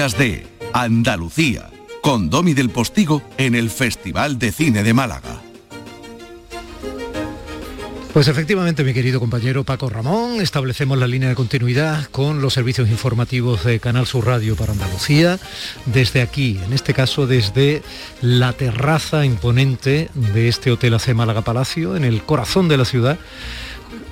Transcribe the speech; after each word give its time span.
días 0.00 0.16
de 0.16 0.46
Andalucía, 0.72 1.68
con 2.00 2.30
Domi 2.30 2.54
del 2.54 2.70
Postigo 2.70 3.22
en 3.36 3.54
el 3.54 3.68
Festival 3.68 4.38
de 4.38 4.50
Cine 4.50 4.82
de 4.82 4.94
Málaga. 4.94 5.42
Pues 8.14 8.26
efectivamente, 8.26 8.82
mi 8.82 8.94
querido 8.94 9.20
compañero 9.20 9.62
Paco 9.62 9.90
Ramón, 9.90 10.40
establecemos 10.40 10.96
la 10.96 11.06
línea 11.06 11.28
de 11.28 11.34
continuidad 11.34 12.06
con 12.06 12.40
los 12.40 12.54
servicios 12.54 12.88
informativos 12.88 13.62
de 13.64 13.78
Canal 13.78 14.06
Sur 14.06 14.24
Radio 14.24 14.56
para 14.56 14.72
Andalucía, 14.72 15.38
desde 15.84 16.22
aquí, 16.22 16.58
en 16.64 16.72
este 16.72 16.94
caso 16.94 17.26
desde 17.26 17.82
la 18.22 18.54
terraza 18.54 19.26
imponente 19.26 20.08
de 20.14 20.48
este 20.48 20.70
Hotel 20.70 20.94
AC 20.94 21.14
Málaga 21.14 21.42
Palacio, 21.42 21.94
en 21.94 22.04
el 22.04 22.22
corazón 22.22 22.68
de 22.68 22.78
la 22.78 22.86
ciudad. 22.86 23.18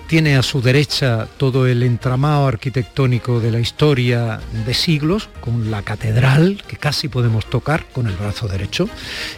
Tiene 0.08 0.38
a 0.38 0.42
su 0.42 0.62
derecha 0.62 1.28
todo 1.36 1.66
el 1.66 1.82
entramado 1.82 2.46
arquitectónico 2.46 3.40
de 3.40 3.50
la 3.50 3.60
historia 3.60 4.40
de 4.64 4.72
siglos, 4.72 5.28
con 5.42 5.70
la 5.70 5.82
catedral, 5.82 6.62
que 6.66 6.78
casi 6.78 7.08
podemos 7.08 7.44
tocar 7.50 7.84
con 7.92 8.06
el 8.06 8.16
brazo 8.16 8.48
derecho, 8.48 8.88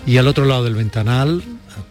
y 0.06 0.18
al 0.18 0.28
otro 0.28 0.44
lado 0.44 0.62
del 0.62 0.76
ventanal, 0.76 1.42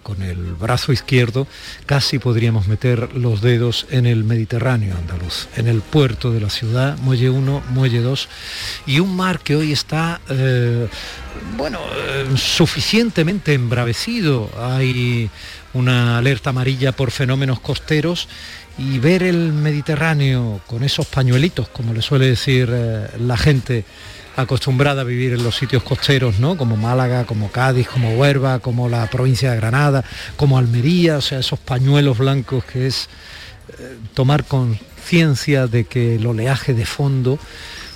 con 0.02 0.22
el 0.22 0.38
brazo 0.54 0.94
izquierdo, 0.94 1.46
casi 1.86 2.20
podríamos 2.20 2.68
meter 2.68 3.16
los 3.16 3.42
dedos 3.42 3.86
en 3.90 4.06
el 4.06 4.24
Mediterráneo 4.24 4.96
andaluz, 4.96 5.50
en 5.58 5.68
el 5.68 5.82
puerto 5.82 6.32
de 6.32 6.40
la 6.40 6.50
ciudad, 6.50 6.98
muelle 7.00 7.30
1, 7.30 7.64
muelle 7.72 8.00
2, 8.00 8.30
y 8.88 9.02
un 9.02 9.14
mar 9.14 9.42
que 9.42 9.58
hoy 9.58 9.74
está, 9.74 10.22
eh, 10.30 10.88
bueno, 11.58 11.80
eh, 11.98 12.26
suficientemente 12.38 13.54
embravecido. 13.54 14.50
Hay 14.58 15.30
una 15.74 16.18
alerta 16.18 16.50
amarilla 16.50 16.92
por 16.92 17.12
fenómenos 17.12 17.60
costeros 17.60 18.28
y 18.80 18.98
ver 19.00 19.24
el 19.24 19.52
Mediterráneo 19.52 20.62
con 20.66 20.84
esos 20.84 21.06
pañuelitos, 21.06 21.68
como 21.68 21.94
le 21.94 22.02
suele 22.02 22.28
decir 22.28 22.70
eh, 22.72 23.08
la 23.20 23.36
gente, 23.36 23.84
acostumbrada 24.38 25.02
a 25.02 25.04
vivir 25.04 25.34
en 25.34 25.44
los 25.44 25.58
sitios 25.58 25.84
costeros, 25.84 26.40
¿no? 26.40 26.56
Como 26.56 26.78
Málaga, 26.78 27.26
como 27.26 27.52
Cádiz, 27.52 27.90
como 27.90 28.16
Huerva, 28.16 28.60
como 28.60 28.88
la 28.88 29.06
provincia 29.08 29.52
de 29.52 29.58
Granada, 29.58 30.06
como 30.38 30.58
Almería, 30.58 31.18
o 31.18 31.22
sea, 31.22 31.40
esos 31.40 31.60
pañuelos 31.60 32.18
blancos 32.18 32.64
que 32.64 32.88
es 32.88 33.10
eh, 33.80 33.98
tomar 34.14 34.46
conciencia 34.46 35.68
de 35.68 35.84
que 35.84 36.16
el 36.16 36.26
oleaje 36.26 36.74
de 36.74 36.86
fondo 36.86 37.38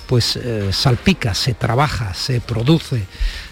pues 0.06 0.36
eh, 0.36 0.68
salpica, 0.70 1.34
se 1.34 1.54
trabaja, 1.54 2.12
se 2.12 2.42
produce, 2.42 3.06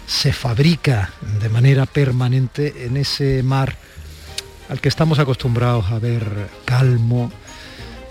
se 0.05 0.31
fabrica 0.31 1.11
de 1.41 1.49
manera 1.49 1.87
permanente 1.87 2.85
en 2.85 2.97
ese 2.97 3.41
mar 3.41 3.75
al 4.69 4.81
que 4.81 4.89
estamos 4.89 5.19
acostumbrados 5.19 5.91
a 5.91 5.99
ver 5.99 6.25
calmo, 6.65 7.31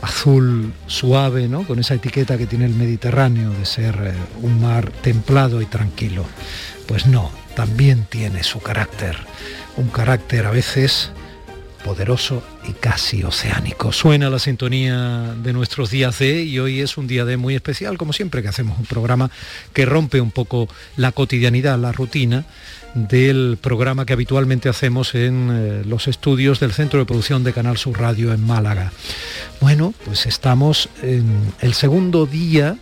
azul 0.02 0.72
suave, 0.86 1.48
¿no? 1.48 1.64
con 1.66 1.78
esa 1.78 1.94
etiqueta 1.94 2.36
que 2.36 2.46
tiene 2.46 2.64
el 2.66 2.74
Mediterráneo 2.74 3.50
de 3.50 3.64
ser 3.64 3.94
eh, 4.02 4.14
un 4.42 4.60
mar 4.60 4.90
templado 5.02 5.62
y 5.62 5.66
tranquilo. 5.66 6.24
Pues 6.86 7.06
no, 7.06 7.30
también 7.54 8.06
tiene 8.08 8.42
su 8.42 8.60
carácter, 8.60 9.16
un 9.76 9.88
carácter 9.88 10.46
a 10.46 10.50
veces 10.50 11.12
poderoso 11.84 12.42
y 12.68 12.72
casi 12.72 13.24
oceánico. 13.24 13.92
Suena 13.92 14.30
la 14.30 14.38
sintonía 14.38 15.34
de 15.42 15.52
nuestros 15.52 15.90
días 15.90 16.18
de 16.18 16.42
y 16.42 16.58
hoy 16.58 16.80
es 16.80 16.96
un 16.96 17.06
día 17.06 17.24
de 17.24 17.36
muy 17.36 17.54
especial, 17.54 17.98
como 17.98 18.12
siempre 18.12 18.42
que 18.42 18.48
hacemos 18.48 18.78
un 18.78 18.86
programa 18.86 19.30
que 19.72 19.84
rompe 19.84 20.20
un 20.20 20.30
poco 20.30 20.68
la 20.96 21.12
cotidianidad, 21.12 21.78
la 21.78 21.92
rutina 21.92 22.44
del 22.94 23.58
programa 23.60 24.04
que 24.04 24.12
habitualmente 24.12 24.68
hacemos 24.68 25.14
en 25.14 25.48
eh, 25.50 25.82
los 25.86 26.08
estudios 26.08 26.60
del 26.60 26.72
Centro 26.72 26.98
de 26.98 27.06
Producción 27.06 27.42
de 27.44 27.52
Canal 27.52 27.78
Sur 27.78 27.98
Radio 27.98 28.32
en 28.32 28.44
Málaga. 28.44 28.92
Bueno, 29.60 29.94
pues 30.04 30.26
estamos 30.26 30.88
en 31.02 31.52
el 31.60 31.74
segundo 31.74 32.26
día 32.26 32.76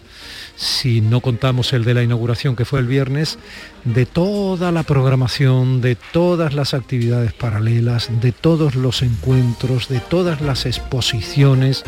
si 0.60 1.00
no 1.00 1.22
contamos 1.22 1.72
el 1.72 1.84
de 1.84 1.94
la 1.94 2.02
inauguración 2.02 2.54
que 2.54 2.66
fue 2.66 2.80
el 2.80 2.86
viernes, 2.86 3.38
de 3.84 4.04
toda 4.04 4.70
la 4.72 4.82
programación, 4.82 5.80
de 5.80 5.96
todas 5.96 6.52
las 6.52 6.74
actividades 6.74 7.32
paralelas, 7.32 8.10
de 8.20 8.30
todos 8.32 8.74
los 8.74 9.00
encuentros, 9.00 9.88
de 9.88 10.00
todas 10.00 10.42
las 10.42 10.66
exposiciones, 10.66 11.82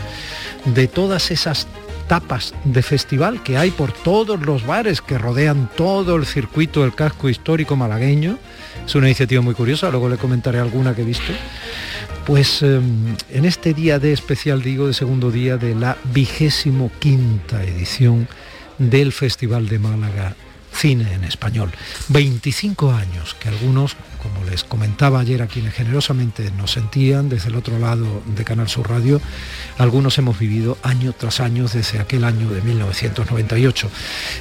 de 0.65 0.89
todas 0.89 1.31
esas 1.31 1.69
tapas 2.09 2.55
de 2.65 2.83
festival 2.83 3.43
que 3.43 3.59
hay 3.59 3.71
por 3.71 3.93
todos 3.93 4.41
los 4.41 4.65
bares 4.67 5.03
que 5.03 5.19
rodean 5.19 5.69
todo 5.77 6.17
el 6.17 6.25
circuito 6.25 6.81
del 6.81 6.95
casco 6.95 7.29
histórico 7.29 7.77
malagueño. 7.77 8.39
Es 8.87 8.95
una 8.95 9.07
iniciativa 9.07 9.43
muy 9.43 9.55
curiosa, 9.55 9.91
luego 9.91 10.09
le 10.09 10.17
comentaré 10.17 10.61
alguna 10.61 10.95
que 10.95 11.03
he 11.03 11.05
visto. 11.05 11.33
Pues 12.25 12.63
em, 12.63 13.17
en 13.31 13.45
este 13.45 13.75
día 13.75 13.99
de 13.99 14.15
especial, 14.15 14.63
digo, 14.63 14.87
de 14.87 14.95
segundo 14.95 15.31
día 15.31 15.59
de 15.59 15.75
la 15.75 15.99
vigésimo 16.15 16.91
quinta 17.01 17.63
edición 17.65 18.29
del 18.91 19.13
Festival 19.13 19.69
de 19.69 19.79
Málaga 19.79 20.37
Cine 20.75 21.13
en 21.13 21.25
Español. 21.25 21.71
25 22.09 22.93
años 22.93 23.37
que 23.39 23.49
algunos, 23.49 23.95
como 24.23 24.45
les 24.49 24.65
comentaba 24.65 25.21
ayer 25.21 25.43
a 25.43 25.47
quienes 25.47 25.75
generosamente 25.75 26.51
nos 26.53 26.73
sentían 26.73 27.29
desde 27.29 27.51
el 27.51 27.57
otro 27.57 27.79
lado 27.79 28.23
de 28.35 28.45
Canal 28.45 28.69
Sur 28.69 28.89
Radio, 28.89 29.21
algunos 29.79 30.17
hemos 30.19 30.39
vivido 30.39 30.79
año 30.83 31.13
tras 31.13 31.41
año 31.41 31.67
desde 31.69 32.01
aquel 32.01 32.25
año 32.25 32.49
de 32.49 32.63
1998. 32.63 33.91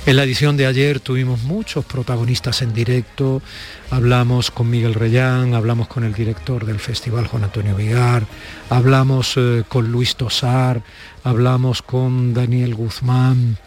En 0.05 0.15
la 0.15 0.23
edición 0.23 0.57
de 0.57 0.67
ayer 0.67 0.99
tuvimos 0.99 1.43
muchos 1.43 1.85
protagonistas 1.85 2.61
en 2.61 2.73
directo, 2.73 3.41
hablamos 3.89 4.51
con 4.51 4.69
Miguel 4.69 4.93
Reyán, 4.93 5.53
hablamos 5.53 5.89
con 5.89 6.03
el 6.03 6.13
director 6.13 6.65
del 6.65 6.79
festival 6.79 7.27
Juan 7.27 7.43
Antonio 7.43 7.75
Vigar, 7.75 8.25
hablamos 8.69 9.33
eh, 9.35 9.63
con 9.67 9.91
Luis 9.91 10.15
Tosar, 10.15 10.81
hablamos 11.23 11.81
con 11.81 12.33
Daniel 12.33 12.73
Guzmán, 12.73 13.57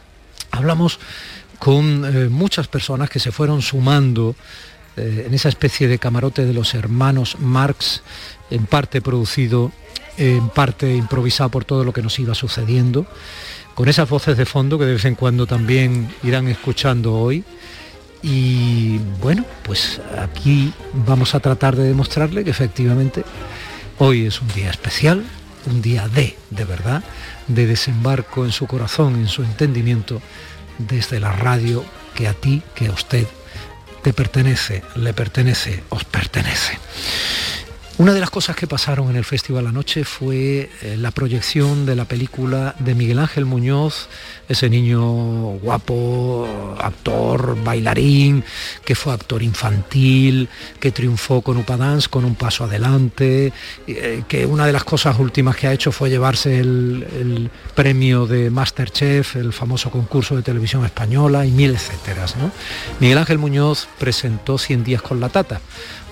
Hablamos 0.57 0.99
con 1.59 2.05
eh, 2.05 2.29
muchas 2.29 2.69
personas 2.69 3.11
que 3.11 3.19
se 3.19 3.33
fueron 3.33 3.63
sumando 3.63 4.37
eh, 4.97 5.25
en 5.27 5.35
esa 5.35 5.49
especie 5.49 5.89
de 5.89 5.99
camarote 5.99 6.45
de 6.45 6.55
los 6.55 6.75
hermanos 6.75 7.37
Marx, 7.41 8.03
en 8.51 8.67
parte 8.67 9.01
producido, 9.01 9.73
en 10.17 10.49
parte 10.51 10.95
improvisado 10.95 11.51
por 11.51 11.65
todo 11.65 11.85
lo 11.85 11.93
que 11.93 12.03
nos 12.03 12.19
iba 12.19 12.35
sucediendo, 12.35 13.07
con 13.75 13.89
esas 13.89 14.09
voces 14.09 14.37
de 14.37 14.47
fondo 14.47 14.79
que 14.79 14.85
de 14.85 14.93
vez 14.93 15.05
en 15.05 15.17
cuando 15.17 15.47
también 15.47 16.15
irán 16.23 16.47
escuchando 16.49 17.15
hoy. 17.15 17.45
Y 18.23 18.99
bueno, 19.21 19.45
pues 19.65 20.01
aquí 20.17 20.73
vamos 20.93 21.35
a 21.35 21.41
tratar 21.41 21.77
de 21.77 21.83
demostrarle 21.83 22.45
que 22.45 22.51
efectivamente 22.51 23.25
hoy 23.99 24.27
es 24.27 24.41
un 24.41 24.49
día 24.49 24.71
especial, 24.71 25.25
un 25.67 25.83
día 25.83 26.09
de, 26.09 26.37
de 26.51 26.65
verdad, 26.65 27.03
de 27.49 27.67
desembarco 27.67 28.45
en 28.45 28.53
su 28.53 28.67
corazón, 28.67 29.17
en 29.17 29.29
su 29.29 29.43
entendimiento, 29.43 30.21
desde 30.79 31.21
la 31.21 31.33
radio 31.33 31.85
que 32.15 32.29
a 32.29 32.35
ti, 32.35 32.63
que 32.75 32.89
a 32.89 32.93
usted 32.93 33.27
te 34.03 34.13
pertenece, 34.13 34.83
le 34.97 35.15
pertenece, 35.15 35.83
os 35.89 36.05
pertenece. 36.05 36.79
Una 37.97 38.13
de 38.13 38.19
las 38.19 38.31
cosas 38.31 38.57
que 38.57 38.67
pasaron 38.67 39.09
en 39.11 39.15
el 39.15 39.25
festival 39.25 39.69
anoche 39.69 40.03
fue 40.03 40.69
eh, 40.83 40.97
la 40.99 41.13
proyección 41.13 41.87
de 41.87 41.95
la 41.95 42.07
película 42.07 42.75
de 42.81 42.93
Miguel 42.93 43.21
Ángel 43.21 43.45
Muñoz, 43.45 44.09
ese 44.49 44.69
niño 44.69 45.01
guapo, 45.63 46.77
actor, 46.81 47.57
bailarín, 47.63 48.43
que 48.85 48.97
fue 48.97 49.13
actor 49.13 49.45
infantil, 49.45 50.49
que 50.81 50.91
triunfó 50.91 51.41
con 51.41 51.57
Upadance 51.57 52.09
con 52.09 52.25
un 52.25 52.35
paso 52.35 52.65
adelante, 52.65 53.53
eh, 53.87 54.25
que 54.27 54.45
una 54.45 54.67
de 54.67 54.73
las 54.73 54.83
cosas 54.83 55.17
últimas 55.21 55.55
que 55.55 55.69
ha 55.69 55.73
hecho 55.73 55.93
fue 55.93 56.11
llevarse 56.11 56.59
el, 56.59 57.49
premio 57.77 58.27
de 58.27 58.51
Masterchef, 58.51 59.37
el 59.37 59.53
famoso 59.53 59.93
concurso 59.93 60.35
de 60.35 60.43
televisión 60.43 60.85
española 60.85 61.47
y 61.47 61.53
mil 61.53 61.71
etcétera. 61.75 62.27
Miguel 62.99 63.19
Ángel 63.19 63.39
Muñoz 63.39 63.87
presentó 64.01 64.59
100 64.59 64.83
días 64.83 65.03
con 65.03 65.21
la 65.21 65.29
tata 65.29 65.61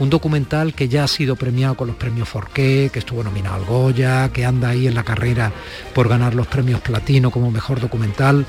un 0.02 0.10
documental 0.10 0.74
que 0.74 0.88
ya 0.88 1.04
ha 1.04 1.08
sido 1.08 1.36
premiado 1.36 1.71
con 1.74 1.88
los 1.88 1.96
premios 1.96 2.28
Forqué, 2.28 2.90
que 2.92 2.98
estuvo 2.98 3.22
nominado 3.22 3.56
al 3.56 3.64
Goya, 3.64 4.30
que 4.32 4.44
anda 4.44 4.70
ahí 4.70 4.86
en 4.86 4.94
la 4.94 5.04
carrera 5.04 5.52
por 5.94 6.08
ganar 6.08 6.34
los 6.34 6.46
premios 6.46 6.80
Platino 6.80 7.30
como 7.30 7.50
mejor 7.50 7.80
documental. 7.80 8.46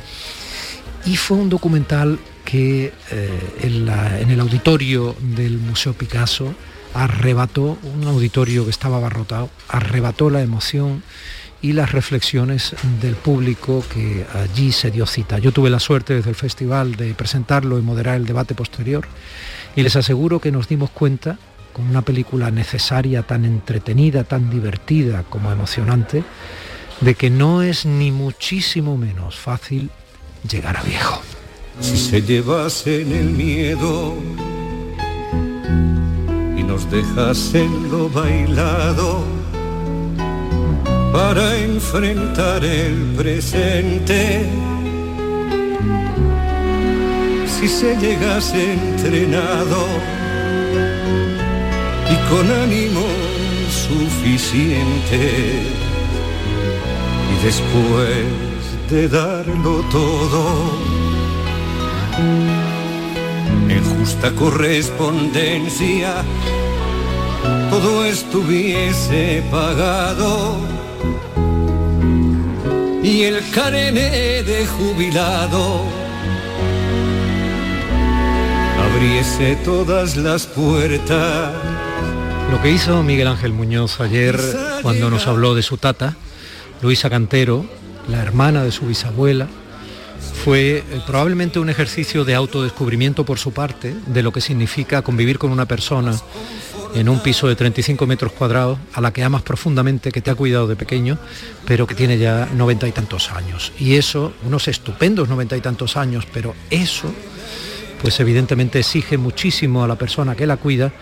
Y 1.06 1.18
fue 1.18 1.38
un 1.38 1.50
documental 1.50 2.20
que 2.46 2.94
eh, 3.12 4.20
en, 4.22 4.30
el 4.30 4.40
auditorio 4.40 5.16
del 5.20 5.58
Museo 5.58 5.94
Picasso 5.94 6.54
arrebató, 6.94 7.78
un 7.84 8.08
auditorio 8.08 8.64
que 8.64 8.70
estaba 8.70 8.98
abarrotado, 8.98 9.50
arrebató 9.68 10.30
la 10.30 10.42
emoción 10.42 11.04
y 11.62 11.72
las 11.72 11.94
reflexiones 11.94 12.76
del 13.02 13.16
público 13.16 13.84
que 13.92 14.26
allí 14.34 14.72
se 14.72 14.92
dio 14.92 15.06
cita. 15.06 15.40
Yo 15.40 15.52
tuve 15.52 15.70
la 15.70 15.80
suerte 15.80 16.14
desde 16.14 16.30
el 16.30 16.36
festival 16.36 16.96
de 16.96 17.14
presentarlo 17.14 17.80
y 17.80 17.82
moderar 17.82 18.18
el 18.18 18.26
debate 18.26 18.54
posterior 18.54 19.08
y 19.76 19.82
les 19.82 19.96
aseguro 19.96 20.40
que 20.40 20.52
nos 20.52 20.68
dimos 20.68 20.90
cuenta, 20.92 21.40
con 21.74 21.90
una 21.90 22.02
película 22.02 22.52
necesaria, 22.52 23.24
tan 23.24 23.44
entretenida, 23.46 24.24
tan 24.24 24.50
divertida 24.50 25.24
como 25.30 25.52
emocionante, 25.52 26.24
de 27.02 27.16
que 27.16 27.30
no 27.30 27.62
es 27.62 27.86
ni 27.86 28.12
muchísimo 28.12 28.96
menos 28.98 29.36
fácil 29.36 29.90
llegar 30.50 30.78
a 30.78 30.84
viejo. 30.84 31.22
Si 31.82 31.98
se 31.98 32.22
llevasen 32.22 33.12
el 33.12 33.30
miedo 33.32 34.14
y 36.56 36.64
nos 36.64 36.90
dejasen 36.90 37.92
lo 37.92 38.10
bailado 38.10 39.24
para 41.12 41.58
enfrentar 41.58 42.64
el 42.64 43.16
presente 43.18 44.48
si 47.64 47.70
se 47.70 47.96
llegase 47.96 48.74
entrenado 48.74 49.88
con 52.30 52.52
ánimo 52.52 53.06
suficiente 53.70 55.62
y 57.32 57.46
después 57.46 58.26
de 58.90 59.08
darlo 59.08 59.82
todo 59.92 60.44
en 63.70 63.84
justa 63.98 64.32
correspondencia 64.32 66.24
todo 67.70 68.06
estuviese 68.06 69.44
pagado 69.52 70.58
y 73.04 73.24
el 73.24 73.44
carné 73.52 74.44
de 74.44 74.66
jubilado 74.66 75.82
abriese 78.96 79.56
todas 79.58 80.16
las 80.16 80.46
puertas. 80.46 81.63
Lo 82.54 82.62
que 82.62 82.70
hizo 82.70 83.02
Miguel 83.02 83.28
Ángel 83.28 83.52
Muñoz 83.52 84.00
ayer 84.00 84.40
cuando 84.84 85.10
nos 85.10 85.26
habló 85.26 85.56
de 85.56 85.64
su 85.64 85.78
tata, 85.78 86.16
Luisa 86.84 87.10
Cantero, 87.10 87.66
la 88.08 88.22
hermana 88.22 88.64
de 88.64 88.72
su 88.72 88.86
bisabuela, 88.86 89.48
fue 90.44 90.78
eh, 90.78 90.84
probablemente 91.08 91.58
un 91.58 91.72
ejercicio 91.72 92.26
de 92.26 92.36
autodescubrimiento 92.36 93.26
por 93.26 93.40
su 93.40 93.54
parte 93.54 93.96
de 94.06 94.22
lo 94.22 94.32
que 94.32 94.40
significa 94.40 95.02
convivir 95.02 95.40
con 95.40 95.52
una 95.52 95.66
persona 95.66 96.16
en 96.94 97.10
un 97.10 97.24
piso 97.24 97.48
de 97.48 97.56
35 97.56 98.06
metros 98.06 98.34
cuadrados, 98.34 98.78
a 98.94 99.02
la 99.02 99.12
que 99.12 99.24
amas 99.24 99.42
profundamente, 99.42 100.12
que 100.12 100.22
te 100.22 100.30
ha 100.30 100.36
cuidado 100.36 100.68
de 100.68 100.76
pequeño, 100.76 101.18
pero 101.66 101.88
que 101.88 101.96
tiene 101.96 102.20
ya 102.20 102.48
noventa 102.56 102.88
y 102.88 102.92
tantos 102.92 103.32
años. 103.32 103.74
Y 103.80 103.96
eso, 103.96 104.32
unos 104.46 104.68
estupendos 104.68 105.28
noventa 105.28 105.58
y 105.58 105.62
tantos 105.62 105.98
años, 105.98 106.28
pero 106.32 106.54
eso, 106.70 107.12
pues 108.00 108.20
evidentemente 108.20 108.78
exige 108.78 109.18
muchísimo 109.18 109.84
a 109.84 109.88
la 109.88 109.96
persona 109.96 110.36
que 110.36 110.46
la 110.46 110.58
cuida 110.58 110.94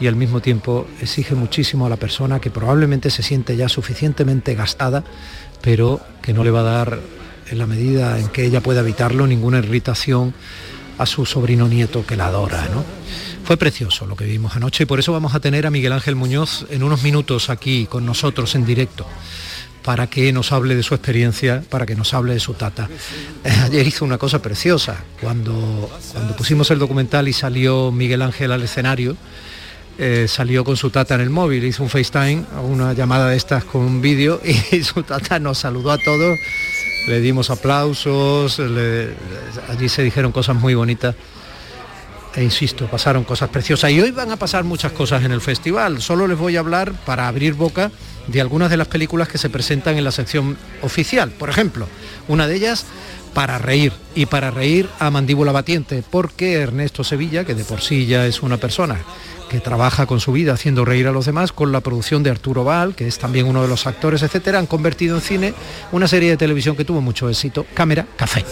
y 0.00 0.06
al 0.06 0.16
mismo 0.16 0.40
tiempo 0.40 0.86
exige 1.00 1.34
muchísimo 1.34 1.86
a 1.86 1.88
la 1.88 1.96
persona 1.96 2.40
que 2.40 2.50
probablemente 2.50 3.10
se 3.10 3.22
siente 3.22 3.56
ya 3.56 3.68
suficientemente 3.68 4.54
gastada, 4.54 5.04
pero 5.62 6.00
que 6.22 6.32
no 6.32 6.44
le 6.44 6.50
va 6.50 6.60
a 6.60 6.64
dar, 6.64 7.00
en 7.50 7.58
la 7.58 7.66
medida 7.66 8.18
en 8.18 8.28
que 8.28 8.44
ella 8.44 8.60
pueda 8.60 8.80
evitarlo, 8.80 9.26
ninguna 9.26 9.58
irritación 9.58 10.34
a 10.98 11.06
su 11.06 11.26
sobrino 11.26 11.68
nieto 11.68 12.04
que 12.06 12.16
la 12.16 12.26
adora. 12.26 12.68
¿no? 12.72 12.84
Fue 13.44 13.56
precioso 13.56 14.06
lo 14.06 14.16
que 14.16 14.24
vimos 14.24 14.56
anoche 14.56 14.84
y 14.84 14.86
por 14.86 14.98
eso 14.98 15.12
vamos 15.12 15.34
a 15.34 15.40
tener 15.40 15.66
a 15.66 15.70
Miguel 15.70 15.92
Ángel 15.92 16.16
Muñoz 16.16 16.66
en 16.70 16.82
unos 16.82 17.02
minutos 17.02 17.50
aquí 17.50 17.86
con 17.86 18.04
nosotros 18.04 18.54
en 18.54 18.66
directo 18.66 19.06
para 19.86 20.08
que 20.08 20.32
nos 20.32 20.50
hable 20.50 20.74
de 20.74 20.82
su 20.82 20.96
experiencia, 20.96 21.62
para 21.70 21.86
que 21.86 21.94
nos 21.94 22.12
hable 22.12 22.34
de 22.34 22.40
su 22.40 22.54
tata. 22.54 22.88
Eh, 23.44 23.50
ayer 23.62 23.86
hizo 23.86 24.04
una 24.04 24.18
cosa 24.18 24.42
preciosa, 24.42 24.96
cuando, 25.20 25.88
cuando 26.12 26.34
pusimos 26.34 26.68
el 26.72 26.80
documental 26.80 27.28
y 27.28 27.32
salió 27.32 27.92
Miguel 27.92 28.22
Ángel 28.22 28.50
al 28.50 28.64
escenario, 28.64 29.16
eh, 29.98 30.26
salió 30.28 30.64
con 30.64 30.76
su 30.76 30.90
tata 30.90 31.14
en 31.14 31.22
el 31.22 31.30
móvil, 31.30 31.64
hizo 31.64 31.82
un 31.82 31.88
FaceTime, 31.88 32.44
una 32.62 32.92
llamada 32.92 33.28
de 33.28 33.36
estas 33.36 33.64
con 33.64 33.82
un 33.82 34.00
vídeo 34.00 34.40
y 34.72 34.82
su 34.82 35.02
tata 35.02 35.38
nos 35.38 35.58
saludó 35.58 35.90
a 35.90 35.98
todos, 35.98 36.38
le 37.08 37.20
dimos 37.20 37.50
aplausos, 37.50 38.60
allí 39.68 39.88
se 39.88 40.02
dijeron 40.02 40.32
cosas 40.32 40.56
muy 40.56 40.74
bonitas 40.74 41.14
e 42.36 42.44
insisto, 42.44 42.86
pasaron 42.86 43.24
cosas 43.24 43.48
preciosas 43.48 43.90
y 43.90 44.00
hoy 44.00 44.10
van 44.10 44.30
a 44.30 44.36
pasar 44.36 44.62
muchas 44.62 44.92
cosas 44.92 45.24
en 45.24 45.32
el 45.32 45.40
festival. 45.40 46.02
Solo 46.02 46.26
les 46.26 46.36
voy 46.36 46.56
a 46.56 46.60
hablar 46.60 46.92
para 47.06 47.28
abrir 47.28 47.54
boca 47.54 47.90
de 48.26 48.42
algunas 48.42 48.68
de 48.68 48.76
las 48.76 48.88
películas 48.88 49.28
que 49.28 49.38
se 49.38 49.48
presentan 49.48 49.96
en 49.96 50.04
la 50.04 50.12
sección 50.12 50.58
oficial. 50.82 51.30
Por 51.30 51.48
ejemplo, 51.48 51.88
una 52.28 52.46
de 52.46 52.56
ellas 52.56 52.84
para 53.32 53.56
reír 53.56 53.94
y 54.14 54.26
para 54.26 54.50
reír 54.50 54.86
a 54.98 55.10
mandíbula 55.10 55.50
batiente, 55.50 56.04
porque 56.10 56.54
Ernesto 56.54 57.04
Sevilla, 57.04 57.44
que 57.44 57.54
de 57.54 57.64
por 57.64 57.80
sí 57.80 58.04
ya 58.04 58.26
es 58.26 58.42
una 58.42 58.58
persona 58.58 58.98
que 59.48 59.60
trabaja 59.60 60.06
con 60.06 60.20
su 60.20 60.32
vida 60.32 60.52
haciendo 60.52 60.84
reír 60.84 61.06
a 61.06 61.12
los 61.12 61.26
demás, 61.26 61.52
con 61.52 61.72
la 61.72 61.80
producción 61.80 62.22
de 62.22 62.30
Arturo 62.30 62.64
Val, 62.64 62.94
que 62.94 63.06
es 63.06 63.18
también 63.18 63.46
uno 63.46 63.62
de 63.62 63.68
los 63.68 63.86
actores, 63.86 64.22
etcétera, 64.22 64.58
han 64.58 64.66
convertido 64.66 65.16
en 65.16 65.22
cine 65.22 65.54
una 65.92 66.08
serie 66.08 66.30
de 66.30 66.36
televisión 66.36 66.76
que 66.76 66.84
tuvo 66.84 67.00
mucho 67.00 67.28
éxito, 67.28 67.66
Cámara 67.74 68.06
Café. 68.16 68.44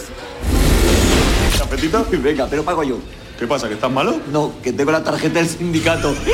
Venga, 2.23 2.47
pero 2.49 2.63
pago 2.63 2.83
yo. 2.83 2.97
¿Qué 3.37 3.45
pasa? 3.47 3.67
¿Que 3.67 3.73
estás 3.75 3.91
malo? 3.91 4.19
No, 4.31 4.53
que 4.63 4.71
tengo 4.71 4.91
la 4.91 5.03
tarjeta 5.03 5.39
del 5.39 5.49
sindicato. 5.49 6.15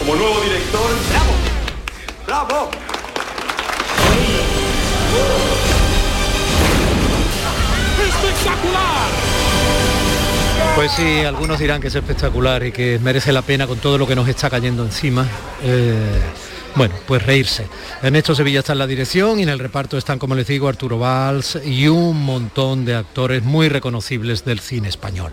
Como 0.00 0.16
nuevo 0.16 0.40
director. 0.40 0.90
¡Bravo! 1.10 1.32
¡Bravo! 2.26 2.70
¡Espectacular! 8.08 9.39
Pues 10.74 10.92
sí, 10.92 11.20
algunos 11.20 11.58
dirán 11.58 11.80
que 11.80 11.88
es 11.88 11.94
espectacular 11.94 12.64
y 12.64 12.72
que 12.72 12.98
merece 12.98 13.32
la 13.32 13.42
pena 13.42 13.66
con 13.66 13.78
todo 13.78 13.98
lo 13.98 14.06
que 14.06 14.16
nos 14.16 14.28
está 14.28 14.48
cayendo 14.48 14.84
encima. 14.84 15.26
Eh, 15.62 16.20
bueno, 16.74 16.94
pues 17.06 17.22
reírse. 17.24 17.66
Ernesto 18.02 18.34
Sevilla 18.34 18.60
está 18.60 18.72
en 18.72 18.78
la 18.78 18.86
dirección 18.86 19.40
y 19.40 19.42
en 19.42 19.48
el 19.48 19.58
reparto 19.58 19.98
están, 19.98 20.18
como 20.18 20.34
les 20.34 20.46
digo, 20.46 20.68
Arturo 20.68 20.98
Valls 20.98 21.58
y 21.64 21.88
un 21.88 22.24
montón 22.24 22.84
de 22.84 22.94
actores 22.94 23.42
muy 23.42 23.68
reconocibles 23.68 24.44
del 24.44 24.60
cine 24.60 24.88
español. 24.88 25.32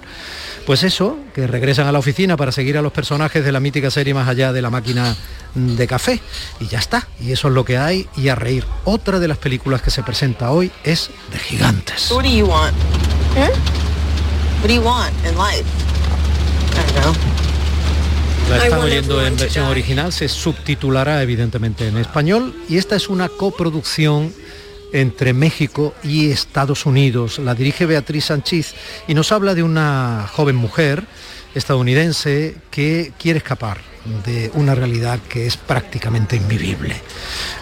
Pues 0.66 0.84
eso, 0.84 1.18
que 1.34 1.48
regresan 1.48 1.88
a 1.88 1.92
la 1.94 2.00
oficina 2.00 2.36
para 2.36 2.52
seguir 2.52 2.78
a 2.78 2.82
los 2.82 2.92
personajes 2.92 3.46
de 3.46 3.52
la 3.52 3.62
mítica 3.62 3.90
serie 3.90 4.14
más 4.14 4.28
allá 4.28 4.52
de 4.52 4.62
la 4.62 4.70
máquina 4.70 5.16
de 5.54 5.88
café. 5.88 6.20
Y 6.60 6.68
ya 6.68 6.80
está, 6.80 7.08
y 7.22 7.32
eso 7.32 7.48
es 7.48 7.54
lo 7.54 7.64
que 7.64 7.78
hay 7.78 8.08
y 8.18 8.28
a 8.28 8.36
reír. 8.36 8.66
Otra 8.84 9.20
de 9.20 9.28
las 9.28 9.38
películas 9.38 9.82
que 9.82 9.92
se 9.92 10.04
presenta 10.04 10.52
hoy 10.52 10.72
es 10.84 11.10
de 11.32 11.40
gigantes 11.40 12.10
do 12.10 12.22
you 12.22 12.46
want? 12.46 12.76
Hmm? 13.36 14.57
What 14.68 14.74
do 14.74 14.82
you 14.82 14.86
want 14.86 15.16
in 15.26 15.38
life? 15.38 15.64
I 16.74 16.92
don't 16.92 17.02
know. 17.02 17.14
La 18.50 18.66
están 18.66 18.82
oyendo 18.82 19.26
en 19.26 19.38
versión 19.38 19.66
original, 19.68 20.12
se 20.12 20.28
subtitulará 20.28 21.24
evidentemente 21.24 21.88
en 21.88 21.96
español 21.96 22.54
y 22.68 22.76
esta 22.76 22.98
es 22.98 23.08
una 23.08 23.30
coproducción 23.30 24.34
entre 24.92 25.32
México 25.32 25.94
y 26.04 26.32
Estados 26.32 26.86
Unidos. 26.86 27.40
La 27.40 27.56
dirige 27.56 27.86
Beatriz 27.86 28.26
Sánchez 28.26 28.76
y 29.08 29.14
nos 29.14 29.32
habla 29.32 29.56
de 29.56 29.64
una 29.64 30.30
joven 30.34 30.58
mujer 30.58 31.06
estadounidense 31.58 32.56
que 32.72 33.12
quiere 33.18 33.40
escapar 33.40 33.80
de 34.26 34.52
una 34.54 34.74
realidad 34.74 35.20
que 35.28 35.48
es 35.48 35.58
prácticamente 35.58 36.36
invivible. 36.36 36.96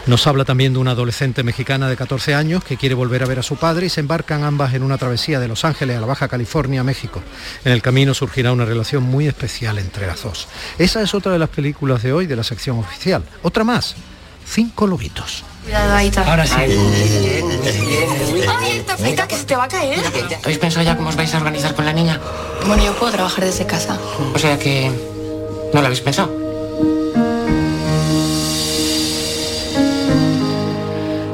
Nos 0.06 0.28
habla 0.28 0.46
también 0.46 0.74
de 0.74 0.80
una 0.80 0.92
adolescente 0.92 1.44
mexicana 1.44 1.90
de 1.90 1.98
14 1.98 2.36
años 2.36 2.64
que 2.64 2.78
quiere 2.78 2.96
volver 2.96 3.24
a 3.24 3.25
ver 3.25 3.40
a 3.40 3.44
su 3.44 3.56
padre 3.56 3.88
y 3.88 3.90
se 3.90 4.02
embarcan 4.02 4.44
ambas 4.44 4.74
en 4.74 4.84
una 4.84 4.98
travesía 4.98 5.40
de 5.40 5.48
Los 5.48 5.66
Ángeles 5.66 5.98
a 5.98 6.02
la 6.02 6.06
Baja 6.06 6.28
California, 6.28 6.84
México. 6.84 7.22
En 7.64 7.72
el 7.72 7.82
camino 7.82 8.14
surgirá 8.14 8.52
una 8.52 8.66
relación 8.66 9.04
muy 9.04 9.28
especial 9.28 9.80
entre 9.80 10.08
las 10.08 10.24
dos. 10.24 10.48
Esa 10.78 11.02
es 11.02 11.14
otra 11.14 11.32
de 11.32 11.40
las 11.40 11.50
películas 11.50 12.04
de 12.04 12.14
hoy 12.14 12.28
de 12.28 12.36
la 12.36 12.44
sección 12.44 12.78
oficial. 12.78 13.24
Otra 13.42 13.64
más, 13.64 13.96
Cinco 14.46 14.86
Lobitos. 14.86 15.44
Cuidado, 15.65 15.95
ahí 15.95 16.07
está. 16.10 16.29
Ahora 16.29 16.45
sí. 16.45 16.53
¡Ay, 18.48 18.84
esta 19.03 19.27
que 19.27 19.36
se 19.36 19.45
te 19.45 19.55
va 19.55 19.63
a 19.63 19.67
caer! 19.67 20.00
¿Habéis 20.43 20.60
pensado 20.60 20.86
ya 20.86 20.95
cómo 20.95 21.10
os 21.10 21.15
vais 21.15 21.34
a 21.34 21.38
organizar 21.38 21.74
con 21.74 21.86
la 21.86 21.93
niña? 21.93 22.22
Bueno, 22.67 22.86
yo 22.86 22.93
puedo 22.93 23.12
trabajar 23.12 23.43
desde 23.43 23.65
casa. 23.65 23.98
O 24.34 24.38
sea 24.38 24.60
que... 24.60 24.91
¿No 25.74 25.81
lo 25.81 25.88
habéis 25.88 26.01
pensado? 26.01 26.31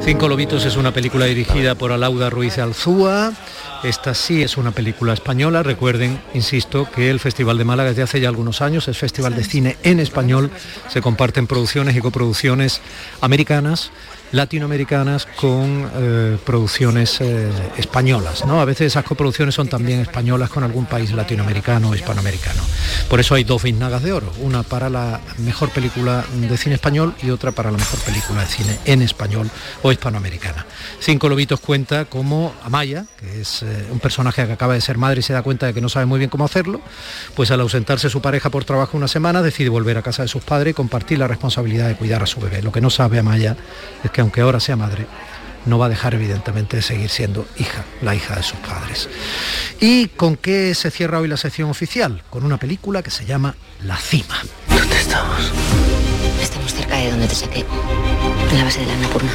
Cinco 0.02 0.28
Lobitos 0.28 0.64
es 0.64 0.76
una 0.76 0.92
película 0.92 1.26
dirigida 1.26 1.74
por 1.74 1.92
Alauda 1.92 2.30
Ruiz 2.30 2.58
Alzúa. 2.58 3.32
Esta 3.84 4.14
sí 4.14 4.42
es 4.42 4.56
una 4.56 4.70
película 4.70 5.12
española. 5.12 5.62
Recuerden, 5.62 6.20
insisto, 6.34 6.88
que 6.90 7.10
el 7.10 7.20
Festival 7.20 7.58
de 7.58 7.64
Málaga 7.64 7.90
desde 7.90 8.02
hace 8.02 8.20
ya 8.20 8.28
algunos 8.28 8.62
años 8.62 8.88
es 8.88 8.96
Festival 8.96 9.36
de 9.36 9.44
Cine 9.44 9.76
en 9.82 10.00
Español. 10.00 10.50
Se 10.88 11.02
comparten 11.02 11.46
producciones 11.46 11.94
y 11.96 12.00
coproducciones 12.00 12.80
americanas 13.20 13.90
latinoamericanas 14.32 15.26
con 15.26 15.90
eh, 15.94 16.38
producciones 16.44 17.20
eh, 17.20 17.50
españolas. 17.76 18.44
¿no? 18.44 18.60
A 18.60 18.64
veces 18.64 18.88
esas 18.88 19.04
coproducciones 19.04 19.54
son 19.54 19.68
también 19.68 20.00
españolas 20.00 20.50
con 20.50 20.64
algún 20.64 20.86
país 20.86 21.12
latinoamericano 21.12 21.90
o 21.90 21.94
hispanoamericano. 21.94 22.62
Por 23.08 23.20
eso 23.20 23.34
hay 23.34 23.44
dos 23.44 23.62
biznagas 23.62 24.02
de 24.02 24.12
oro, 24.12 24.32
una 24.40 24.62
para 24.62 24.88
la 24.88 25.20
mejor 25.38 25.70
película 25.70 26.24
de 26.34 26.56
cine 26.56 26.74
español 26.74 27.14
y 27.22 27.30
otra 27.30 27.52
para 27.52 27.70
la 27.70 27.78
mejor 27.78 28.00
película 28.00 28.40
de 28.40 28.46
cine 28.46 28.78
en 28.84 29.02
español 29.02 29.50
o 29.82 29.92
hispanoamericana. 29.92 30.66
Cinco 30.98 31.28
Lobitos 31.28 31.60
cuenta 31.60 32.06
como 32.06 32.54
Amaya, 32.64 33.04
que 33.18 33.42
es 33.42 33.62
eh, 33.62 33.86
un 33.90 34.00
personaje 34.00 34.46
que 34.46 34.52
acaba 34.52 34.74
de 34.74 34.80
ser 34.80 34.96
madre 34.96 35.20
y 35.20 35.22
se 35.22 35.32
da 35.32 35.42
cuenta 35.42 35.66
de 35.66 35.74
que 35.74 35.80
no 35.80 35.88
sabe 35.88 36.06
muy 36.06 36.18
bien 36.18 36.30
cómo 36.30 36.44
hacerlo, 36.44 36.80
pues 37.34 37.50
al 37.50 37.60
ausentarse 37.60 38.08
su 38.08 38.22
pareja 38.22 38.50
por 38.50 38.64
trabajo 38.64 38.96
una 38.96 39.08
semana 39.08 39.42
decide 39.42 39.68
volver 39.68 39.98
a 39.98 40.02
casa 40.02 40.22
de 40.22 40.28
sus 40.28 40.42
padres 40.42 40.72
y 40.72 40.74
compartir 40.74 41.18
la 41.18 41.28
responsabilidad 41.28 41.88
de 41.88 41.96
cuidar 41.96 42.22
a 42.22 42.26
su 42.26 42.40
bebé. 42.40 42.62
Lo 42.62 42.72
que 42.72 42.80
no 42.80 42.88
sabe 42.88 43.18
Amaya 43.18 43.56
es 44.02 44.10
que 44.10 44.21
aunque 44.22 44.40
ahora 44.40 44.60
sea 44.60 44.76
madre, 44.76 45.06
no 45.66 45.78
va 45.78 45.86
a 45.86 45.88
dejar 45.88 46.14
evidentemente 46.14 46.76
de 46.76 46.82
seguir 46.82 47.10
siendo 47.10 47.46
hija, 47.58 47.84
la 48.00 48.14
hija 48.14 48.34
de 48.36 48.42
sus 48.42 48.58
padres. 48.60 49.08
¿Y 49.80 50.08
con 50.08 50.36
qué 50.36 50.74
se 50.74 50.90
cierra 50.90 51.18
hoy 51.18 51.28
la 51.28 51.36
sección 51.36 51.70
oficial? 51.70 52.22
Con 52.30 52.44
una 52.44 52.56
película 52.56 53.02
que 53.02 53.10
se 53.10 53.26
llama 53.26 53.54
La 53.82 53.96
Cima. 53.96 54.42
¿Dónde 54.68 54.96
estamos? 54.96 55.52
Estamos 56.40 56.72
cerca 56.72 56.96
de 56.96 57.10
donde 57.10 57.28
te 57.28 57.34
saqué, 57.34 57.64
en 58.50 58.58
la 58.58 58.64
base 58.64 58.80
de 58.80 58.86
la 58.86 58.94
Annapurna. 58.94 59.30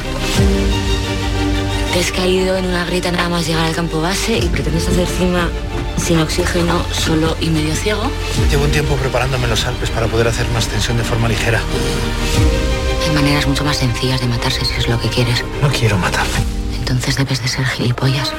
Te 1.92 2.00
has 2.00 2.12
caído 2.12 2.56
en 2.56 2.66
una 2.66 2.84
grieta 2.84 3.10
nada 3.10 3.28
más 3.28 3.46
llegar 3.46 3.64
al 3.64 3.74
campo 3.74 4.00
base 4.00 4.38
y 4.38 4.46
pretendes 4.48 4.88
hacer 4.88 5.06
cima 5.06 5.48
sin 5.96 6.20
oxígeno, 6.20 6.84
solo 6.92 7.36
y 7.40 7.48
medio 7.48 7.74
ciego. 7.74 8.10
Llevo 8.50 8.64
un 8.64 8.70
tiempo 8.70 8.94
preparándome 8.96 9.44
en 9.44 9.50
los 9.50 9.64
Alpes 9.64 9.90
para 9.90 10.06
poder 10.06 10.28
hacer 10.28 10.46
una 10.48 10.58
ascensión 10.58 10.96
de 10.96 11.04
forma 11.04 11.28
ligera. 11.28 11.60
Hay 13.06 13.14
maneras 13.14 13.46
mucho 13.46 13.64
más 13.64 13.78
sencillas 13.78 14.20
de 14.20 14.26
matarse 14.26 14.64
si 14.64 14.74
es 14.74 14.88
lo 14.88 15.00
que 15.00 15.08
quieres. 15.08 15.44
No 15.62 15.68
quiero 15.70 15.96
matarme. 15.98 16.38
Entonces 16.78 17.16
debes 17.16 17.42
de 17.42 17.48
ser 17.48 17.64
gilipollas. 17.66 18.32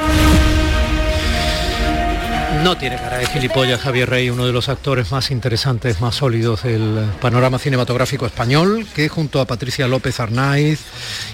No 2.63 2.75
tiene 2.77 2.97
cara 2.97 3.19
de 3.19 3.27
gilipollas 3.27 3.79
Javier 3.79 4.09
Rey, 4.09 4.29
uno 4.29 4.45
de 4.45 4.51
los 4.51 4.67
actores 4.67 5.11
más 5.11 5.31
interesantes, 5.31 6.01
más 6.01 6.15
sólidos 6.15 6.63
del 6.63 7.05
panorama 7.21 7.57
cinematográfico 7.57 8.25
español, 8.25 8.85
que 8.93 9.07
junto 9.07 9.39
a 9.39 9.45
Patricia 9.45 9.87
López 9.87 10.19
Arnaiz 10.19 10.81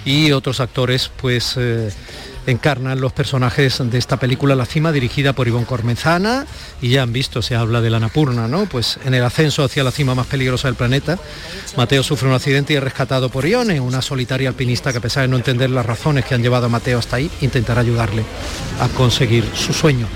y 0.04 0.30
otros 0.30 0.60
actores, 0.60 1.10
pues 1.16 1.54
eh, 1.56 1.90
encarnan 2.46 3.00
los 3.00 3.12
personajes 3.12 3.78
de 3.78 3.98
esta 3.98 4.18
película 4.18 4.54
La 4.54 4.66
Cima, 4.66 4.92
dirigida 4.92 5.32
por 5.32 5.48
Ivonne 5.48 5.66
Cormezana, 5.66 6.46
y 6.80 6.90
ya 6.90 7.02
han 7.02 7.12
visto, 7.12 7.42
se 7.42 7.56
habla 7.56 7.80
de 7.80 7.90
la 7.90 8.00
Napurna, 8.00 8.48
¿no? 8.48 8.66
Pues 8.66 8.98
en 9.04 9.14
el 9.14 9.24
ascenso 9.24 9.64
hacia 9.64 9.84
la 9.84 9.90
cima 9.90 10.14
más 10.14 10.26
peligrosa 10.26 10.68
del 10.68 10.74
planeta, 10.74 11.18
Mateo 11.76 12.02
sufre 12.02 12.28
un 12.28 12.34
accidente 12.34 12.72
y 12.72 12.76
es 12.76 12.82
rescatado 12.82 13.28
por 13.28 13.46
Ione, 13.46 13.80
una 13.80 14.02
solitaria 14.02 14.48
alpinista 14.48 14.92
que 14.92 14.98
a 14.98 15.02
pesar 15.02 15.22
de 15.22 15.28
no 15.28 15.36
entender 15.36 15.70
las 15.70 15.86
razones 15.86 16.24
que 16.24 16.34
han 16.34 16.42
llevado 16.42 16.66
a 16.66 16.68
Mateo 16.68 16.98
hasta 16.98 17.16
ahí, 17.16 17.30
intentará 17.40 17.80
ayudarle 17.80 18.24
a 18.80 18.88
conseguir 18.88 19.44
su 19.54 19.72
sueño. 19.72 20.06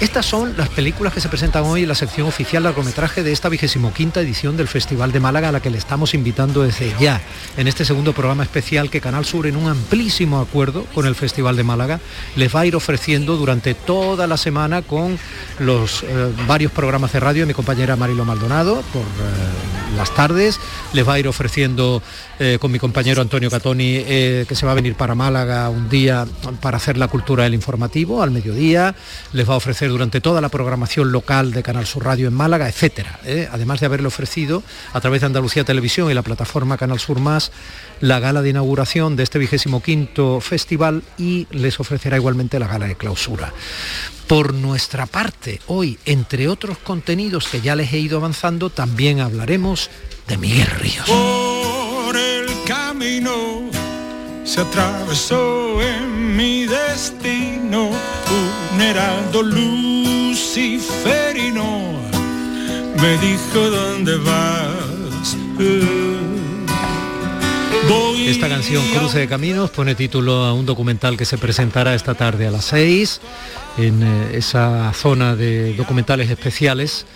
Estas 0.00 0.26
son 0.26 0.56
las 0.56 0.68
películas 0.68 1.12
que 1.12 1.20
se 1.20 1.28
presentan 1.28 1.62
hoy 1.62 1.82
en 1.82 1.88
la 1.88 1.94
sección 1.94 2.26
oficial 2.26 2.64
largometraje 2.64 3.22
de 3.22 3.30
esta 3.30 3.48
vigésimo 3.48 3.92
quinta 3.94 4.20
edición 4.20 4.56
del 4.56 4.66
Festival 4.66 5.12
de 5.12 5.20
Málaga, 5.20 5.50
a 5.50 5.52
la 5.52 5.60
que 5.60 5.70
le 5.70 5.78
estamos 5.78 6.14
invitando 6.14 6.62
desde 6.62 6.92
ya, 6.98 7.20
en 7.56 7.68
este 7.68 7.84
segundo 7.84 8.12
programa 8.12 8.42
especial 8.42 8.90
que 8.90 9.00
Canal 9.00 9.24
Sur, 9.24 9.46
en 9.46 9.56
un 9.56 9.68
amplísimo 9.68 10.40
acuerdo 10.40 10.84
con 10.92 11.06
el 11.06 11.14
Festival 11.14 11.56
de 11.56 11.62
Málaga, 11.62 11.71
les 12.36 12.54
va 12.54 12.60
a 12.60 12.66
ir 12.66 12.76
ofreciendo 12.76 13.36
durante 13.36 13.74
toda 13.74 14.26
la 14.26 14.36
semana 14.36 14.82
con 14.82 15.18
los 15.58 16.02
eh, 16.02 16.32
varios 16.46 16.72
programas 16.72 17.12
de 17.12 17.20
radio. 17.20 17.42
De 17.42 17.46
mi 17.46 17.54
compañera 17.54 17.96
Marilo 17.96 18.24
Maldonado 18.24 18.82
por 18.92 19.02
eh, 19.02 19.81
las 19.96 20.14
tardes, 20.14 20.60
les 20.92 21.06
va 21.06 21.14
a 21.14 21.18
ir 21.18 21.28
ofreciendo 21.28 22.02
eh, 22.38 22.58
con 22.60 22.72
mi 22.72 22.78
compañero 22.78 23.22
Antonio 23.22 23.50
Catoni 23.50 24.02
que 24.02 24.54
se 24.54 24.66
va 24.66 24.72
a 24.72 24.74
venir 24.74 24.94
para 24.94 25.14
Málaga 25.14 25.68
un 25.68 25.88
día 25.88 26.26
para 26.60 26.76
hacer 26.76 26.96
la 26.96 27.08
cultura 27.08 27.44
del 27.44 27.54
informativo 27.54 28.22
al 28.22 28.30
mediodía, 28.30 28.94
les 29.32 29.48
va 29.48 29.54
a 29.54 29.56
ofrecer 29.56 29.88
durante 29.88 30.20
toda 30.20 30.40
la 30.40 30.48
programación 30.48 31.12
local 31.12 31.52
de 31.52 31.62
Canal 31.62 31.86
Sur 31.86 32.04
Radio 32.04 32.28
en 32.28 32.34
Málaga, 32.34 32.68
etcétera. 32.68 33.20
¿eh? 33.24 33.48
Además 33.50 33.80
de 33.80 33.86
haberle 33.86 34.08
ofrecido 34.08 34.62
a 34.92 35.00
través 35.00 35.20
de 35.20 35.26
Andalucía 35.26 35.64
Televisión 35.64 36.10
y 36.10 36.14
la 36.14 36.22
plataforma 36.22 36.76
Canal 36.76 36.98
Sur 36.98 37.20
Más 37.20 37.52
la 38.02 38.18
gala 38.18 38.42
de 38.42 38.50
inauguración 38.50 39.14
de 39.14 39.22
este 39.22 39.38
vigésimo 39.38 39.80
quinto 39.80 40.40
festival 40.40 41.02
y 41.16 41.46
les 41.52 41.78
ofrecerá 41.78 42.16
igualmente 42.16 42.58
la 42.58 42.66
gala 42.66 42.86
de 42.86 42.96
clausura. 42.96 43.52
Por 44.26 44.54
nuestra 44.54 45.06
parte, 45.06 45.60
hoy, 45.66 45.98
entre 46.04 46.48
otros 46.48 46.78
contenidos 46.78 47.48
que 47.48 47.60
ya 47.60 47.76
les 47.76 47.92
he 47.92 47.98
ido 47.98 48.18
avanzando, 48.18 48.70
también 48.70 49.20
hablaremos 49.20 49.81
de 50.28 50.36
Miguel 50.36 50.66
Ríos. 50.66 51.06
Por 51.06 52.16
el 52.16 52.46
camino 52.66 53.70
se 54.44 54.60
atravesó 54.60 55.80
en 55.80 56.36
mi 56.36 56.66
destino 56.66 57.90
un 57.90 58.80
heraldo 58.80 59.42
luciferino. 59.42 60.82
Me 63.00 63.18
dijo 63.18 63.70
dónde 63.70 64.16
vas. 64.18 65.36
Voy 67.88 68.28
Esta 68.28 68.48
canción 68.48 68.84
Cruce 68.94 69.18
de 69.18 69.28
Caminos 69.28 69.70
pone 69.70 69.94
título 69.94 70.44
a 70.44 70.52
un 70.52 70.66
documental 70.66 71.16
que 71.16 71.24
se 71.24 71.38
presentará 71.38 71.94
esta 71.94 72.14
tarde 72.14 72.46
a 72.46 72.50
las 72.50 72.66
6 72.66 73.20
en 73.78 74.02
eh, 74.02 74.36
esa 74.36 74.92
zona 74.92 75.34
de 75.34 75.74
documentales 75.74 76.30
especiales 76.30 77.06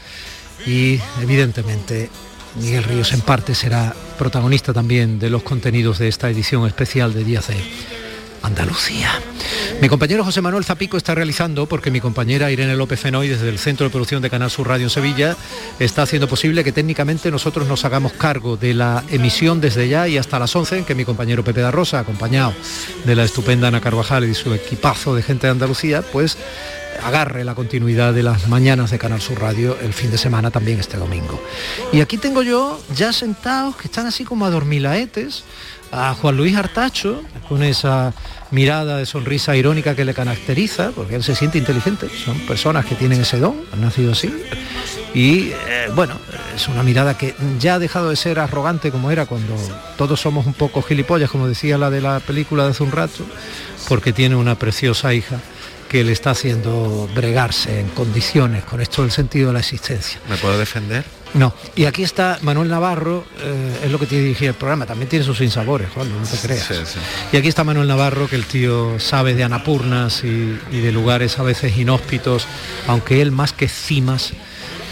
y 0.66 0.99
evidentemente 1.23 2.11
Miguel 2.60 2.84
Ríos 2.84 3.12
en 3.12 3.20
parte 3.20 3.54
será 3.54 3.94
protagonista 4.18 4.72
también 4.72 5.18
de 5.18 5.30
los 5.30 5.42
contenidos 5.42 5.98
de 5.98 6.08
esta 6.08 6.30
edición 6.30 6.66
especial 6.66 7.12
de 7.12 7.25
Días 7.25 7.48
de 7.48 8.05
Andalucía. 8.46 9.10
Mi 9.80 9.88
compañero 9.88 10.24
José 10.24 10.40
Manuel 10.40 10.64
Zapico 10.64 10.96
está 10.96 11.14
realizando, 11.14 11.66
porque 11.66 11.90
mi 11.90 12.00
compañera 12.00 12.50
Irene 12.50 12.76
López 12.76 13.00
Fenoy 13.00 13.28
desde 13.28 13.48
el 13.48 13.58
Centro 13.58 13.84
de 13.84 13.90
Producción 13.90 14.22
de 14.22 14.30
Canal 14.30 14.50
Sur 14.50 14.68
Radio 14.68 14.84
en 14.84 14.90
Sevilla 14.90 15.36
está 15.78 16.02
haciendo 16.02 16.28
posible 16.28 16.64
que 16.64 16.72
técnicamente 16.72 17.30
nosotros 17.30 17.66
nos 17.68 17.84
hagamos 17.84 18.12
cargo 18.12 18.56
de 18.56 18.74
la 18.74 19.04
emisión 19.10 19.60
desde 19.60 19.88
ya 19.88 20.08
y 20.08 20.16
hasta 20.16 20.38
las 20.38 20.54
11, 20.54 20.78
en 20.78 20.84
que 20.84 20.94
mi 20.94 21.04
compañero 21.04 21.44
Pepe 21.44 21.60
da 21.60 21.70
Rosa, 21.70 21.98
acompañado 21.98 22.54
de 23.04 23.14
la 23.14 23.24
estupenda 23.24 23.68
Ana 23.68 23.80
Carvajal 23.80 24.24
y 24.24 24.34
su 24.34 24.54
equipazo 24.54 25.14
de 25.14 25.22
gente 25.22 25.46
de 25.46 25.52
Andalucía, 25.52 26.02
pues 26.02 26.38
agarre 27.02 27.44
la 27.44 27.54
continuidad 27.54 28.14
de 28.14 28.22
las 28.22 28.48
mañanas 28.48 28.90
de 28.90 28.98
Canal 28.98 29.20
Sur 29.20 29.40
Radio 29.40 29.76
el 29.80 29.92
fin 29.92 30.10
de 30.10 30.18
semana 30.18 30.50
también 30.50 30.80
este 30.80 30.96
domingo. 30.96 31.40
Y 31.92 32.00
aquí 32.00 32.18
tengo 32.18 32.42
yo 32.42 32.80
ya 32.94 33.12
sentados 33.12 33.76
que 33.76 33.88
están 33.88 34.06
así 34.06 34.24
como 34.24 34.46
adormilaetes 34.46 35.44
a 35.93 36.14
Juan 36.14 36.37
Luis 36.37 36.57
Artacho 36.57 37.23
con 37.49 37.62
esa 37.62 38.12
mirada 38.50 38.99
de 38.99 39.07
sonrisa 39.07 39.57
irónica 39.57 39.95
que 39.95 40.05
le 40.05 40.14
caracteriza, 40.14 40.90
porque 40.95 41.16
él 41.16 41.23
se 41.23 41.35
siente 41.35 41.59
inteligente, 41.59 42.09
son 42.09 42.38
personas 42.40 42.85
que 42.87 42.95
tienen 42.95 43.21
ese 43.21 43.38
don, 43.38 43.57
han 43.73 43.81
nacido 43.81 44.12
así. 44.12 44.33
Y 45.14 45.50
eh, 45.50 45.88
bueno, 45.95 46.14
es 46.55 46.69
una 46.69 46.83
mirada 46.83 47.16
que 47.16 47.35
ya 47.59 47.75
ha 47.75 47.78
dejado 47.78 48.11
de 48.11 48.16
ser 48.16 48.38
arrogante 48.38 48.90
como 48.90 49.11
era 49.11 49.26
cuando 49.26 49.55
todos 49.97 50.21
somos 50.21 50.47
un 50.47 50.55
poco 50.55 50.83
gilipollas, 50.83 51.31
como 51.31 51.49
decía 51.49 51.78
la 51.78 51.90
de 51.90 52.00
la 52.00 52.21
película 52.21 52.64
de 52.64 52.71
hace 52.71 52.83
un 52.83 52.93
rato, 52.93 53.25
porque 53.88 54.12
tiene 54.12 54.37
una 54.37 54.57
preciosa 54.57 55.14
hija 55.14 55.40
que 55.88 56.05
le 56.05 56.12
está 56.12 56.31
haciendo 56.31 57.09
bregarse 57.14 57.81
en 57.81 57.88
condiciones 57.88 58.64
con 58.64 58.81
esto 58.81 59.02
del 59.02 59.11
sentido 59.11 59.49
de 59.49 59.52
la 59.55 59.61
existencia. 59.61 60.19
¿Me 60.28 60.37
puedo 60.37 60.59
defender? 60.59 61.05
No, 61.35 61.52
y 61.75 61.85
aquí 61.85 62.02
está 62.02 62.38
Manuel 62.42 62.68
Navarro, 62.68 63.25
eh, 63.40 63.80
es 63.85 63.92
lo 63.92 63.99
que 63.99 64.06
tiene 64.06 64.25
dirigir 64.25 64.49
el 64.49 64.54
programa, 64.54 64.87
también 64.87 65.09
tiene 65.09 65.25
sus 65.25 65.38
sinsabores, 65.38 65.90
Juan, 65.92 66.09
no 66.09 66.26
te 66.26 66.38
creas. 66.38 66.66
Sí, 66.66 66.75
sí. 66.85 66.99
Y 67.33 67.37
aquí 67.37 67.49
está 67.49 67.62
Manuel 67.62 67.88
Navarro, 67.88 68.28
que 68.28 68.37
el 68.37 68.47
tío 68.47 68.99
sabe 68.99 69.35
de 69.35 69.45
anapurnas 69.45 70.25
y, 70.25 70.59
y 70.71 70.80
de 70.80 70.92
lugares 70.92 71.38
a 71.38 71.42
veces 71.42 71.76
inhóspitos, 71.76 72.47
aunque 72.87 73.21
él 73.21 73.33
más 73.33 73.52
que 73.52 73.68
cimas 73.68 74.33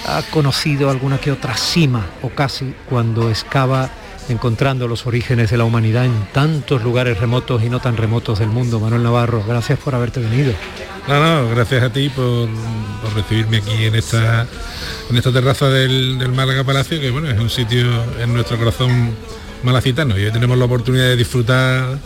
ha 0.07 0.23
conocido 0.31 0.91
alguna 0.91 1.19
que 1.19 1.33
otra 1.33 1.57
cima, 1.57 2.07
o 2.21 2.29
casi, 2.29 2.75
cuando 2.89 3.31
excava 3.31 3.91
encontrando 4.29 4.89
los 4.89 5.07
orígenes 5.07 5.51
de 5.51 5.59
la 5.59 5.65
humanidad 5.65 6.05
en 6.05 6.27
tantos 6.33 6.83
lugares 6.83 7.19
remotos 7.19 7.63
y 7.63 7.69
no 7.69 7.81
tan 7.81 7.97
remotos 7.97 8.39
del 8.39 8.49
mundo. 8.49 8.81
Manuel 8.81 9.03
Navarro, 9.03 9.45
gracias 9.47 9.79
por 9.79 9.95
haberte 9.95 10.21
venido. 10.21 10.53
No, 11.09 11.21
no, 11.21 11.51
gracias 11.51 11.83
a 11.83 11.93
ti 11.93 12.09
por, 12.09 12.49
por 13.03 13.15
recibirme 13.15 13.59
aquí 13.59 13.85
en 13.85 13.95
esta 13.95 14.47
en 15.11 15.17
esta 15.17 15.33
terraza 15.33 15.69
del, 15.69 16.19
del 16.19 16.33
Málaga 16.33 16.65
Palacio, 16.65 16.99
que 17.01 17.11
bueno, 17.11 17.29
es 17.31 17.39
un 17.39 17.51
sitio 17.51 17.87
en 18.19 18.33
nuestro 18.33 18.57
corazón 18.57 19.15
malacitano 19.63 20.19
y 20.19 20.25
hoy 20.25 20.33
tenemos 20.33 20.57
la 20.59 20.65
oportunidad 20.65 21.05
de 21.05 21.17
disfrutar 21.17 21.99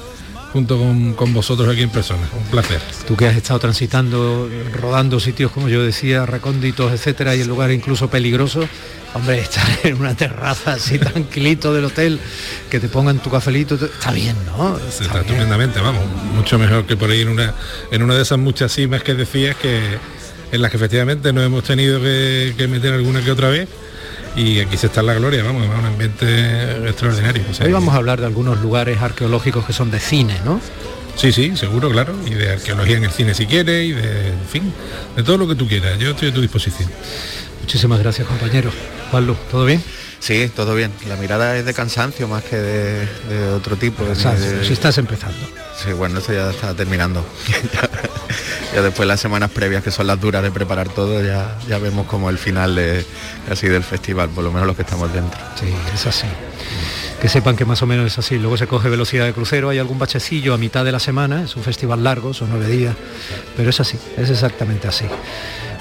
junto 0.53 0.79
con, 0.79 1.13
con, 1.15 1.33
vosotros 1.35 1.69
aquí 1.69 1.83
en 1.83 1.91
persona. 1.91 2.27
Un 2.37 2.51
placer. 2.51 2.81
Tú 3.07 3.17
que 3.17 3.27
has 3.27 3.37
estado 3.37 3.59
transitando, 3.61 4.49
rodando 4.73 5.21
sitios, 5.21 5.53
como 5.53 5.69
yo 5.69 5.83
decía, 5.83 6.25
recónditos, 6.25 6.93
etcétera, 6.93 7.37
y 7.37 7.43
en 7.43 7.49
lugares 7.49 7.77
incluso 7.77 8.09
peligrosos, 8.09 8.67
hombre, 9.19 9.41
estar 9.41 9.67
en 9.85 10.01
una 10.01 10.15
terraza 10.15 10.73
así 10.73 10.99
tranquilito 10.99 11.73
del 11.75 11.85
hotel, 11.85 12.19
que 12.71 12.81
te 12.81 12.89
pongan 12.89 13.19
tu 13.19 13.31
cafelito, 13.31 13.75
está 13.75 14.13
bien, 14.13 14.37
¿no? 14.47 14.77
Está, 14.79 15.05
está 15.05 15.21
estupendamente, 15.21 15.81
vamos, 15.81 16.05
mucho 16.35 16.59
mejor 16.59 16.87
que 16.87 16.97
por 16.97 17.11
ahí 17.11 17.23
en 17.23 17.29
una, 17.29 17.55
en 17.91 18.03
una 18.03 18.15
de 18.15 18.23
esas 18.23 18.39
muchas 18.39 18.73
cimas 18.73 19.03
que 19.03 19.15
decías 19.15 19.57
que 19.57 19.99
en 20.51 20.63
las 20.63 20.71
que 20.71 20.77
efectivamente 20.79 21.33
nos 21.33 21.45
hemos 21.45 21.65
tenido 21.65 22.01
que, 22.01 22.55
que 22.57 22.69
meter 22.69 22.95
alguna 22.95 23.23
que 23.23 23.31
otra 23.31 23.51
vez 23.51 23.69
y 24.37 24.61
aquí 24.61 24.77
se 24.77 24.87
está 24.87 25.01
en 25.01 25.07
la 25.07 25.15
gloria, 25.15 25.43
vamos, 25.43 25.67
un 25.67 25.85
ambiente 25.85 26.89
extraordinario. 26.89 27.43
O 27.51 27.55
sea, 27.55 27.67
Hoy 27.67 27.73
vamos 27.73 27.95
a 27.95 27.99
hablar 27.99 28.21
de 28.21 28.27
algunos 28.27 28.61
lugares 28.61 29.01
arqueológicos 29.01 29.65
que 29.67 29.73
son 29.73 29.91
de 29.91 30.01
cine, 30.01 30.35
¿no? 30.45 30.61
Sí, 31.17 31.33
sí, 31.33 31.57
seguro, 31.57 31.91
claro, 31.91 32.15
y 32.25 32.35
de 32.35 32.53
arqueología 32.53 32.99
en 32.99 33.05
el 33.05 33.11
cine 33.11 33.35
si 33.35 33.47
quieres, 33.47 33.89
y 33.89 33.93
de, 33.93 34.29
en 34.29 34.47
fin, 34.49 34.73
de 35.17 35.25
todo 35.25 35.37
lo 35.37 35.49
que 35.49 35.57
tú 35.57 35.67
quieras, 35.67 35.99
yo 35.99 36.11
estoy 36.11 36.29
a 36.29 36.33
tu 36.35 36.41
disposición. 36.41 36.89
Muchísimas 37.69 37.99
gracias, 37.99 38.27
compañero. 38.27 38.71
Juanlu, 39.11 39.37
¿todo 39.51 39.67
bien? 39.67 39.85
Sí, 40.21 40.51
todo 40.57 40.75
bien. 40.75 40.91
La 41.07 41.17
mirada 41.17 41.55
es 41.55 41.67
de 41.67 41.75
cansancio 41.75 42.27
más 42.27 42.43
que 42.43 42.57
de, 42.57 43.07
de 43.29 43.49
otro 43.51 43.77
tipo. 43.77 44.07
Cansancio, 44.07 44.61
de... 44.61 44.65
si 44.65 44.73
estás 44.73 44.97
empezando. 44.97 45.37
Sí, 45.77 45.93
bueno, 45.93 46.19
esto 46.19 46.33
ya 46.33 46.49
está 46.49 46.73
terminando. 46.73 47.23
ya, 47.75 47.91
ya, 48.75 48.81
después 48.81 49.07
las 49.07 49.21
semanas 49.21 49.51
previas, 49.51 49.83
que 49.85 49.91
son 49.91 50.07
las 50.07 50.19
duras 50.19 50.43
de 50.43 50.51
preparar 50.51 50.89
todo, 50.89 51.23
ya, 51.23 51.59
ya 51.69 51.77
vemos 51.79 52.07
como 52.07 52.31
el 52.31 52.39
final 52.39 52.75
de, 52.75 53.05
casi 53.47 53.69
del 53.69 53.85
festival, 53.85 54.31
por 54.31 54.45
lo 54.45 54.51
menos 54.51 54.67
los 54.67 54.75
que 54.75 54.83
estamos 54.83 55.13
dentro. 55.13 55.39
Sí, 55.61 55.67
es 55.95 56.07
así. 56.07 56.27
Que 57.21 57.29
sepan 57.29 57.55
que 57.55 57.67
más 57.67 57.83
o 57.83 57.87
menos 57.87 58.07
es 58.07 58.19
así. 58.19 58.39
Luego 58.39 58.57
se 58.57 58.67
coge 58.67 58.89
velocidad 58.89 59.27
de 59.27 59.35
crucero, 59.35 59.69
hay 59.69 59.79
algún 59.79 59.99
bachecillo 59.99 60.55
a 60.55 60.57
mitad 60.57 60.87
de 60.87 60.93
la 60.93 61.01
semana, 61.01 61.45
es 61.45 61.55
un 61.55 61.63
festival 61.63 62.03
largo, 62.03 62.33
son 62.33 62.49
nueve 62.49 62.67
días, 62.67 62.97
pero 63.59 63.69
es 63.69 63.79
así, 63.79 63.99
es 64.17 64.31
exactamente 64.31 64.89
así. 64.89 65.05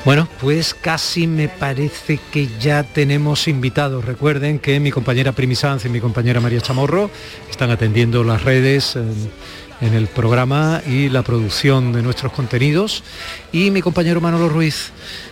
Bueno, 0.08 0.30
pues 0.40 0.74
casi 0.74 1.28
me 1.28 1.50
parece 1.50 2.18
que 2.32 2.48
ya 2.62 2.84
tenemos 2.84 3.50
invitados. 3.50 4.06
Recuerden 4.06 4.58
que 4.58 4.80
mi 4.80 4.90
compañera 4.90 5.34
Primi 5.34 5.54
Sanz 5.54 5.84
y 5.84 5.90
mi 5.90 6.00
compañera 6.00 6.40
María 6.40 6.62
Chamorro 6.62 7.12
están 7.50 7.72
atendiendo 7.72 8.24
las 8.24 8.42
redes. 8.46 8.96
En 8.96 9.94
el 9.94 10.08
programa 10.08 10.82
y 10.88 11.10
la 11.10 11.24
producción 11.24 11.92
de 11.92 12.02
nuestros 12.04 12.32
contenidos 12.32 13.04
y 13.52 13.70
mi 13.70 13.82
compañero 13.82 14.22
Manolo 14.22 14.48
Ruiz 14.48 14.92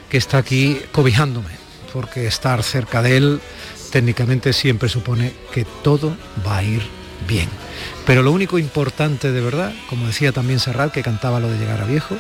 que 0.10 0.18
está 0.18 0.40
aquí 0.40 0.78
cobijándome 0.92 1.50
porque 1.94 2.28
estar 2.28 2.62
cerca 2.62 3.02
de 3.02 3.16
él 3.16 3.42
técnicamente 3.92 4.52
siempre 4.52 4.90
supone 4.90 5.32
que 5.54 5.66
todo 5.84 6.18
va 6.46 6.58
a 6.58 6.64
ir 6.64 6.82
bien. 7.30 7.48
Pero 8.06 8.24
lo 8.24 8.34
único 8.34 8.60
importante 8.60 9.32
de 9.32 9.40
verdad, 9.42 9.74
como 9.90 10.06
decía 10.06 10.34
también 10.34 10.60
Serrat, 10.60 10.92
que 10.92 11.02
cantaba 11.02 11.40
lo 11.40 11.50
de 11.50 11.58
llegar 11.58 11.82
a 11.82 11.86
viejo, 11.86 12.18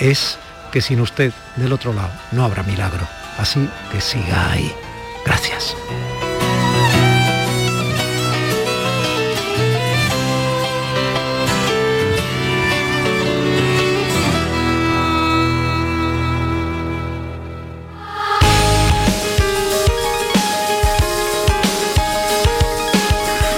es 0.00 0.38
que 0.70 0.80
sin 0.80 1.00
usted 1.00 1.32
del 1.56 1.72
otro 1.72 1.92
lado 1.92 2.12
no 2.32 2.44
habrá 2.44 2.62
milagro. 2.62 3.06
Así 3.38 3.68
que 3.92 4.00
siga 4.00 4.50
ahí. 4.50 4.72
Gracias. 5.24 5.76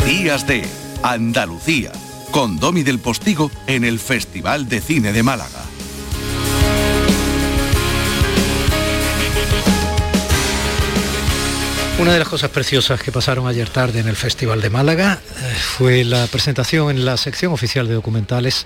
Días 0.06 0.46
de 0.46 0.68
Andalucía, 1.02 1.92
con 2.30 2.58
Domi 2.58 2.82
del 2.82 2.98
Postigo 2.98 3.50
en 3.66 3.84
el 3.84 3.98
Festival 3.98 4.68
de 4.68 4.80
Cine 4.80 5.12
de 5.12 5.22
Málaga. 5.22 5.69
Una 12.00 12.14
de 12.14 12.18
las 12.18 12.28
cosas 12.28 12.48
preciosas 12.48 12.98
que 13.02 13.12
pasaron 13.12 13.46
ayer 13.46 13.68
tarde 13.68 14.00
en 14.00 14.08
el 14.08 14.16
Festival 14.16 14.62
de 14.62 14.70
Málaga 14.70 15.20
eh, 15.20 15.54
fue 15.54 16.02
la 16.02 16.26
presentación 16.28 16.88
en 16.88 17.04
la 17.04 17.18
sección 17.18 17.52
oficial 17.52 17.86
de 17.88 17.92
documentales 17.92 18.64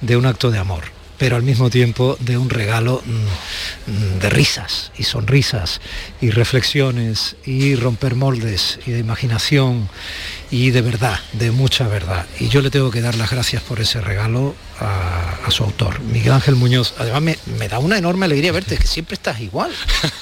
de 0.00 0.16
un 0.16 0.26
acto 0.26 0.52
de 0.52 0.58
amor 0.58 0.84
pero 1.18 1.34
al 1.34 1.42
mismo 1.42 1.68
tiempo 1.70 2.16
de 2.20 2.38
un 2.38 2.48
regalo 2.48 3.02
mm, 3.04 4.20
de 4.20 4.30
risas 4.30 4.92
y 4.96 5.02
sonrisas 5.02 5.80
y 6.20 6.30
reflexiones 6.30 7.34
y 7.44 7.74
romper 7.74 8.14
moldes 8.14 8.78
y 8.86 8.92
de 8.92 9.00
imaginación 9.00 9.88
y 10.52 10.70
de 10.70 10.80
verdad, 10.80 11.18
de 11.32 11.50
mucha 11.50 11.88
verdad. 11.88 12.26
Y 12.38 12.48
yo 12.48 12.62
le 12.62 12.70
tengo 12.70 12.92
que 12.92 13.00
dar 13.00 13.16
las 13.16 13.32
gracias 13.32 13.60
por 13.64 13.80
ese 13.80 14.00
regalo 14.00 14.54
a, 14.80 15.50
su 15.50 15.64
autor, 15.64 16.00
Miguel 16.00 16.32
Ángel 16.32 16.56
Muñoz. 16.56 16.94
Además 16.98 17.38
me, 17.46 17.68
da 17.68 17.78
una 17.78 17.96
enorme 17.96 18.26
alegría 18.26 18.52
verte, 18.52 18.76
que 18.76 18.86
siempre 18.86 19.14
estás 19.14 19.40
igual. 19.40 19.70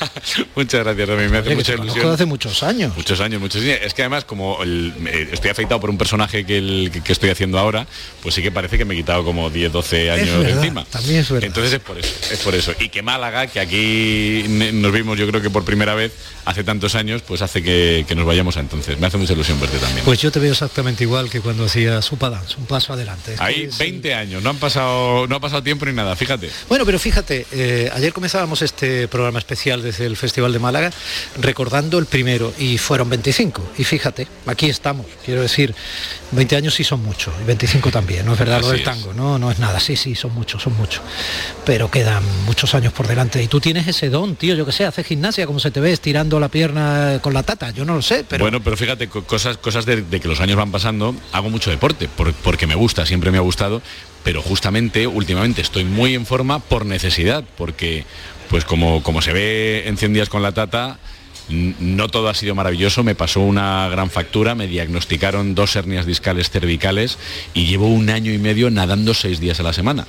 Muchas 0.55 0.85
gracias, 0.85 1.09
Rami. 1.09 1.29
Me 1.29 1.39
hace 1.39 1.55
mucha 1.57 1.75
ilusión. 1.75 2.11
hace 2.11 2.27
muchos 2.27 2.63
años. 2.63 2.97
Muchos 2.97 3.21
años, 3.21 3.41
muchos 3.41 3.63
años. 3.63 3.79
Es 3.83 3.93
que 3.93 4.03
además, 4.03 4.25
como 4.25 4.59
estoy 4.63 5.51
afeitado 5.51 5.81
por 5.81 5.91
un 5.91 5.99
personaje 5.99 6.47
que, 6.47 6.91
que, 7.05 7.13
estoy 7.13 7.31
haciendo 7.31 7.59
ahora, 7.59 7.87
pues 8.23 8.35
sí 8.35 8.43
que 8.43 8.53
parece 8.53 8.79
que 8.79 8.85
me 8.85 8.95
he 8.95 8.97
quitado 8.97 9.25
como 9.25 9.51
10, 9.51 9.73
12 9.73 10.11
años 10.11 10.45
de 10.45 10.51
encima. 10.53 10.85
También 10.85 11.21
es 11.21 11.31
verdad. 11.31 11.47
Entonces 11.47 11.73
es 11.73 11.81
por 11.81 11.99
eso, 11.99 12.15
es 12.31 12.39
por 12.41 12.55
eso. 12.55 12.73
Y 12.79 12.89
que 12.89 13.03
Málaga, 13.03 13.49
que 13.49 13.61
aquí 13.61 14.45
nos 14.73 14.93
vimos 14.93 15.19
yo 15.19 15.27
creo 15.27 15.43
que 15.43 15.51
por 15.51 15.65
primera 15.65 15.95
vez 15.95 16.13
hace 16.45 16.65
tantos 16.65 16.95
años, 16.95 17.23
pues 17.23 17.43
hace 17.43 17.63
que, 17.63 18.07
nos 18.15 18.25
vayamos 18.25 18.57
a 18.57 18.61
entonces. 18.61 18.99
Me 18.99 19.09
hace 19.09 19.19
mucha 19.19 19.33
ilusión 19.33 19.61
verte 19.61 19.79
también. 19.79 20.05
Pues 20.05 20.21
yo 20.21 20.31
te 20.31 20.39
veo 20.39 20.53
exactamente 20.53 21.05
igual 21.05 21.29
que 21.29 21.41
cuando 21.41 21.65
hacía 21.65 22.01
Supa 22.03 22.31
Dance, 22.31 22.55
un 22.59 22.67
paso 22.67 22.93
adelante. 22.93 23.35
Hay 23.39 23.69
20 23.79 24.15
años, 24.15 24.43
no 24.43 24.46
han 24.51 24.59
pasado, 24.59 25.27
no 25.27 25.37
ha 25.37 25.41
pasado 25.41 25.63
tiempo 25.63 25.87
ni 25.87 25.93
nada, 25.93 26.17
fíjate. 26.17 26.51
Bueno, 26.69 26.85
pero 26.85 26.99
fíjate, 26.99 27.47
eh, 27.53 27.91
ayer 27.95 28.13
comenzábamos 28.13 28.63
este 28.63 29.09
programa 29.09 29.39
especial 29.39 29.83
desde 29.83 30.07
el 30.07 30.17
Festival 30.17 30.53
de 30.53 30.59
Málaga 30.59 30.91
recordando 31.41 31.99
el 31.99 32.07
primero 32.07 32.53
y 32.59 32.79
fueron 32.79 33.09
25. 33.09 33.73
Y 33.79 33.85
fíjate, 33.85 34.27
aquí 34.47 34.69
estamos, 34.69 35.07
quiero 35.25 35.43
decir, 35.43 35.75
20 36.33 36.57
años 36.57 36.75
sí 36.75 36.85
son 36.85 37.03
muchos, 37.03 37.33
y 37.41 37.45
25 37.45 37.91
también, 37.91 38.27
no 38.27 38.33
es 38.33 38.39
verdad 38.39 38.61
lo 38.61 38.69
del 38.69 38.83
tango, 38.83 39.13
no, 39.15 39.39
no 39.39 39.51
es 39.51 39.59
nada, 39.59 39.81
sí, 39.81 39.97
sí, 39.97 40.15
son 40.15 40.35
muchos, 40.35 40.63
son 40.63 40.77
muchos. 40.77 41.03
Pero 41.65 41.91
quedan 41.91 42.23
muchos 42.45 42.75
años 42.75 42.93
por 42.93 43.07
delante. 43.07 43.43
Y 43.43 43.49
tú 43.49 43.61
tienes 43.61 43.87
ese 43.87 44.11
don, 44.11 44.37
tío, 44.37 44.55
yo 44.55 44.67
que 44.67 44.73
sé, 44.73 44.85
haces 44.85 45.07
gimnasia, 45.07 45.47
como 45.47 45.61
se 45.61 45.71
te 45.71 45.81
ve, 45.81 45.93
estirando 45.93 46.41
la 46.41 46.49
pierna 46.49 47.21
con 47.23 47.35
la 47.35 47.43
tata, 47.43 47.71
yo 47.71 47.85
no 47.85 47.95
lo 47.95 48.03
sé, 48.03 48.25
pero. 48.29 48.45
Bueno, 48.45 48.63
pero 48.63 48.77
fíjate, 48.77 49.09
cosas, 49.09 49.57
cosas 49.57 49.87
de, 49.87 50.05
que 50.05 50.29
los 50.29 50.41
años 50.41 50.57
van 50.57 50.71
pasando, 50.71 51.15
hago 51.33 51.51
mucho 51.51 51.71
deporte, 51.71 52.09
porque 52.43 52.67
me 52.67 52.75
gusta, 52.75 53.07
siempre 53.07 53.31
me 53.31 53.39
ha 53.39 53.43
gustado, 53.43 53.83
pero 54.27 54.43
justamente 54.43 55.07
últimamente 55.07 55.63
estoy 55.63 55.85
muy 55.85 56.17
en 56.17 56.27
forma 56.27 56.59
por 56.59 56.85
necesidad, 56.85 57.45
porque 57.57 58.05
pues 58.51 58.65
como, 58.65 59.01
como 59.05 59.23
se 59.23 59.33
ve 59.33 59.85
en 59.87 59.97
100 59.97 60.15
días 60.15 60.29
con 60.29 60.43
la 60.43 60.51
tata, 60.51 60.99
no 61.49 62.09
todo 62.09 62.29
ha 62.29 62.35
sido 62.35 62.57
maravilloso, 62.57 63.05
me 63.05 63.15
pasó 63.15 63.41
una 63.41 63.89
gran 63.89 64.11
factura, 64.11 64.57
me 64.57 64.67
diagnosticaron 64.67 65.55
dos 65.55 65.77
hernias 65.77 66.07
discales 66.07 66.51
cervicales 66.51 67.19
y 67.55 67.67
llevo 67.67 67.87
un 67.87 68.11
año 68.11 68.33
y 68.33 68.39
medio 68.39 68.69
nadando 68.69 69.15
seis 69.15 69.39
días 69.39 69.61
a 69.61 69.63
la 69.63 69.73
semana 69.73 70.09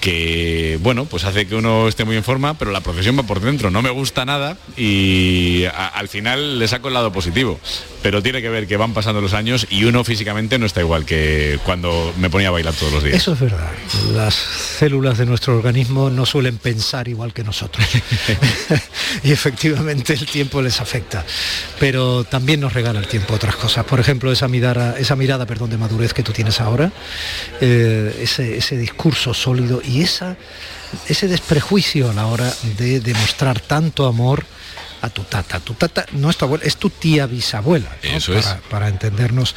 que 0.00 0.78
bueno, 0.82 1.04
pues 1.04 1.24
hace 1.24 1.46
que 1.46 1.54
uno 1.54 1.88
esté 1.88 2.04
muy 2.04 2.16
en 2.16 2.24
forma, 2.24 2.54
pero 2.54 2.70
la 2.70 2.80
profesión 2.80 3.18
va 3.18 3.22
por 3.22 3.40
dentro, 3.40 3.70
no 3.70 3.82
me 3.82 3.90
gusta 3.90 4.24
nada 4.24 4.56
y 4.76 5.64
al 5.94 6.08
final 6.08 6.58
le 6.58 6.68
saco 6.68 6.88
el 6.88 6.94
lado 6.94 7.12
positivo, 7.12 7.60
pero 8.02 8.22
tiene 8.22 8.40
que 8.42 8.48
ver 8.48 8.66
que 8.66 8.76
van 8.76 8.94
pasando 8.94 9.20
los 9.20 9.34
años 9.34 9.66
y 9.70 9.84
uno 9.84 10.02
físicamente 10.04 10.58
no 10.58 10.66
está 10.66 10.80
igual 10.80 11.04
que 11.04 11.58
cuando 11.64 12.12
me 12.18 12.30
ponía 12.30 12.48
a 12.48 12.52
bailar 12.52 12.74
todos 12.74 12.92
los 12.92 13.04
días. 13.04 13.16
Eso 13.16 13.34
es 13.34 13.40
verdad, 13.40 13.70
las 14.14 14.34
células 14.34 15.18
de 15.18 15.26
nuestro 15.26 15.56
organismo 15.56 16.10
no 16.10 16.24
suelen 16.24 16.58
pensar 16.58 17.08
igual 17.08 17.32
que 17.32 17.44
nosotros. 17.44 17.86
Y 19.24 19.32
efectivamente 19.32 20.14
el 20.14 20.26
tiempo 20.26 20.62
les 20.62 20.80
afecta, 20.80 21.24
pero 21.78 22.24
también 22.24 22.60
nos 22.60 22.72
regala 22.72 23.00
el 23.00 23.06
tiempo 23.06 23.34
otras 23.34 23.56
cosas, 23.56 23.84
por 23.84 24.00
ejemplo 24.00 24.32
esa 24.32 24.48
mirada, 24.48 24.96
esa 24.98 25.16
mirada 25.16 25.46
perdón, 25.46 25.70
de 25.70 25.76
madurez 25.78 26.14
que 26.14 26.22
tú 26.22 26.32
tienes 26.32 26.60
ahora, 26.60 26.92
eh, 27.60 28.20
ese, 28.22 28.56
ese 28.56 28.76
discurso 28.78 29.34
sólido 29.34 29.82
y 29.84 29.89
esa, 29.98 30.36
ese 31.08 31.26
desprejuicio 31.26 32.10
a 32.10 32.14
la 32.14 32.26
hora 32.26 32.52
de 32.78 33.00
demostrar 33.00 33.58
tanto 33.60 34.06
amor 34.06 34.44
a 35.02 35.08
tu 35.08 35.22
tata. 35.24 35.60
Tu 35.60 35.74
tata 35.74 36.04
no 36.12 36.30
es 36.30 36.36
tu 36.36 36.44
abuela, 36.44 36.64
es 36.64 36.76
tu 36.76 36.90
tía 36.90 37.26
bisabuela. 37.26 37.88
Eso 38.02 38.32
para, 38.32 38.40
es. 38.40 38.60
Para 38.68 38.88
entendernos, 38.88 39.54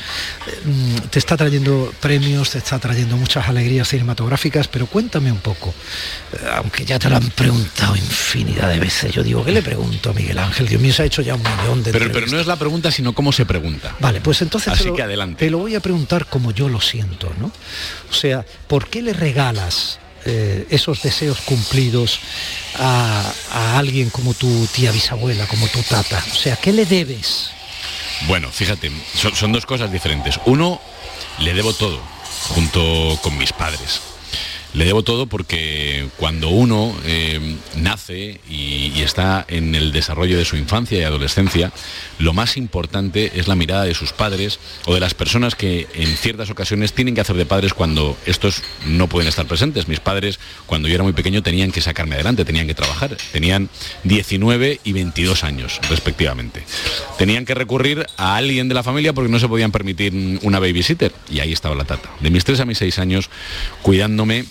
mm, 0.66 0.96
te 1.10 1.20
está 1.20 1.36
trayendo 1.36 1.94
premios, 2.00 2.52
te 2.52 2.60
está 2.60 2.80
trayendo 2.80 3.18
muchas 3.18 3.48
alegrías 3.48 3.88
cinematográficas, 3.88 4.68
pero 4.68 4.88
cuéntame 4.88 5.32
un 5.32 5.40
poco, 5.40 5.74
eh, 6.34 6.38
aunque 6.56 6.86
ya 6.86 6.98
te 6.98 7.10
lo 7.10 7.18
han 7.18 7.30
preguntado 7.32 7.96
infinidad 7.96 8.70
de 8.70 8.80
veces. 8.80 9.14
Yo 9.14 9.24
digo, 9.24 9.44
¿qué 9.44 9.52
le 9.52 9.62
pregunto 9.62 10.12
a 10.12 10.14
Miguel 10.14 10.40
Ángel? 10.40 10.68
Dios 10.68 10.82
mío, 10.82 10.94
se 10.94 11.04
ha 11.04 11.06
hecho 11.06 11.22
ya 11.22 11.36
un 11.36 11.44
millón 11.44 11.84
de 11.84 11.92
pero, 11.92 12.12
pero 12.12 12.28
no 12.28 12.40
es 12.40 12.48
la 12.48 12.56
pregunta, 12.56 12.92
sino 12.92 13.14
cómo 13.14 13.32
se 13.32 13.46
pregunta. 13.46 13.96
Vale, 14.00 14.22
pues 14.22 14.42
entonces 14.42 14.74
Así 14.74 14.92
que 14.94 15.02
adelante. 15.02 15.46
te 15.46 15.52
lo 15.52 15.60
voy 15.60 15.76
a 15.76 15.80
preguntar 15.80 16.28
como 16.28 16.52
yo 16.52 16.70
lo 16.70 16.80
siento, 16.80 17.34
¿no? 17.40 17.52
O 18.10 18.14
sea, 18.14 18.46
¿por 18.68 18.88
qué 18.88 19.02
le 19.02 19.14
regalas 19.14 20.00
eh, 20.26 20.68
esos 20.70 21.02
deseos 21.02 21.42
cumplidos 21.42 22.20
a, 22.76 23.34
alguien 23.78 24.10
como 24.10 24.34
tu 24.34 24.68
tía 24.68 24.92
bisabuela, 24.92 25.48
como 25.48 25.68
tu 25.68 25.82
tata? 25.84 26.24
O 26.32 26.36
sea, 26.36 26.56
¿qué 26.56 26.72
le 26.72 26.86
debes? 26.86 27.52
Bueno, 28.28 28.52
fíjate, 28.52 28.92
son 29.34 29.52
dos 29.52 29.66
cosas 29.66 29.92
diferentes. 29.92 30.40
Uno, 30.46 30.80
le 31.40 31.54
debo 31.54 31.74
todo, 31.74 32.00
junto 32.50 33.20
con 33.22 33.38
mis 33.38 33.52
padres. 33.52 34.02
Le 34.74 34.86
debo 34.86 35.04
todo 35.04 35.28
porque 35.28 36.08
cuando 36.18 36.50
uno 36.50 36.96
eh, 37.06 37.58
nace 37.76 38.40
y, 38.50 39.02
está 39.04 39.46
en 39.50 39.76
el 39.76 39.92
desarrollo 39.92 40.38
de 40.38 40.46
su 40.46 40.56
infancia 40.56 40.98
y 40.98 41.04
adolescencia, 41.04 41.74
lo 42.20 42.34
más 42.34 42.56
importante 42.56 43.34
es 43.36 43.50
la 43.50 43.56
mirada 43.56 43.84
de 43.84 43.94
sus 43.94 44.14
padres 44.14 44.60
o 44.86 44.94
de 44.94 45.02
las 45.02 45.14
personas 45.14 45.56
que 45.56 45.88
en 45.94 46.08
ciertas 46.16 46.50
ocasiones 46.50 46.94
tienen 46.94 47.16
que 47.16 47.22
hacer 47.22 47.36
de 47.36 47.46
padres 47.46 47.74
cuando 47.74 48.18
estos 48.26 48.64
no 48.86 49.10
pueden 49.10 49.28
estar 49.28 49.46
presentes. 49.46 49.90
Mis 49.90 50.00
padres, 50.00 50.40
cuando 50.66 50.88
yo 50.88 50.96
era 50.96 51.04
muy 51.04 51.12
pequeño, 51.12 51.44
tenían 51.44 51.72
que 51.72 51.82
sacarme 51.82 52.16
adelante, 52.16 52.46
tenían 52.46 52.66
que 52.66 52.74
trabajar. 52.74 53.18
Tenían 53.34 53.70
19 54.06 54.80
y 54.84 54.94
22 54.94 55.44
años, 55.44 55.80
respectivamente. 55.90 56.64
Tenían 57.18 57.46
que 57.46 57.54
recurrir 57.54 58.08
a 58.18 58.38
alguien 58.38 58.70
de 58.70 58.76
la 58.76 58.84
familia 58.84 59.14
porque 59.14 59.30
no 59.30 59.40
se 59.40 59.50
podían 59.50 59.72
permitir 59.72 60.40
una 60.44 60.60
babysitter. 60.60 61.12
Y 61.30 61.42
ahí 61.42 61.52
estaba 61.52 61.76
la 61.76 61.84
tata. 61.84 62.10
De 62.22 62.30
mis 62.30 62.46
3 62.46 62.62
a 62.62 62.66
mis 62.66 62.78
6 62.78 63.00
años, 63.00 63.30
cuidándome 63.82 64.46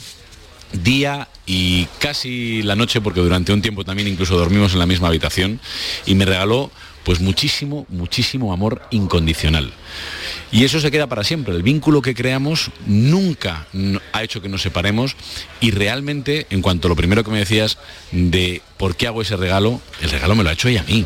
día 0.73 1.29
y 1.47 1.87
casi 1.99 2.63
la 2.63 2.77
noche, 2.77 3.01
porque 3.01 3.21
durante 3.21 3.53
un 3.53 3.63
tiempo 3.63 3.85
también 3.85 4.09
incluso 4.09 4.37
dormimos 4.37 4.73
en 4.73 4.79
la 4.79 4.87
misma 4.87 5.09
habitación, 5.09 5.61
y 6.07 6.15
me 6.15 6.25
regaló 6.25 6.71
pues 7.05 7.21
muchísimo, 7.21 7.85
muchísimo 7.89 8.53
amor 8.53 8.83
incondicional. 8.91 9.73
Y 10.53 10.65
eso 10.65 10.81
se 10.81 10.91
queda 10.91 11.09
para 11.09 11.25
siempre. 11.25 11.55
El 11.55 11.63
vínculo 11.63 12.01
que 12.01 12.15
creamos 12.15 12.71
nunca 12.87 13.67
ha 14.13 14.23
hecho 14.23 14.41
que 14.41 14.49
nos 14.49 14.63
separemos 14.63 15.17
y 15.61 15.73
realmente, 15.73 16.47
en 16.51 16.63
cuanto 16.63 16.87
a 16.87 16.91
lo 16.91 16.97
primero 16.97 17.25
que 17.25 17.31
me 17.31 17.41
decías 17.41 17.79
de 18.13 18.63
por 18.77 18.95
qué 18.95 19.09
hago 19.09 19.23
ese 19.23 19.37
regalo, 19.37 19.81
el 20.01 20.11
regalo 20.11 20.37
me 20.37 20.45
lo 20.45 20.51
ha 20.51 20.53
hecho 20.53 20.69
ella 20.69 20.83
a 20.83 20.91
mí. 20.91 21.05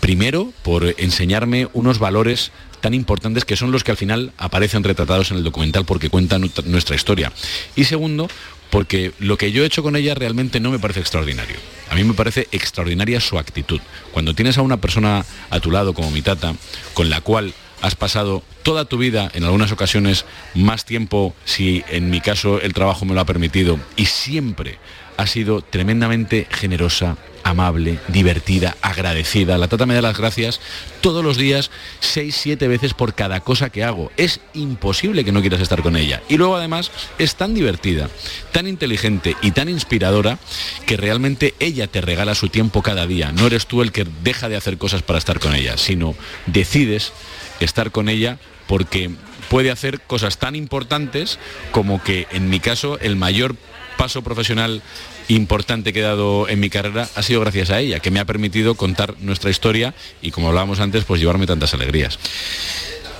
Primero, 0.00 0.52
por 0.62 0.94
enseñarme 0.98 1.68
unos 1.72 1.98
valores 1.98 2.52
tan 2.80 2.94
importantes 2.94 3.44
que 3.44 3.56
son 3.56 3.72
los 3.72 3.82
que 3.82 3.90
al 3.90 3.96
final 3.96 4.32
aparecen 4.38 4.84
retratados 4.84 5.30
en 5.30 5.38
el 5.38 5.44
documental 5.44 5.84
porque 5.84 6.10
cuentan 6.10 6.50
nuestra 6.66 6.96
historia. 6.96 7.32
Y 7.74 7.84
segundo, 7.84 8.28
porque 8.70 9.12
lo 9.18 9.38
que 9.38 9.52
yo 9.52 9.62
he 9.62 9.66
hecho 9.66 9.82
con 9.82 9.96
ella 9.96 10.14
realmente 10.14 10.60
no 10.60 10.70
me 10.70 10.78
parece 10.78 11.00
extraordinario. 11.00 11.56
A 11.90 11.94
mí 11.94 12.04
me 12.04 12.14
parece 12.14 12.48
extraordinaria 12.52 13.20
su 13.20 13.38
actitud. 13.38 13.80
Cuando 14.12 14.34
tienes 14.34 14.58
a 14.58 14.62
una 14.62 14.76
persona 14.76 15.24
a 15.50 15.60
tu 15.60 15.70
lado 15.70 15.94
como 15.94 16.10
mi 16.10 16.22
tata, 16.22 16.54
con 16.94 17.08
la 17.08 17.20
cual 17.20 17.54
has 17.80 17.94
pasado 17.94 18.42
toda 18.62 18.84
tu 18.84 18.98
vida, 18.98 19.30
en 19.34 19.44
algunas 19.44 19.72
ocasiones 19.72 20.24
más 20.54 20.84
tiempo, 20.84 21.34
si 21.44 21.84
en 21.88 22.10
mi 22.10 22.20
caso 22.20 22.60
el 22.60 22.74
trabajo 22.74 23.04
me 23.04 23.14
lo 23.14 23.20
ha 23.20 23.24
permitido, 23.24 23.78
y 23.96 24.06
siempre 24.06 24.78
ha 25.16 25.26
sido 25.26 25.62
tremendamente 25.62 26.46
generosa, 26.50 27.16
amable, 27.42 27.98
divertida, 28.08 28.76
agradecida. 28.82 29.58
La 29.58 29.68
tata 29.68 29.86
me 29.86 29.94
da 29.94 30.02
las 30.02 30.18
gracias 30.18 30.60
todos 31.00 31.24
los 31.24 31.36
días, 31.36 31.70
seis, 32.00 32.36
siete 32.36 32.68
veces 32.68 32.94
por 32.94 33.14
cada 33.14 33.40
cosa 33.40 33.70
que 33.70 33.84
hago. 33.84 34.10
Es 34.16 34.40
imposible 34.54 35.24
que 35.24 35.32
no 35.32 35.40
quieras 35.40 35.60
estar 35.60 35.82
con 35.82 35.96
ella. 35.96 36.22
Y 36.28 36.36
luego 36.36 36.56
además 36.56 36.90
es 37.18 37.36
tan 37.36 37.54
divertida, 37.54 38.08
tan 38.52 38.66
inteligente 38.66 39.36
y 39.42 39.52
tan 39.52 39.68
inspiradora 39.68 40.38
que 40.86 40.96
realmente 40.96 41.54
ella 41.60 41.86
te 41.86 42.00
regala 42.00 42.34
su 42.34 42.48
tiempo 42.48 42.82
cada 42.82 43.06
día. 43.06 43.32
No 43.32 43.46
eres 43.46 43.66
tú 43.66 43.82
el 43.82 43.92
que 43.92 44.06
deja 44.22 44.48
de 44.48 44.56
hacer 44.56 44.78
cosas 44.78 45.02
para 45.02 45.18
estar 45.18 45.40
con 45.40 45.54
ella, 45.54 45.76
sino 45.76 46.14
decides 46.46 47.12
estar 47.60 47.90
con 47.90 48.08
ella 48.08 48.38
porque 48.66 49.10
puede 49.48 49.70
hacer 49.70 50.00
cosas 50.00 50.38
tan 50.38 50.56
importantes 50.56 51.38
como 51.70 52.02
que 52.02 52.26
en 52.30 52.50
mi 52.50 52.60
caso 52.60 52.98
el 53.00 53.16
mayor 53.16 53.56
paso 53.96 54.22
profesional 54.22 54.82
importante 55.28 55.92
que 55.92 56.00
he 56.00 56.02
dado 56.02 56.48
en 56.48 56.60
mi 56.60 56.70
carrera 56.70 57.08
ha 57.14 57.22
sido 57.22 57.40
gracias 57.40 57.70
a 57.70 57.80
ella, 57.80 58.00
que 58.00 58.10
me 58.10 58.20
ha 58.20 58.24
permitido 58.24 58.74
contar 58.76 59.14
nuestra 59.20 59.50
historia 59.50 59.94
y 60.22 60.30
como 60.30 60.48
hablábamos 60.48 60.80
antes, 60.80 61.04
pues 61.04 61.20
llevarme 61.20 61.46
tantas 61.46 61.74
alegrías. 61.74 62.18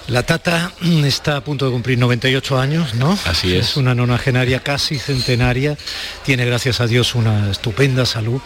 La 0.07 0.23
Tata 0.23 0.73
está 1.05 1.37
a 1.37 1.45
punto 1.45 1.67
de 1.67 1.73
cumplir 1.73 1.99
98 1.99 2.59
años, 2.59 2.95
¿no? 2.95 3.19
Así 3.27 3.55
es. 3.55 3.71
Es 3.71 3.77
una 3.77 3.95
nonagenaria 3.95 4.61
casi 4.61 4.99
centenaria, 4.99 5.77
tiene 6.25 6.47
gracias 6.47 6.81
a 6.81 6.87
Dios 6.87 7.15
una 7.15 7.51
estupenda 7.51 8.07
salud. 8.07 8.41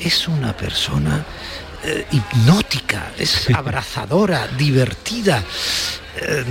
Es 0.00 0.26
una 0.26 0.56
persona 0.56 1.24
eh, 1.84 2.06
hipnótica, 2.10 3.12
es 3.18 3.48
abrazadora, 3.50 4.48
divertida. 4.48 5.42
Eh, 6.20 6.44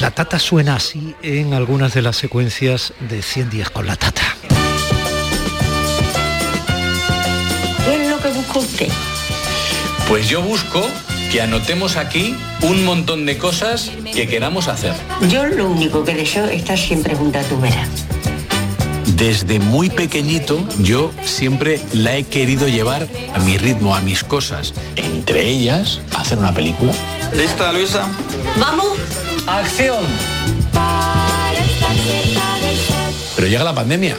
la 0.00 0.10
Tata 0.10 0.38
suena 0.38 0.76
así 0.76 1.14
en 1.22 1.54
algunas 1.54 1.94
de 1.94 2.02
las 2.02 2.16
secuencias 2.16 2.92
de 3.00 3.22
100 3.22 3.50
días 3.50 3.70
con 3.70 3.86
la 3.86 3.96
Tata. 3.96 4.36
¿Qué 7.84 8.02
es 8.02 8.10
lo 8.10 8.18
que 8.18 8.28
busca 8.28 8.58
usted? 8.58 8.88
Pues 10.08 10.28
yo 10.28 10.42
busco 10.42 10.86
que 11.30 11.40
anotemos 11.40 11.96
aquí 11.96 12.36
un 12.62 12.84
montón 12.84 13.24
de 13.24 13.38
cosas 13.38 13.90
que 14.12 14.28
queramos 14.28 14.68
hacer. 14.68 14.94
Yo 15.28 15.46
lo 15.46 15.68
único 15.70 16.04
que 16.04 16.14
deseo 16.14 16.44
es 16.46 16.60
estar 16.60 16.78
siempre 16.78 17.14
junto 17.14 17.38
a 17.38 17.42
tu 17.42 17.58
vera. 17.60 17.86
Desde 19.06 19.58
muy 19.58 19.90
pequeñito 19.90 20.64
yo 20.78 21.12
siempre 21.24 21.80
la 21.92 22.16
he 22.16 22.24
querido 22.24 22.68
llevar 22.68 23.08
a 23.34 23.38
mi 23.40 23.58
ritmo, 23.58 23.94
a 23.94 24.00
mis 24.00 24.24
cosas. 24.24 24.72
Entre 24.96 25.48
ellas, 25.48 26.00
hacer 26.16 26.38
una 26.38 26.54
película. 26.54 26.92
¿Lista, 27.34 27.72
Luisa? 27.72 28.08
¡Vamos! 28.58 28.98
¡Acción! 29.46 30.04
Pero 33.36 33.48
llega 33.48 33.64
la 33.64 33.74
pandemia. 33.74 34.16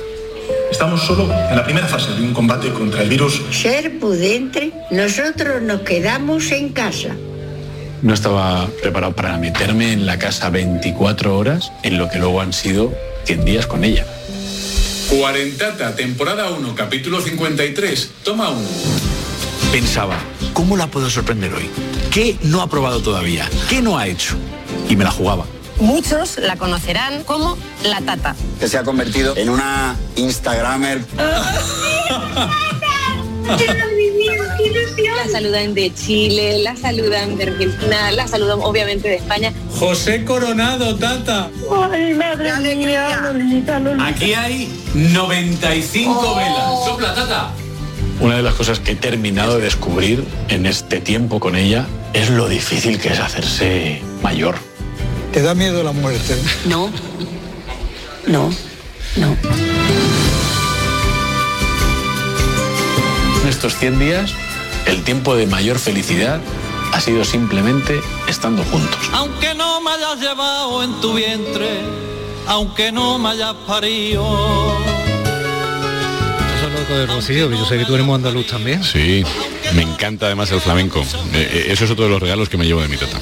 Estamos 0.70 1.02
solo 1.04 1.24
en 1.24 1.56
la 1.56 1.64
primera 1.64 1.88
fase 1.88 2.12
de 2.14 2.22
un 2.22 2.34
combate 2.34 2.70
contra 2.72 3.04
el 3.04 3.10
virus. 3.10 3.42
Ser 3.52 4.00
prudente, 4.00 4.74
nosotros 4.92 5.62
nos 5.62 5.82
quedamos 5.82 6.52
en 6.52 6.70
casa. 6.70 7.10
No 8.02 8.14
estaba 8.14 8.68
preparado 8.82 9.16
para 9.16 9.38
meterme 9.38 9.94
en 9.94 10.06
la 10.06 10.20
casa 10.20 10.50
24 10.50 11.38
horas 11.38 11.72
en 11.84 11.98
lo 11.98 12.10
que 12.10 12.18
luego 12.18 12.42
han 12.42 12.52
sido 12.52 12.92
100 13.26 13.46
días 13.46 13.68
con 13.68 13.84
ella. 13.84 14.06
Cuarentata, 15.10 15.96
temporada 15.96 16.50
1, 16.50 16.76
capítulo 16.76 17.22
53, 17.22 18.12
toma 18.24 18.50
1. 18.50 18.62
Pensaba, 19.72 20.18
¿cómo 20.54 20.78
la 20.78 20.88
puedo 20.88 21.10
sorprender 21.10 21.54
hoy? 21.54 21.70
¿Qué 22.12 22.38
no 22.44 22.62
ha 22.62 22.70
probado 22.70 23.02
todavía? 23.02 23.50
¿Qué 23.70 23.82
no 23.82 23.98
ha 23.98 24.08
hecho? 24.08 24.36
Y 24.90 24.96
me 24.96 25.04
la 25.04 25.12
jugaba. 25.12 25.46
Muchos 25.80 26.38
la 26.38 26.56
conocerán 26.56 27.24
como 27.24 27.58
la 27.84 28.02
Tata. 28.02 28.36
Que 28.60 28.68
se 28.68 28.78
ha 28.78 28.84
convertido 28.84 29.36
en 29.36 29.50
una 29.50 29.96
Instagramer. 30.16 31.04
La 35.16 35.32
saludan 35.32 35.74
de 35.74 35.94
Chile, 35.94 36.60
la 36.60 36.76
saludan 36.76 37.38
de 37.38 37.44
Argentina, 37.44 38.12
la 38.12 38.28
saludan 38.28 38.60
obviamente 38.62 39.08
de 39.08 39.16
España. 39.16 39.52
José 39.80 40.24
Coronado, 40.26 40.96
Tata. 40.96 41.50
Ay, 41.92 42.14
madre 42.14 42.76
mía, 42.76 43.22
Lolita, 43.24 43.80
Lolita. 43.80 44.08
Aquí 44.08 44.34
hay 44.34 44.70
95 44.94 46.36
velas. 46.36 46.86
¡Sopla, 46.86 47.16
tata! 47.16 47.52
Una 48.20 48.38
de 48.38 48.44
las 48.44 48.54
cosas 48.54 48.80
que 48.80 48.92
he 48.92 48.96
terminado 48.96 49.58
de 49.58 49.64
descubrir 49.64 50.24
en 50.50 50.66
este 50.66 51.00
tiempo 51.00 51.40
con 51.40 51.56
ella 51.56 51.88
es 52.14 52.30
lo 52.30 52.48
difícil 52.48 53.00
que 53.00 53.10
es 53.10 53.20
hacerse 53.20 54.02
mayor. 54.22 54.56
¿Te 55.32 55.42
da 55.42 55.56
miedo 55.56 55.84
la 55.84 55.94
muerte? 55.94 56.36
No, 56.66 56.92
no, 58.28 58.52
no. 59.16 59.38
En 63.42 63.50
estos 63.50 63.76
100 63.78 64.00
días, 64.00 64.34
el 64.86 65.04
tiempo 65.04 65.36
de 65.36 65.48
mayor 65.48 65.80
felicidad 65.80 66.42
ha 66.92 67.02
sido 67.02 67.24
simplemente 67.24 68.02
estando 68.28 68.64
juntos. 68.64 69.00
Aunque 69.14 69.56
no 69.56 69.82
me 69.82 69.92
hayas 69.92 70.20
llevado 70.20 70.84
en 70.84 71.02
tu 71.02 71.14
vientre, 71.14 71.80
aunque 72.48 72.92
no 72.92 73.18
me 73.18 73.30
hayas 73.30 73.54
parido. 73.68 74.78
Eso 76.58 76.68
es 76.68 76.80
loco 76.80 76.94
de 76.94 77.06
Rocío, 77.08 77.50
que 77.50 77.58
yo 77.58 77.66
sé 77.66 77.78
que 77.78 77.86
tú 77.86 77.96
eres 77.96 78.06
muy 78.06 78.16
andaluz 78.16 78.48
también. 78.48 78.84
Sí, 78.84 79.24
me 79.76 79.82
encanta 79.82 80.28
además 80.28 80.52
el 80.52 80.62
flamenco. 80.62 81.02
Eh, 81.02 81.06
eh, 81.34 81.66
eso 81.70 81.86
es 81.86 81.92
otro 81.92 82.06
de 82.06 82.12
los 82.12 82.22
regalos 82.22 82.50
que 82.50 82.58
me 82.58 82.66
llevo 82.66 82.82
de 82.82 82.88
mi 82.88 82.98
tata. 82.98 83.20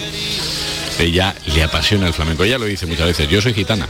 Ella 1.00 1.34
le 1.56 1.63
apasiona 1.63 2.08
el 2.08 2.13
flamenco. 2.13 2.43
Ella 2.43 2.58
lo 2.58 2.65
dice 2.65 2.86
muchas 2.86 3.08
veces, 3.08 3.30
yo 3.30 3.41
soy 3.41 3.54
gitana. 3.54 3.88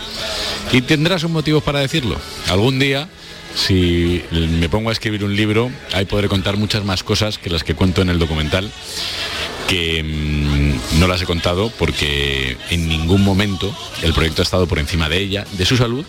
Y 0.72 0.82
tendrá 0.82 1.20
sus 1.20 1.30
motivos 1.30 1.64
para 1.64 1.80
decirlo. 1.80 2.18
Algún 2.50 2.80
día, 2.80 3.10
si 3.56 4.24
me 4.32 4.70
pongo 4.70 4.90
a 4.90 4.94
escribir 4.94 5.24
un 5.24 5.36
libro, 5.36 5.72
ahí 5.94 6.06
podré 6.06 6.28
contar 6.28 6.58
muchas 6.58 6.84
más 6.84 7.04
cosas 7.04 7.38
que 7.38 7.50
las 7.50 7.64
que 7.64 7.76
cuento 7.76 8.02
en 8.02 8.10
el 8.10 8.20
documental 8.20 8.72
que 9.72 10.04
mm, 10.04 11.00
no 11.00 11.08
las 11.08 11.22
he 11.22 11.26
contado 11.26 11.72
porque 11.80 12.58
en 12.70 12.90
ningún 12.90 13.24
momento 13.24 13.74
el 14.02 14.14
proyecto 14.14 14.42
ha 14.42 14.44
estado 14.44 14.68
por 14.68 14.80
encima 14.80 15.08
de 15.08 15.20
ella, 15.20 15.46
de 15.54 15.66
su 15.66 15.78
salud 15.78 16.06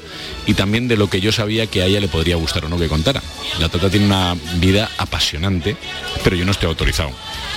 y 0.47 0.55
también 0.55 0.89
de 0.89 0.97
lo 0.97 1.09
que 1.09 1.21
yo 1.21 1.31
sabía 1.31 1.69
que 1.69 1.81
a 1.81 1.87
ella 1.87 2.01
le 2.01 2.09
podría 2.09 2.35
gustar 2.35 2.65
o 2.65 2.69
no 2.69 2.77
que 2.77 2.89
contara. 2.89 3.23
La 3.61 3.69
Tata 3.69 3.89
tiene 3.89 4.07
una 4.07 4.37
vida 4.57 4.91
apasionante, 4.99 5.77
pero 6.25 6.35
yo 6.35 6.45
no 6.45 6.51
estoy 6.51 6.69
autorizado 6.69 7.13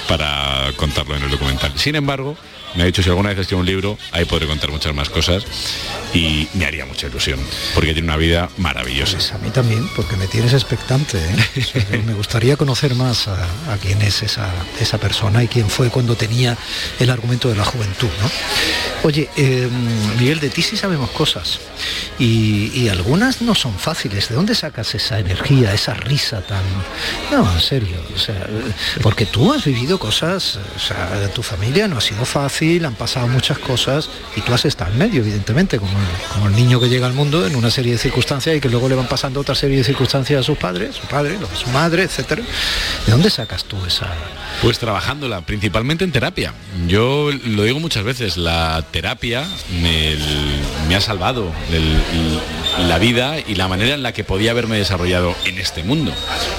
para 0.07 0.71
contarlo 0.75 1.15
en 1.15 1.23
el 1.23 1.31
documental. 1.31 1.73
Sin 1.75 1.95
embargo, 1.95 2.37
me 2.75 2.83
ha 2.83 2.85
dicho 2.85 3.01
si 3.01 3.09
alguna 3.09 3.29
vez 3.29 3.39
escribo 3.39 3.61
un 3.61 3.65
libro, 3.65 3.97
ahí 4.11 4.25
podré 4.25 4.47
contar 4.47 4.71
muchas 4.71 4.93
más 4.93 5.09
cosas 5.09 5.43
y 6.13 6.47
me 6.53 6.65
haría 6.65 6.85
mucha 6.85 7.07
ilusión, 7.07 7.39
porque 7.73 7.93
tiene 7.93 8.07
una 8.07 8.17
vida 8.17 8.49
maravillosa. 8.57 9.17
Pues 9.17 9.31
a 9.33 9.37
mí 9.37 9.49
también, 9.49 9.87
porque 9.95 10.15
me 10.15 10.27
tienes 10.27 10.53
expectante. 10.53 11.17
¿eh? 11.17 11.35
O 11.65 11.79
sea, 11.79 12.01
me 12.05 12.13
gustaría 12.13 12.57
conocer 12.57 12.95
más 12.95 13.27
a, 13.27 13.43
a 13.71 13.77
quién 13.81 14.01
es 14.01 14.23
esa, 14.23 14.51
esa 14.79 14.97
persona 14.97 15.43
y 15.43 15.47
quién 15.47 15.69
fue 15.69 15.89
cuando 15.89 16.15
tenía 16.15 16.57
el 16.99 17.09
argumento 17.09 17.49
de 17.49 17.55
la 17.55 17.65
juventud. 17.65 18.09
¿no? 18.21 18.29
Oye, 19.03 19.29
eh, 19.35 19.67
Miguel, 20.19 20.39
de 20.39 20.49
ti 20.49 20.61
sí 20.61 20.77
sabemos 20.77 21.11
cosas 21.11 21.59
y, 22.19 22.71
y 22.73 22.89
algunas 22.89 23.41
no 23.41 23.55
son 23.55 23.77
fáciles. 23.77 24.29
¿De 24.29 24.35
dónde 24.35 24.55
sacas 24.55 24.95
esa 24.95 25.19
energía, 25.19 25.73
esa 25.73 25.93
risa 25.93 26.41
tan... 26.41 26.63
No, 27.31 27.51
en 27.51 27.61
serio. 27.61 27.97
O 28.15 28.19
sea, 28.19 28.47
porque 29.01 29.25
tú 29.25 29.53
has 29.53 29.65
vivido 29.65 29.99
cosas, 29.99 30.59
o 30.75 30.79
sea, 30.79 31.29
tu 31.33 31.43
familia 31.43 31.87
no 31.87 31.97
ha 31.97 32.01
sido 32.01 32.25
fácil, 32.25 32.64
han 32.85 32.95
pasado 32.95 33.27
muchas 33.27 33.59
cosas 33.59 34.09
y 34.35 34.41
tú 34.41 34.53
has 34.53 34.65
estado 34.65 34.91
en 34.91 34.97
medio, 34.97 35.21
evidentemente, 35.21 35.77
como 35.77 36.47
el, 36.47 36.55
niño 36.55 36.79
que 36.79 36.89
llega 36.89 37.05
al 37.05 37.13
mundo 37.13 37.45
en 37.45 37.55
una 37.55 37.69
serie 37.69 37.93
de 37.93 37.97
circunstancias 37.97 38.55
y 38.55 38.59
que 38.59 38.69
luego 38.69 38.89
le 38.89 38.95
van 38.95 39.07
pasando 39.07 39.39
otra 39.39 39.55
serie 39.55 39.77
de 39.77 39.83
circunstancias 39.83 40.39
a 40.39 40.43
sus 40.43 40.57
padres, 40.57 40.95
su 40.95 41.07
padre, 41.07 41.37
de 41.37 41.45
su 41.55 41.69
madre, 41.69 42.03
etcétera. 42.03 42.41
¿De 43.05 43.11
dónde 43.11 43.29
sacas 43.29 43.65
tú 43.65 43.77
esa...? 43.85 44.07
Pues 44.61 44.79
trabajándola, 44.79 45.41
principalmente 45.41 46.05
en 46.05 46.11
terapia. 46.11 46.53
Yo 46.87 47.29
lo 47.45 47.63
digo 47.63 47.79
muchas 47.79 48.03
veces, 48.03 48.37
la 48.37 48.83
terapia 48.91 49.45
me, 49.81 50.95
ha 50.95 51.01
salvado 51.01 51.51
la 52.79 52.97
vida 52.99 53.37
y 53.39 53.55
la 53.55 53.67
manera 53.67 53.93
en 53.95 54.03
la 54.03 54.11
que 54.13 54.23
podía 54.23 54.51
haberme 54.51 54.77
desarrollado 54.77 55.35
en 55.45 55.57
este 55.57 55.83
mundo. 55.83 56.11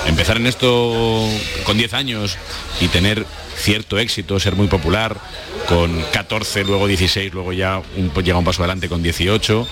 Empezar 0.07 0.37
en 0.39 0.47
esto 0.47 1.29
con 1.65 1.77
10 1.79 1.93
años 1.95 2.37
y 2.81 2.89
tener 2.89 3.27
cierto 3.57 3.99
éxito, 3.99 4.39
ser 4.39 4.55
muy 4.55 4.67
popular, 4.67 5.17
con 5.69 6.03
14, 6.13 6.65
luego 6.65 6.87
16, 6.87 7.33
luego 7.33 7.53
ya 7.53 7.81
un, 7.97 8.13
llega 8.23 8.39
un 8.39 8.45
paso 8.45 8.63
adelante 8.63 8.89
con 8.89 9.03
18, 9.03 9.67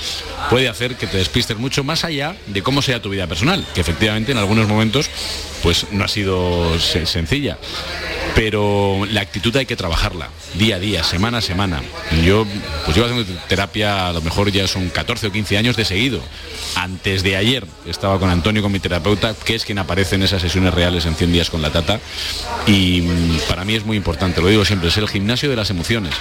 puede 0.50 0.68
hacer 0.68 0.96
que 0.96 1.06
te 1.06 1.18
despistes 1.18 1.56
mucho 1.58 1.84
más 1.84 2.02
allá 2.04 2.34
de 2.46 2.62
cómo 2.62 2.80
sea 2.82 3.00
tu 3.02 3.10
vida 3.10 3.26
personal, 3.26 3.64
que 3.74 3.82
efectivamente 3.82 4.32
en 4.32 4.38
algunos 4.38 4.66
momentos 4.68 5.08
pues 5.62 5.86
no 5.92 6.04
ha 6.04 6.08
sido 6.08 6.78
se- 6.80 7.06
sencilla. 7.06 7.58
Pero 8.34 9.06
la 9.10 9.20
actitud 9.20 9.54
hay 9.56 9.66
que 9.66 9.76
trabajarla 9.76 10.28
día 10.54 10.76
a 10.76 10.78
día, 10.78 11.04
semana 11.04 11.38
a 11.38 11.40
semana. 11.40 11.82
Yo 12.24 12.46
pues 12.84 12.96
llevo 12.96 13.08
haciendo 13.08 13.40
terapia 13.48 14.08
a 14.08 14.12
lo 14.12 14.20
mejor 14.20 14.50
ya 14.50 14.66
son 14.66 14.88
14 14.88 15.28
o 15.28 15.32
15 15.32 15.58
años 15.58 15.76
de 15.76 15.84
seguido. 15.84 16.20
Antes 16.74 17.22
de 17.22 17.36
ayer 17.36 17.64
estaba 17.86 18.18
con 18.18 18.30
Antonio, 18.30 18.62
con 18.62 18.72
mi 18.72 18.80
terapeuta, 18.80 19.34
que 19.34 19.54
es 19.54 19.64
quien 19.64 19.78
aparece 19.78 20.16
en 20.16 20.22
esas 20.22 20.42
sesiones 20.42 20.74
reales 20.74 21.06
en 21.06 21.14
100 21.14 21.32
días 21.32 21.50
con 21.50 21.62
la 21.62 21.70
tata. 21.70 22.00
Y 22.66 23.02
mm, 23.02 23.38
para 23.48 23.64
mí 23.64 23.74
es 23.74 23.84
muy 23.84 23.96
importante, 23.96 24.40
lo 24.40 24.48
digo 24.48 24.64
siempre, 24.64 24.88
es 24.88 24.96
el 24.96 25.08
gimnasio 25.08 25.48
de 25.50 25.56
las 25.56 25.70
emociones. 25.70 26.14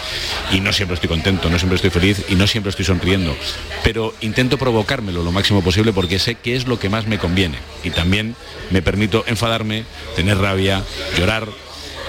Y 0.51 0.59
no 0.59 0.71
siempre 0.71 0.95
estoy 0.95 1.09
contento, 1.09 1.49
no 1.49 1.57
siempre 1.57 1.75
estoy 1.75 1.89
feliz 1.89 2.25
y 2.29 2.35
no 2.35 2.45
siempre 2.47 2.69
estoy 2.69 2.85
sonriendo. 2.85 3.35
Pero 3.83 4.13
intento 4.21 4.57
provocármelo 4.57 5.23
lo 5.23 5.31
máximo 5.31 5.63
posible 5.63 5.93
porque 5.93 6.19
sé 6.19 6.35
que 6.35 6.55
es 6.55 6.67
lo 6.67 6.79
que 6.79 6.89
más 6.89 7.07
me 7.07 7.17
conviene. 7.17 7.57
Y 7.83 7.89
también 7.89 8.35
me 8.69 8.81
permito 8.81 9.23
enfadarme, 9.27 9.85
tener 10.15 10.37
rabia, 10.37 10.83
llorar, 11.17 11.47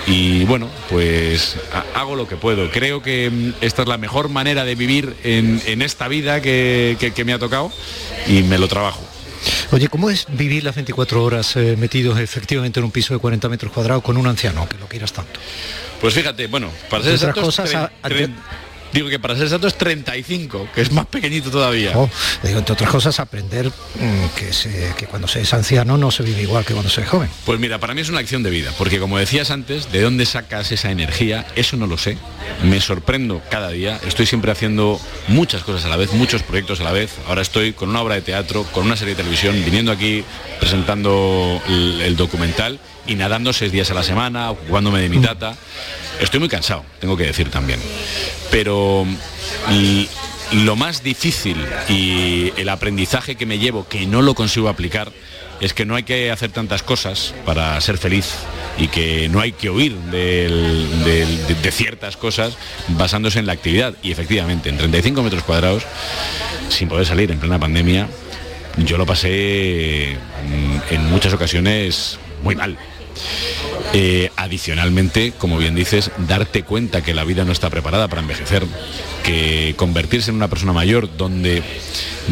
y 0.07 0.45
bueno, 0.45 0.69
pues 0.91 1.57
hago 1.95 2.17
lo 2.17 2.29
que 2.29 2.37
puedo. 2.37 2.71
Creo 2.71 3.03
que 3.03 3.31
mm, 3.31 3.65
esta 3.65 3.83
es 3.83 3.89
la 3.89 3.99
mejor 3.99 4.29
manera 4.29 4.65
de 4.65 4.75
vivir 4.75 5.15
en, 5.23 5.83
esta 5.83 6.09
vida 6.09 6.41
que, 6.41 7.13
me 7.25 7.33
ha 7.33 7.39
tocado 7.39 7.73
y 8.27 8.43
me 8.43 8.59
lo 8.59 8.69
trabajo. 8.69 9.03
Oye, 9.73 9.89
¿cómo 9.89 10.11
es 10.11 10.27
vivir 10.29 10.65
las 10.65 10.75
24 10.75 11.23
horas 11.23 11.57
eh, 11.57 11.77
metidos 11.79 12.19
efectivamente 12.19 12.81
en 12.81 12.85
un 12.85 12.91
piso 12.91 13.13
de 13.13 13.21
40 13.21 13.49
metros 13.49 13.73
cuadrados 13.73 14.03
con 14.03 14.17
un 14.17 14.27
anciano 14.27 14.69
que 14.69 14.79
lo 14.79 14.87
quieras 14.87 15.13
tanto? 15.13 15.41
Pues 16.01 16.15
fíjate, 16.15 16.47
bueno, 16.47 16.71
para 16.91 17.05
ser 17.05 17.15
exactos, 17.15 17.45
cosas, 17.45 17.91
Digo 18.95 19.09
que 19.09 19.19
para 19.19 19.35
ser 19.35 19.45
exacto 19.45 19.67
es 19.67 19.75
35, 19.75 20.69
que 20.73 20.81
es 20.81 20.93
más 20.93 21.07
pequeñito 21.07 21.51
todavía. 21.51 21.91
Oh, 21.97 22.09
digo, 22.45 22.61
entre 22.61 22.75
otras 22.75 22.89
cosas, 22.91 23.19
aprender 23.19 23.67
mm, 23.67 24.27
que, 24.37 24.53
se, 24.53 24.95
que 24.97 25.07
cuando 25.07 25.27
se 25.27 25.41
es 25.41 25.53
anciano 25.53 25.99
no 25.99 26.13
se 26.13 26.23
vive 26.23 26.43
igual 26.43 26.65
que 26.65 26.75
cuando 26.75 26.89
se 26.89 27.01
es 27.01 27.09
joven. 27.09 27.29
Pues 27.45 27.59
mira, 27.59 27.81
para 27.81 27.93
mí 27.93 28.03
es 28.03 28.09
una 28.09 28.21
acción 28.21 28.45
de 28.45 28.51
vida, 28.51 28.73
porque 28.79 29.01
como 29.01 29.19
decías 29.19 29.51
antes, 29.51 29.91
¿de 29.91 30.01
dónde 30.01 30.25
sacas 30.27 30.71
esa 30.71 30.93
energía? 30.93 31.45
Eso 31.57 31.77
no 31.77 31.89
lo 31.89 31.99
sé. 31.99 32.19
Me 32.63 32.81
sorprendo 32.81 33.43
cada 33.51 33.71
día. 33.71 33.99
Estoy 34.07 34.27
siempre 34.27 34.53
haciendo 34.53 35.01
muchas 35.27 35.65
cosas 35.65 35.85
a 35.87 35.89
la 35.89 35.97
vez, 35.97 36.13
muchos 36.13 36.45
proyectos 36.45 36.81
a 36.81 36.85
la 36.85 36.93
vez. 36.93 37.17
Ahora 37.27 37.43
estoy 37.43 37.73
con 37.73 37.91
una 37.91 38.01
obra 38.01 38.15
de 38.15 38.23
teatro, 38.23 38.63
con 38.71 38.87
una 38.87 38.97
serie 38.97 39.17
de 39.17 39.23
televisión, 39.23 39.61
viniendo 39.65 39.91
aquí 39.91 40.25
presentando 40.61 41.61
el, 41.69 42.17
documental 42.17 42.79
y 43.09 43.17
nadando 43.17 43.53
seis 43.53 43.73
días 43.73 43.91
a 43.91 43.95
la 43.95 44.05
semana, 44.05 44.53
ocupándome 44.53 45.01
de 45.01 45.09
mi 45.09 45.19
tata. 45.19 45.51
Mm. 45.51 46.04
Estoy 46.21 46.41
muy 46.41 46.49
cansado, 46.49 46.85
tengo 47.01 47.17
que 47.17 47.25
decir 47.25 47.51
también. 47.51 47.81
Pero 48.51 49.07
lo 50.53 50.77
más 50.77 51.03
difícil 51.03 51.57
y 51.89 52.53
el 52.57 52.69
aprendizaje 52.69 53.37
que 53.37 53.47
me 53.47 53.59
llevo, 53.59 53.89
que 53.89 54.07
no 54.07 54.23
lo 54.23 54.35
consigo 54.35 54.69
aplicar, 54.69 55.13
es 55.61 55.73
que 55.73 55.85
no 55.85 55.95
hay 55.95 56.03
que 56.03 56.31
hacer 56.31 56.51
tantas 56.51 56.83
cosas 56.83 57.35
para 57.45 57.81
ser 57.81 57.99
feliz 57.99 58.35
y 58.79 58.89
que 58.89 59.29
no 59.29 59.41
hay 59.41 59.53
que 59.53 59.71
huir 59.71 59.97
de, 59.97 61.71
ciertas 61.71 62.17
cosas 62.17 62.57
basándose 62.89 63.39
en 63.39 63.47
la 63.47 63.53
actividad. 63.53 63.95
Y 64.03 64.13
efectivamente, 64.13 64.69
en 64.69 64.77
35 64.77 65.23
metros 65.23 65.43
cuadrados, 65.43 65.85
sin 66.69 66.89
poder 66.89 67.07
salir 67.07 67.31
en 67.31 67.39
plena 67.39 67.59
pandemia, 67.59 68.09
yo 68.79 68.99
lo 68.99 69.07
pasé 69.07 70.17
mm, 70.47 70.95
en 70.95 71.05
muchas 71.11 71.33
ocasiones 71.33 72.19
muy 72.43 72.57
mal. 72.57 72.77
Eh, 73.97 74.33
adicionalmente, 74.35 75.33
como 75.39 75.57
bien 75.57 75.77
dices, 75.77 76.11
darte 76.27 76.65
cuenta 76.65 77.05
que 77.05 77.15
la 77.15 77.23
vida 77.23 77.45
no 77.45 77.53
está 77.53 77.71
preparada 77.71 78.09
para 78.09 78.23
envejecer, 78.23 78.65
que 79.23 79.75
convertirse 79.77 80.31
en 80.31 80.37
una 80.37 80.49
persona 80.49 80.73
mayor 80.73 81.17
donde 81.17 81.63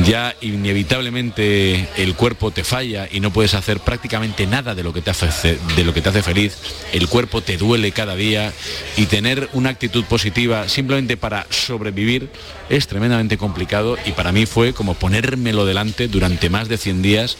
ya 0.04 0.34
inevitablemente 0.40 1.88
el 1.96 2.14
cuerpo 2.14 2.50
te 2.50 2.64
falla 2.64 3.08
y 3.10 3.20
no 3.20 3.32
puedes 3.32 3.54
hacer 3.54 3.80
prácticamente 3.80 4.46
nada 4.46 4.74
de 4.74 4.82
lo 4.82 4.92
que 4.92 5.02
te 5.02 5.10
hace, 5.10 5.58
de 5.76 5.84
lo 5.84 5.92
que 5.92 6.00
te 6.00 6.08
hace 6.08 6.22
feliz, 6.22 6.56
el 6.92 7.08
cuerpo 7.08 7.42
te 7.42 7.56
duele 7.56 7.92
cada 7.92 8.16
día 8.16 8.52
y 8.96 9.06
tener 9.06 9.48
una 9.52 9.70
actitud 9.70 10.04
positiva 10.04 10.68
simplemente 10.68 11.16
para 11.16 11.46
sobrevivir 11.50 12.30
es 12.70 12.86
tremendamente 12.86 13.36
complicado 13.36 13.96
y 14.06 14.12
para 14.12 14.32
mí 14.32 14.46
fue 14.46 14.72
como 14.72 14.94
ponérmelo 14.94 15.66
delante 15.66 16.08
durante 16.08 16.48
más 16.48 16.68
de 16.68 16.78
100 16.78 17.02
días 17.02 17.36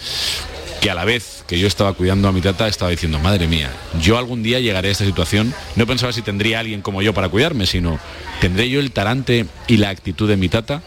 que 0.83 0.91
a 0.91 0.95
la 0.95 1.05
vez 1.05 1.45
que 1.47 1.61
yo 1.61 1.69
estaba 1.69 1.93
cuidando 1.93 2.27
a 2.27 2.33
mi 2.33 2.41
tata 2.41 2.67
estaba 2.67 2.91
diciendo, 2.91 3.21
madre 3.21 3.47
mía, 3.47 3.71
yo 4.01 4.19
algún 4.19 4.43
día 4.43 4.59
llegaré 4.59 4.89
a 4.89 4.91
esta 4.91 5.05
situación, 5.05 5.55
no 5.77 5.87
pensaba 5.87 6.13
si 6.13 6.23
tendría 6.23 6.59
alguien 6.59 6.83
como 6.83 7.03
yo 7.03 7.15
para 7.15 7.29
cuidarme, 7.29 7.67
sino 7.67 8.01
tendré 8.41 8.69
yo 8.69 8.81
el 8.81 8.91
tarante 8.91 9.47
y 9.69 9.77
la 9.77 9.91
actitud 9.91 10.29
de 10.29 10.37
mi 10.37 10.49
tata. 10.49 10.83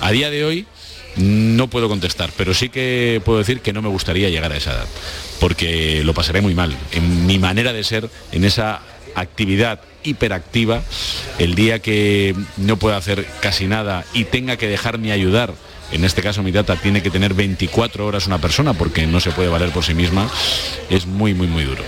A 0.00 0.10
día 0.10 0.30
de 0.30 0.44
hoy 0.44 0.66
no 1.16 1.68
puedo 1.68 1.88
contestar, 1.88 2.30
pero 2.36 2.54
sí 2.54 2.68
que 2.68 3.20
puedo 3.24 3.38
decir 3.38 3.60
que 3.60 3.72
no 3.72 3.82
me 3.82 3.88
gustaría 3.88 4.28
llegar 4.30 4.52
a 4.52 4.56
esa 4.56 4.72
edad, 4.72 4.86
porque 5.40 6.02
lo 6.04 6.14
pasaré 6.14 6.40
muy 6.40 6.54
mal. 6.54 6.76
En 6.92 7.26
mi 7.26 7.38
manera 7.38 7.72
de 7.72 7.84
ser, 7.84 8.08
en 8.32 8.44
esa 8.44 8.82
actividad 9.14 9.80
hiperactiva, 10.02 10.82
el 11.38 11.54
día 11.54 11.80
que 11.80 12.34
no 12.56 12.76
pueda 12.76 12.96
hacer 12.96 13.26
casi 13.40 13.66
nada 13.66 14.04
y 14.12 14.24
tenga 14.24 14.56
que 14.56 14.68
dejarme 14.68 15.12
ayudar 15.12 15.54
en 15.92 16.04
este 16.04 16.22
caso 16.22 16.42
mi 16.42 16.50
data 16.50 16.76
tiene 16.76 17.02
que 17.02 17.10
tener 17.10 17.34
24 17.34 18.06
horas 18.06 18.26
una 18.26 18.38
persona 18.38 18.72
porque 18.72 19.06
no 19.06 19.20
se 19.20 19.30
puede 19.30 19.48
valer 19.48 19.70
por 19.70 19.84
sí 19.84 19.94
misma, 19.94 20.28
es 20.90 21.06
muy, 21.06 21.32
muy, 21.32 21.46
muy 21.46 21.64
duro. 21.64 21.84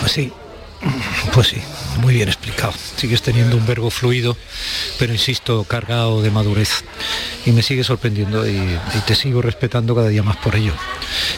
Pues 0.00 0.12
sí, 0.12 0.32
pues 1.32 1.48
sí, 1.48 1.58
muy 1.96 2.14
bien 2.14 2.28
explicado. 2.28 2.72
Sigues 2.96 3.22
teniendo 3.22 3.56
un 3.56 3.66
verbo 3.66 3.90
fluido, 3.90 4.36
pero 4.98 5.12
insisto, 5.12 5.64
cargado 5.64 6.22
de 6.22 6.30
madurez. 6.30 6.84
Y 7.46 7.52
me 7.52 7.62
sigue 7.62 7.84
sorprendiendo 7.84 8.48
y, 8.48 8.56
y, 8.56 9.00
te 9.06 9.14
sigo 9.14 9.42
respetando 9.42 9.94
cada 9.94 10.08
día 10.08 10.22
más 10.22 10.36
por 10.38 10.56
ello. 10.56 10.72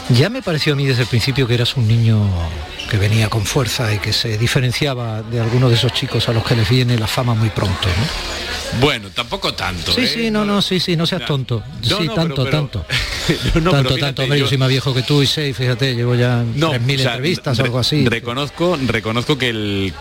Ya 0.09 0.29
me 0.29 0.41
pareció 0.41 0.73
a 0.73 0.75
mí 0.75 0.85
desde 0.85 1.03
el 1.03 1.07
principio 1.07 1.47
que 1.47 1.53
eras 1.53 1.75
un 1.75 1.87
niño 1.87 2.29
que 2.89 2.97
venía 2.97 3.29
con 3.29 3.45
fuerza 3.45 3.93
y 3.93 3.99
que 3.99 4.13
se 4.13 4.37
diferenciaba 4.37 5.21
de 5.21 5.39
algunos 5.41 5.69
de 5.69 5.75
esos 5.75 5.91
chicos 5.93 6.29
a 6.29 6.33
los 6.33 6.43
que 6.43 6.55
les 6.55 6.69
viene 6.69 6.97
la 6.97 7.07
fama 7.07 7.33
muy 7.33 7.49
pronto. 7.49 7.87
¿no? 7.87 8.79
Bueno, 8.79 9.09
tampoco 9.13 9.53
tanto. 9.53 9.91
Sí, 9.91 10.01
¿eh? 10.01 10.07
sí, 10.07 10.31
no, 10.31 10.45
no, 10.45 10.61
sí, 10.61 10.79
sí, 10.79 10.95
no 10.95 11.05
seas 11.05 11.25
tonto. 11.25 11.63
sí, 11.81 12.07
tanto, 12.13 12.45
tanto. 12.45 12.85
tanto, 13.53 13.97
tanto. 13.97 14.23
Hombre, 14.23 14.39
yo... 14.39 14.47
soy 14.47 14.57
más 14.57 14.69
viejo 14.69 14.93
que 14.93 15.03
tú 15.03 15.21
y 15.21 15.27
sé, 15.27 15.53
fíjate, 15.53 15.95
llevo 15.95 16.15
ya 16.15 16.43
no, 16.55 16.77
mil 16.79 16.99
entrevistas 16.99 17.59
o 17.59 17.63
algo 17.63 17.79
así. 17.79 18.07
Reconozco, 18.07 18.77
reconozco 18.85 19.37
que 19.37 19.49
el, 19.49 19.93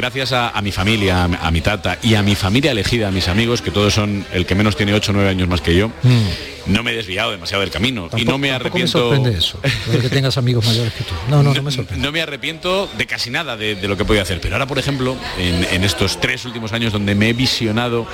gracias 0.00 0.32
a, 0.32 0.58
mi 0.62 0.72
familia, 0.72 1.24
a, 1.24 1.50
mi 1.50 1.60
tata 1.60 1.98
y 2.02 2.14
a 2.14 2.22
mi 2.22 2.34
familia 2.34 2.70
elegida, 2.70 3.08
a 3.08 3.10
mis 3.10 3.28
amigos, 3.28 3.60
que 3.60 3.70
todos 3.70 3.92
son 3.92 4.24
el 4.32 4.46
que 4.46 4.54
menos 4.54 4.74
tiene 4.74 4.94
8 4.94 5.12
o 5.12 5.14
9 5.14 5.28
años 5.28 5.46
más 5.46 5.60
que 5.60 5.76
yo, 5.76 5.88
mm 6.02 6.59
no 6.66 6.82
me 6.82 6.92
he 6.92 6.96
desviado 6.96 7.30
demasiado 7.30 7.60
del 7.62 7.70
camino 7.70 8.08
y 8.16 8.24
no 8.24 8.38
me 8.38 8.50
arrepiento. 8.52 9.10
Me 9.20 9.30
eso, 9.30 9.60
que 9.60 10.08
tengas 10.08 10.36
amigos 10.36 10.64
mayores 10.66 10.92
que 10.92 11.04
tú. 11.04 11.14
No, 11.28 11.42
no, 11.42 11.54
no, 11.54 11.62
me 11.62 11.70
sorprende. 11.70 12.04
No 12.04 12.12
me 12.12 12.20
arrepiento 12.20 12.88
de 12.96 13.06
casi 13.06 13.30
nada 13.30 13.56
de, 13.56 13.76
lo 13.86 13.96
que 13.96 14.02
he 14.02 14.06
podido 14.06 14.22
hacer. 14.22 14.40
Pero 14.40 14.54
ahora, 14.54 14.66
por 14.66 14.78
ejemplo, 14.78 15.16
en, 15.38 15.84
estos 15.84 16.20
tres 16.20 16.44
últimos 16.44 16.72
años 16.72 16.92
donde 16.92 17.14
me 17.14 17.30
he 17.30 17.32
visionado 17.32 18.06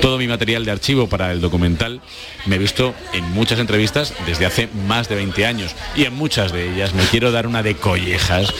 todo 0.00 0.18
mi 0.18 0.28
material 0.28 0.64
de 0.64 0.70
archivo 0.70 1.08
para 1.08 1.32
el 1.32 1.40
documental, 1.40 2.00
me 2.46 2.56
he 2.56 2.58
visto 2.58 2.94
en 3.12 3.24
muchas 3.32 3.58
entrevistas 3.58 4.14
desde 4.26 4.46
hace 4.46 4.68
más 4.86 5.08
de 5.08 5.16
20 5.16 5.46
años 5.46 5.74
y 5.96 6.04
en 6.04 6.14
muchas 6.14 6.52
de 6.52 6.72
ellas 6.72 6.94
me 6.94 7.04
quiero 7.04 7.32
dar 7.32 7.46
una 7.46 7.62
de 7.62 7.76
collejas 7.76 8.52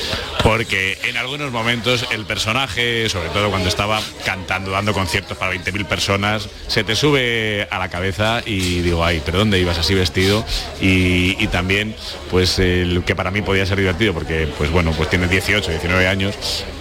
porque 0.43 0.99
en 1.05 1.17
algunos 1.17 1.51
momentos 1.51 2.07
el 2.11 2.27
personaje, 2.27 3.09
sobre 3.09 3.31
todo 3.31 3.49
cuando 3.49 3.69
estaba 3.69 4.01
cantando, 4.25 4.71
dando 4.71 4.93
conciertos 4.93 5.39
para 5.39 5.55
20.000 5.55 5.87
personas, 5.87 6.49
se 6.69 6.85
te 6.85 6.95
sube 6.95 7.67
a 7.71 7.79
la 7.79 7.89
cabeza 7.89 8.43
y 8.45 8.81
digo, 8.81 9.05
ay, 9.05 9.23
pero 9.25 9.34
¿dónde 9.37 9.59
ibas 9.59 9.79
así 9.79 9.95
vestido? 9.95 10.45
Y, 10.81 11.47
también, 11.49 11.95
pues, 12.31 12.59
el 12.59 13.05
que 13.05 13.15
para 13.15 13.31
mí 13.31 13.43
podía 13.43 13.67
ser 13.67 13.79
divertido, 13.79 14.13
porque, 14.13 14.49
pues 14.59 14.71
bueno, 14.71 14.93
pues 14.93 15.11
tiene 15.11 15.29
18, 15.29 15.71
19 15.71 16.09
años, 16.09 16.35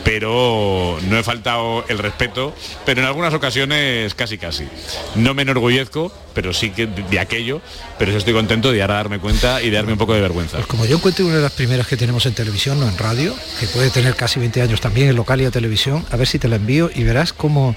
pero 0.03 0.97
no 1.09 1.17
he 1.17 1.23
faltado 1.23 1.85
el 1.87 1.99
respeto, 1.99 2.55
pero 2.85 3.01
en 3.01 3.07
algunas 3.07 3.33
ocasiones 3.33 4.13
casi 4.15 4.37
casi. 4.37 4.67
No 5.15 5.33
me 5.33 5.43
enorgullezco, 5.43 6.11
pero 6.33 6.53
sí 6.53 6.71
que 6.71 6.87
de, 6.87 7.19
aquello, 7.19 7.61
pero 7.99 8.11
sí 8.11 8.17
estoy 8.17 8.33
contento 8.33 8.71
de 8.71 8.81
ahora 8.81 8.95
darme 8.95 9.19
cuenta 9.19 9.61
y 9.61 9.69
de 9.69 9.75
darme 9.75 9.93
un 9.93 9.97
poco 9.97 10.13
de 10.13 10.21
vergüenza. 10.21 10.57
Pues 10.57 10.67
como 10.67 10.85
yo 10.85 10.97
encuentro 10.97 11.25
una 11.25 11.35
de 11.35 11.41
las 11.41 11.51
primeras 11.51 11.87
que 11.87 11.97
tenemos 11.97 12.25
en 12.25 12.33
televisión, 12.33 12.79
no 12.79 12.87
en 12.87 12.97
radio, 12.97 13.35
que 13.59 13.67
puede 13.67 13.89
tener 13.89 14.15
casi 14.15 14.39
20 14.39 14.61
años 14.61 14.81
también 14.81 15.09
en 15.09 15.15
local 15.15 15.41
y 15.41 15.45
a 15.45 15.51
televisión, 15.51 16.05
a 16.11 16.17
ver 16.17 16.27
si 16.27 16.39
te 16.39 16.47
la 16.47 16.57
envío 16.57 16.89
y 16.93 17.03
verás 17.03 17.33
cómo 17.33 17.75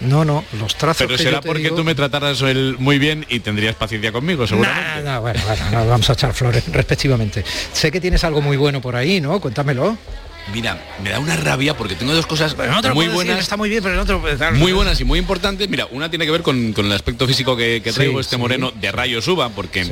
no, 0.00 0.24
no, 0.24 0.44
los 0.58 0.76
trazos. 0.76 1.06
Pero 1.06 1.18
será 1.18 1.40
porque 1.40 1.70
tú 1.70 1.84
me 1.84 1.94
trataras 1.94 2.42
muy 2.78 2.98
bien 2.98 3.26
y 3.28 3.40
tendrías 3.40 3.74
paciencia 3.74 4.12
conmigo, 4.12 4.46
seguramente. 4.46 5.02
No, 5.02 5.20
bueno, 5.20 5.40
bueno, 5.46 5.86
vamos 5.86 6.10
a 6.10 6.12
echar 6.12 6.32
flores 6.32 6.64
respectivamente. 6.70 7.44
Sé 7.72 7.90
que 7.90 8.00
tienes 8.00 8.24
algo 8.24 8.40
muy 8.40 8.56
bueno 8.56 8.80
por 8.80 8.96
ahí, 8.96 9.20
¿no? 9.20 9.40
Cuéntamelo. 9.40 9.96
Mira, 10.52 10.78
me 11.02 11.10
da 11.10 11.18
una 11.18 11.36
rabia 11.36 11.74
porque 11.74 11.94
tengo 11.94 12.12
dos 12.14 12.26
cosas 12.26 12.54
muy 12.92 13.08
buenas. 13.08 13.38
está 13.38 13.56
muy 13.56 13.70
bien, 13.70 13.82
pero 13.82 13.94
no 13.94 14.04
te 14.04 14.50
Muy 14.52 14.72
buenas 14.72 15.00
y 15.00 15.04
muy 15.04 15.18
importantes. 15.18 15.68
Mira, 15.68 15.86
una 15.90 16.10
tiene 16.10 16.26
que 16.26 16.32
ver 16.32 16.42
con, 16.42 16.74
el 16.76 16.92
aspecto 16.92 17.26
físico 17.26 17.56
que, 17.56 17.80
traigo, 17.94 18.20
este 18.20 18.36
moreno 18.36 18.70
de 18.70 18.92
rayo 18.92 19.22
suba, 19.22 19.48
porque 19.48 19.86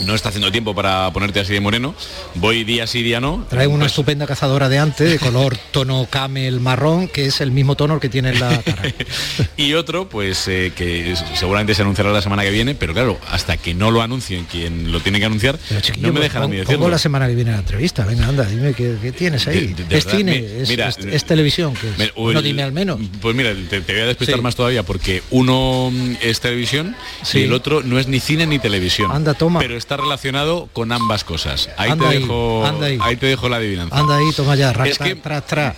no 0.00 0.14
está 0.14 0.30
haciendo 0.30 0.50
tiempo 0.50 0.74
para 0.74 1.12
ponerte 1.12 1.40
así 1.40 1.52
de 1.52 1.60
moreno. 1.60 1.94
Voy 2.34 2.64
día 2.64 2.86
sí, 2.86 3.02
día 3.02 3.20
no. 3.20 3.46
Trae 3.48 3.66
una 3.66 3.86
estupenda 3.86 4.26
cazadora 4.26 4.68
de 4.68 4.78
antes, 4.78 5.10
de 5.10 5.18
color 5.18 5.56
tono 5.70 6.06
camel 6.10 6.60
marrón, 6.60 7.08
que 7.08 7.26
es 7.26 7.40
el 7.40 7.50
mismo 7.50 7.76
tono 7.76 8.00
que 8.00 8.08
tiene 8.08 8.30
en 8.30 8.40
la 8.40 8.60
cara. 8.62 8.82
y 9.56 9.74
otro, 9.74 10.08
pues 10.08 10.48
eh, 10.48 10.72
que 10.74 11.14
seguramente 11.34 11.74
se 11.74 11.82
anunciará 11.82 12.12
la 12.12 12.22
semana 12.22 12.42
que 12.42 12.50
viene, 12.50 12.74
pero 12.74 12.92
claro, 12.92 13.18
hasta 13.30 13.56
que 13.56 13.74
no 13.74 13.90
lo 13.90 14.02
anuncien 14.02 14.44
quien 14.44 14.92
lo 14.92 15.00
tiene 15.00 15.18
que 15.18 15.26
anunciar, 15.26 15.58
no 15.98 16.12
me 16.12 16.20
dejan 16.20 16.42
a 16.42 16.48
mí 16.48 16.56
decirlo. 16.56 16.78
Pongo 16.78 16.90
la 16.90 16.98
semana 16.98 17.26
que 17.28 17.34
viene 17.34 17.52
la 17.52 17.58
entrevista, 17.58 18.04
venga, 18.04 18.26
anda, 18.26 18.44
dime 18.44 18.74
qué, 18.74 19.12
tienes 19.16 19.46
ahí. 19.46 19.74
es 19.90 20.06
cine, 20.06 20.44
es, 20.60 21.24
televisión, 21.24 21.74
que 21.74 22.12
no 22.16 22.42
dime 22.42 22.62
al 22.62 22.72
menos. 22.72 23.00
Pues 23.20 23.34
mira, 23.34 23.52
te, 23.68 23.80
voy 23.80 24.00
a 24.00 24.06
despistar 24.06 24.42
más 24.42 24.56
todavía, 24.56 24.82
porque 24.82 25.22
uno 25.30 25.92
es 26.20 26.40
televisión 26.40 26.96
y 27.32 27.42
el 27.42 27.52
otro 27.52 27.82
no 27.82 27.98
es 27.98 28.08
ni 28.08 28.20
cine 28.20 28.46
ni 28.46 28.58
televisión. 28.58 29.10
Anda, 29.10 29.34
toma. 29.34 29.60
Pero 29.60 29.76
está 29.84 29.98
relacionado 29.98 30.68
con 30.72 30.92
ambas 30.92 31.24
cosas. 31.24 31.68
Ahí, 31.76 31.92
te, 31.92 32.06
dejo, 32.06 32.64
ahí. 33.00 33.16
te 33.16 33.26
dejo 33.26 33.48
la 33.50 33.56
adivinanza. 33.56 33.96
Anda 33.96 34.16
ahí, 34.16 34.24
toma 34.34 34.56
ya, 34.56 34.70
es 34.84 34.98
que 34.98 35.20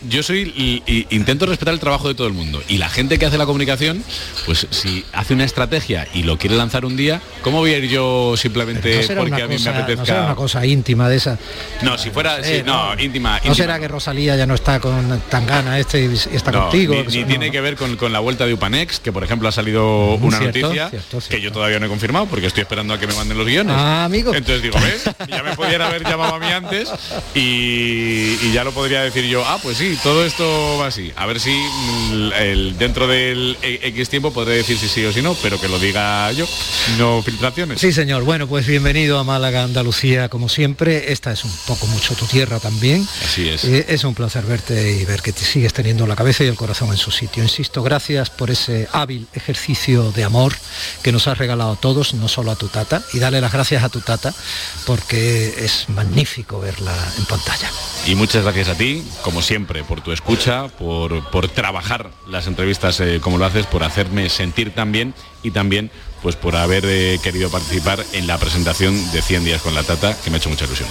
yo 0.08 0.22
soy 0.22 0.42
y, 0.56 1.06
intento 1.10 1.46
respetar 1.46 1.74
el 1.74 1.80
trabajo 1.80 2.08
de 2.08 2.14
todo 2.14 2.28
el 2.28 2.32
mundo. 2.32 2.62
Y 2.68 2.78
la 2.78 2.88
gente 2.88 3.18
que 3.18 3.26
hace 3.26 3.36
la 3.36 3.46
comunicación, 3.46 4.02
pues 4.46 4.68
si 4.70 5.04
hace 5.12 5.34
una 5.34 5.44
estrategia 5.44 6.06
y 6.14 6.22
lo 6.22 6.38
quiere 6.38 6.56
lanzar 6.56 6.84
un 6.84 6.96
día, 6.96 7.20
¿cómo 7.42 7.58
voy 7.58 7.74
a 7.74 7.78
ir 7.78 7.88
yo 7.88 8.34
simplemente 8.36 9.06
porque 9.16 9.42
a 9.42 9.48
mí 9.48 9.56
me 9.58 9.70
apetezca? 9.70 9.96
No 9.96 10.06
será 10.06 10.24
una 10.24 10.36
cosa 10.36 10.64
íntima 10.64 11.08
de 11.08 11.16
esa. 11.16 11.38
No, 11.82 11.98
si 11.98 12.10
fuera, 12.10 12.38
eh, 12.44 12.62
no, 12.64 12.98
íntima, 13.00 13.40
No 13.44 13.54
será 13.54 13.80
que 13.80 13.88
Rosalía 13.88 14.36
ya 14.36 14.46
no 14.46 14.54
está 14.54 14.78
con 14.78 15.20
tan 15.28 15.46
gana 15.46 15.78
este 15.78 16.04
y 16.04 16.14
está 16.14 16.52
contigo. 16.52 16.94
Ni, 16.94 17.24
tiene 17.24 17.50
que 17.50 17.60
ver 17.60 17.76
con, 17.76 17.96
con, 17.96 18.12
la 18.12 18.20
vuelta 18.20 18.46
de 18.46 18.54
Upanex, 18.54 19.00
que 19.00 19.12
por 19.12 19.24
ejemplo 19.24 19.48
ha 19.48 19.52
salido 19.52 20.14
una 20.14 20.38
noticia 20.38 20.90
que 21.28 21.40
yo 21.40 21.50
todavía 21.50 21.80
no 21.80 21.86
he 21.86 21.88
confirmado 21.88 22.26
porque 22.26 22.46
estoy 22.46 22.62
esperando 22.62 22.94
a 22.94 23.00
que 23.00 23.06
me 23.08 23.14
manden 23.14 23.36
los 23.36 23.46
guiones. 23.46 23.74
Ah, 23.76 23.95
amigo. 24.04 24.34
Entonces 24.34 24.62
digo, 24.62 24.78
¿ves? 24.80 25.04
Ya 25.28 25.42
me 25.42 25.54
podían 25.56 25.82
haber 25.82 26.04
llamado 26.04 26.34
a 26.34 26.38
mí 26.38 26.46
antes 26.46 26.90
y, 27.34 28.52
ya 28.52 28.64
lo 28.64 28.72
podría 28.72 29.02
decir 29.02 29.24
yo, 29.24 29.44
ah, 29.44 29.58
pues 29.62 29.76
sí, 29.78 29.98
todo 30.02 30.24
esto 30.24 30.78
va 30.80 30.86
así. 30.86 31.12
A 31.16 31.26
ver 31.26 31.40
si 31.40 31.50
mm, 31.50 32.32
el, 32.38 32.78
dentro 32.78 33.06
del 33.06 33.56
X 33.62 34.08
tiempo 34.08 34.32
podré 34.32 34.56
decir 34.56 34.78
si 34.78 34.88
sí 34.88 35.04
o 35.04 35.12
si 35.12 35.22
no, 35.22 35.34
pero 35.42 35.60
que 35.60 35.68
lo 35.68 35.78
diga 35.78 36.30
yo, 36.32 36.46
no 36.98 37.22
filtraciones. 37.22 37.80
Sí, 37.80 37.92
señor. 37.92 38.24
Bueno, 38.24 38.46
pues 38.46 38.66
bienvenido 38.66 39.18
a 39.18 39.24
Málaga, 39.24 39.62
Andalucía, 39.62 40.28
como 40.28 40.48
siempre. 40.48 41.12
Esta 41.12 41.32
es 41.32 41.44
un 41.44 41.52
poco 41.66 41.86
mucho 41.86 42.14
tu 42.14 42.26
tierra 42.26 42.58
también. 42.60 43.06
Así 43.24 43.48
es. 43.48 43.64
Eh, 43.64 43.86
es 43.88 44.04
un 44.04 44.14
placer 44.14 44.44
verte 44.44 44.92
y 44.92 45.04
ver 45.04 45.22
que 45.22 45.32
te 45.32 45.44
sigues 45.44 45.72
teniendo 45.72 46.06
la 46.06 46.16
cabeza 46.16 46.44
y 46.44 46.46
el 46.46 46.56
corazón 46.56 46.90
en 46.90 46.96
su 46.96 47.10
sitio. 47.10 47.42
Insisto, 47.42 47.82
gracias 47.82 48.30
por 48.30 48.50
ese 48.50 48.88
hábil 48.92 49.26
ejercicio 49.34 50.12
de 50.12 50.24
amor 50.24 50.54
que 51.02 51.12
nos 51.12 51.26
has 51.28 51.38
regalado 51.38 51.72
a 51.72 51.76
todos, 51.76 52.14
no 52.14 52.28
solo 52.28 52.50
a 52.50 52.56
tu 52.56 52.68
tata, 52.68 53.02
y 53.12 53.18
dale 53.18 53.40
las 53.40 53.52
gracias 53.52 53.82
a 53.82 53.85
tu 53.88 54.00
tata 54.00 54.34
porque 54.86 55.54
es 55.64 55.88
magnífico 55.88 56.60
verla 56.60 56.94
en 57.18 57.24
pantalla. 57.26 57.70
Y 58.06 58.14
muchas 58.14 58.44
gracias 58.44 58.68
a 58.68 58.74
ti, 58.74 59.02
como 59.22 59.42
siempre, 59.42 59.82
por 59.84 60.00
tu 60.00 60.12
escucha, 60.12 60.68
por, 60.68 61.28
por 61.30 61.48
trabajar 61.48 62.10
las 62.28 62.46
entrevistas 62.46 63.00
eh, 63.00 63.20
como 63.20 63.38
lo 63.38 63.44
haces, 63.44 63.66
por 63.66 63.82
hacerme 63.82 64.28
sentir 64.28 64.74
tan 64.74 64.92
bien 64.92 65.14
y 65.42 65.50
también 65.50 65.90
pues 66.22 66.34
por 66.34 66.56
haber 66.56 66.84
eh, 66.86 67.18
querido 67.22 67.50
participar 67.50 68.04
en 68.12 68.26
la 68.26 68.38
presentación 68.38 68.94
de 69.12 69.22
100 69.22 69.44
días 69.44 69.62
con 69.62 69.74
la 69.74 69.82
tata, 69.82 70.16
que 70.22 70.30
me 70.30 70.36
ha 70.36 70.38
hecho 70.38 70.48
mucha 70.48 70.64
ilusión. 70.64 70.88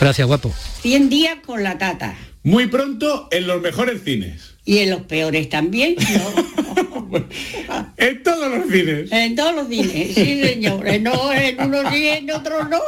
Gracias, 0.00 0.26
guapo. 0.26 0.54
100 0.82 1.08
días 1.08 1.38
con 1.44 1.62
la 1.62 1.78
tata. 1.78 2.16
Muy 2.44 2.66
pronto 2.68 3.28
en 3.30 3.46
los 3.46 3.60
mejores 3.60 4.04
cines. 4.04 4.54
Y 4.68 4.80
en 4.80 4.90
los 4.90 5.00
peores 5.00 5.48
también. 5.48 5.96
en 7.96 8.22
todos 8.22 8.54
los 8.54 8.70
cines. 8.70 9.10
En 9.10 9.34
todos 9.34 9.54
los 9.54 9.66
cines, 9.66 10.14
sí 10.14 10.42
señores. 10.42 11.00
No, 11.00 11.32
en 11.32 11.58
unos 11.58 11.90
sí, 11.90 12.06
en 12.06 12.30
otros 12.30 12.68
no. 12.68 12.78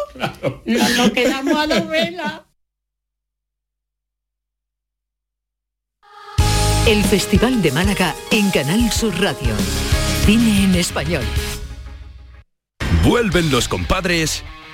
Nos 0.66 1.10
quedamos 1.12 1.56
a 1.56 1.66
dos 1.66 1.88
velas. 1.88 2.42
El 6.86 7.02
Festival 7.04 7.62
de 7.62 7.72
Málaga 7.72 8.14
en 8.30 8.50
Canal 8.50 8.92
Sur 8.92 9.18
Radio. 9.18 9.54
Cine 10.26 10.64
en 10.64 10.74
español. 10.74 11.24
Vuelven 13.02 13.50
los 13.50 13.68
compadres 13.68 14.44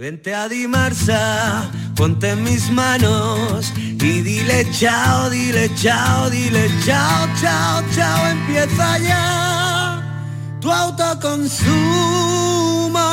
Vente 0.00 0.34
a 0.34 0.48
Dimarsa, 0.48 1.70
ponte 1.94 2.30
en 2.30 2.42
mis 2.42 2.70
manos 2.70 3.70
y 3.76 4.22
dile 4.22 4.66
chao, 4.70 5.28
dile 5.28 5.70
chao, 5.74 6.30
dile 6.30 6.70
chao, 6.86 7.28
chao, 7.38 7.82
chao, 7.94 8.30
empieza 8.30 8.98
ya. 9.00 10.56
Tu 10.58 10.72
autoconsumo, 10.72 11.60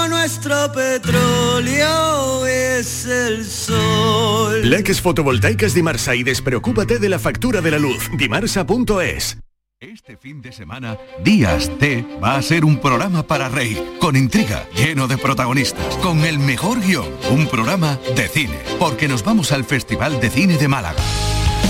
nuestro 0.07 0.71
petróleo 0.71 2.45
es 2.45 3.05
el 3.05 3.43
sol. 3.43 4.69
Leques 4.69 5.01
fotovoltaicas 5.01 5.73
Dimarsa 5.73 6.15
y 6.15 6.23
despreocúpate 6.23 6.99
de 6.99 7.09
la 7.09 7.19
factura 7.19 7.59
de 7.59 7.71
la 7.71 7.79
luz. 7.79 8.09
Dimarsa.es 8.17 9.37
este 9.79 10.17
fin 10.17 10.41
de 10.41 10.51
semana, 10.51 10.97
Días 11.23 11.69
T 11.77 12.03
va 12.23 12.35
a 12.35 12.41
ser 12.41 12.65
un 12.65 12.77
programa 12.77 13.21
para 13.21 13.47
reír, 13.47 13.79
con 13.99 14.15
intriga, 14.15 14.67
lleno 14.75 15.07
de 15.07 15.19
protagonistas, 15.19 15.97
con 15.97 16.25
el 16.25 16.39
mejor 16.39 16.81
guion, 16.81 17.07
un 17.29 17.45
programa 17.45 17.99
de 18.15 18.27
cine, 18.27 18.57
porque 18.79 19.07
nos 19.07 19.23
vamos 19.23 19.51
al 19.51 19.65
Festival 19.65 20.19
de 20.19 20.31
Cine 20.31 20.57
de 20.57 20.67
Málaga. 20.67 20.99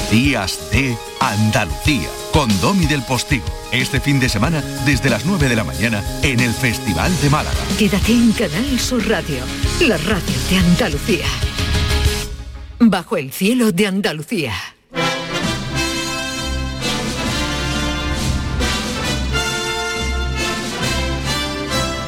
Días 0.09 0.69
T 0.71 0.97
Andalucía 1.19 2.07
con 2.31 2.47
Domi 2.61 2.85
del 2.85 3.01
Postigo. 3.01 3.45
Este 3.73 3.99
fin 3.99 4.21
de 4.21 4.29
semana 4.29 4.61
desde 4.85 5.09
las 5.09 5.25
9 5.25 5.49
de 5.49 5.55
la 5.57 5.65
mañana 5.65 6.01
en 6.23 6.39
el 6.39 6.53
Festival 6.53 7.11
de 7.21 7.29
Málaga. 7.29 7.57
Quédate 7.77 8.13
en 8.13 8.31
Canal 8.31 8.79
Sur 8.79 9.05
Radio, 9.05 9.43
la 9.81 9.97
radio 9.97 10.35
de 10.49 10.57
Andalucía. 10.57 11.25
Bajo 12.79 13.17
el 13.17 13.33
cielo 13.33 13.73
de 13.73 13.87
Andalucía. 13.87 14.76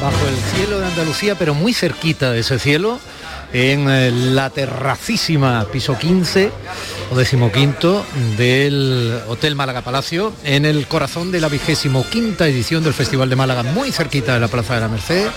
Bajo 0.00 0.26
el 0.26 0.36
cielo 0.56 0.80
de 0.80 0.86
Andalucía, 0.86 1.34
pero 1.34 1.54
muy 1.54 1.74
cerquita 1.74 2.30
de 2.32 2.40
ese 2.40 2.58
cielo, 2.58 2.98
en 3.52 3.90
eh, 3.90 4.10
la 4.10 4.48
terracísima 4.48 5.66
piso 5.70 5.98
15 5.98 6.50
o 7.10 7.16
decimoquinto 7.16 8.04
del 8.36 9.20
Hotel 9.26 9.56
Málaga 9.56 9.82
Palacio, 9.82 10.32
en 10.44 10.64
el 10.64 10.86
corazón 10.86 11.32
de 11.32 11.40
la 11.40 11.48
vigésimo 11.48 12.04
quinta 12.08 12.46
edición 12.46 12.84
del 12.84 12.94
Festival 12.94 13.28
de 13.28 13.36
Málaga, 13.36 13.64
muy 13.64 13.90
cerquita 13.90 14.34
de 14.34 14.40
la 14.40 14.48
Plaza 14.48 14.74
de 14.74 14.80
la 14.80 14.88
Merced, 14.88 15.28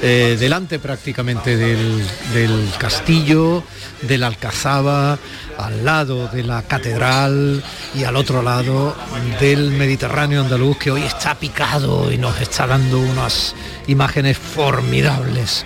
eh, 0.00 0.36
delante 0.40 0.78
prácticamente 0.78 1.56
del, 1.56 2.02
del 2.32 2.70
castillo, 2.78 3.62
de 4.00 4.18
la 4.18 4.28
Alcazaba, 4.28 5.18
al 5.58 5.84
lado 5.84 6.28
de 6.28 6.42
la 6.42 6.62
catedral 6.62 7.62
y 7.94 8.04
al 8.04 8.16
otro 8.16 8.42
lado 8.42 8.96
del 9.38 9.70
Mediterráneo 9.70 10.40
andaluz 10.40 10.78
que 10.78 10.90
hoy 10.90 11.02
está 11.02 11.34
picado 11.34 12.10
y 12.10 12.18
nos 12.18 12.40
está 12.40 12.66
dando 12.66 12.98
unas 12.98 13.54
imágenes 13.86 14.38
formidables. 14.38 15.64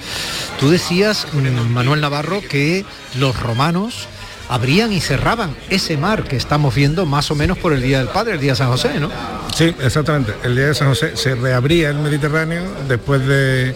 Tú 0.59 0.71
decías, 0.71 1.27
mm, 1.33 1.71
Manuel 1.71 2.01
Navarro, 2.01 2.41
que 2.41 2.85
los 3.15 3.39
romanos 3.39 4.09
abrían 4.49 4.93
y 4.93 5.01
cerraban 5.01 5.55
ese 5.71 5.97
mar 5.97 6.25
que 6.25 6.37
estamos 6.37 6.75
viendo 6.75 7.07
más 7.07 7.31
o 7.31 7.35
menos 7.35 7.59
por 7.59 7.73
el 7.73 7.83
Día 7.83 7.99
del 7.99 8.09
Padre, 8.09 8.35
el 8.35 8.41
Día 8.41 8.53
de 8.53 8.57
San 8.57 8.69
José, 8.69 9.01
¿no? 9.01 9.11
Sí, 9.55 9.75
exactamente. 9.81 10.35
El 10.45 10.55
Día 10.55 10.67
de 10.69 10.75
San 10.75 10.89
José 10.89 11.17
se 11.17 11.35
reabría 11.35 11.91
el 11.91 11.99
Mediterráneo 11.99 12.63
después 12.89 13.27
de, 13.27 13.75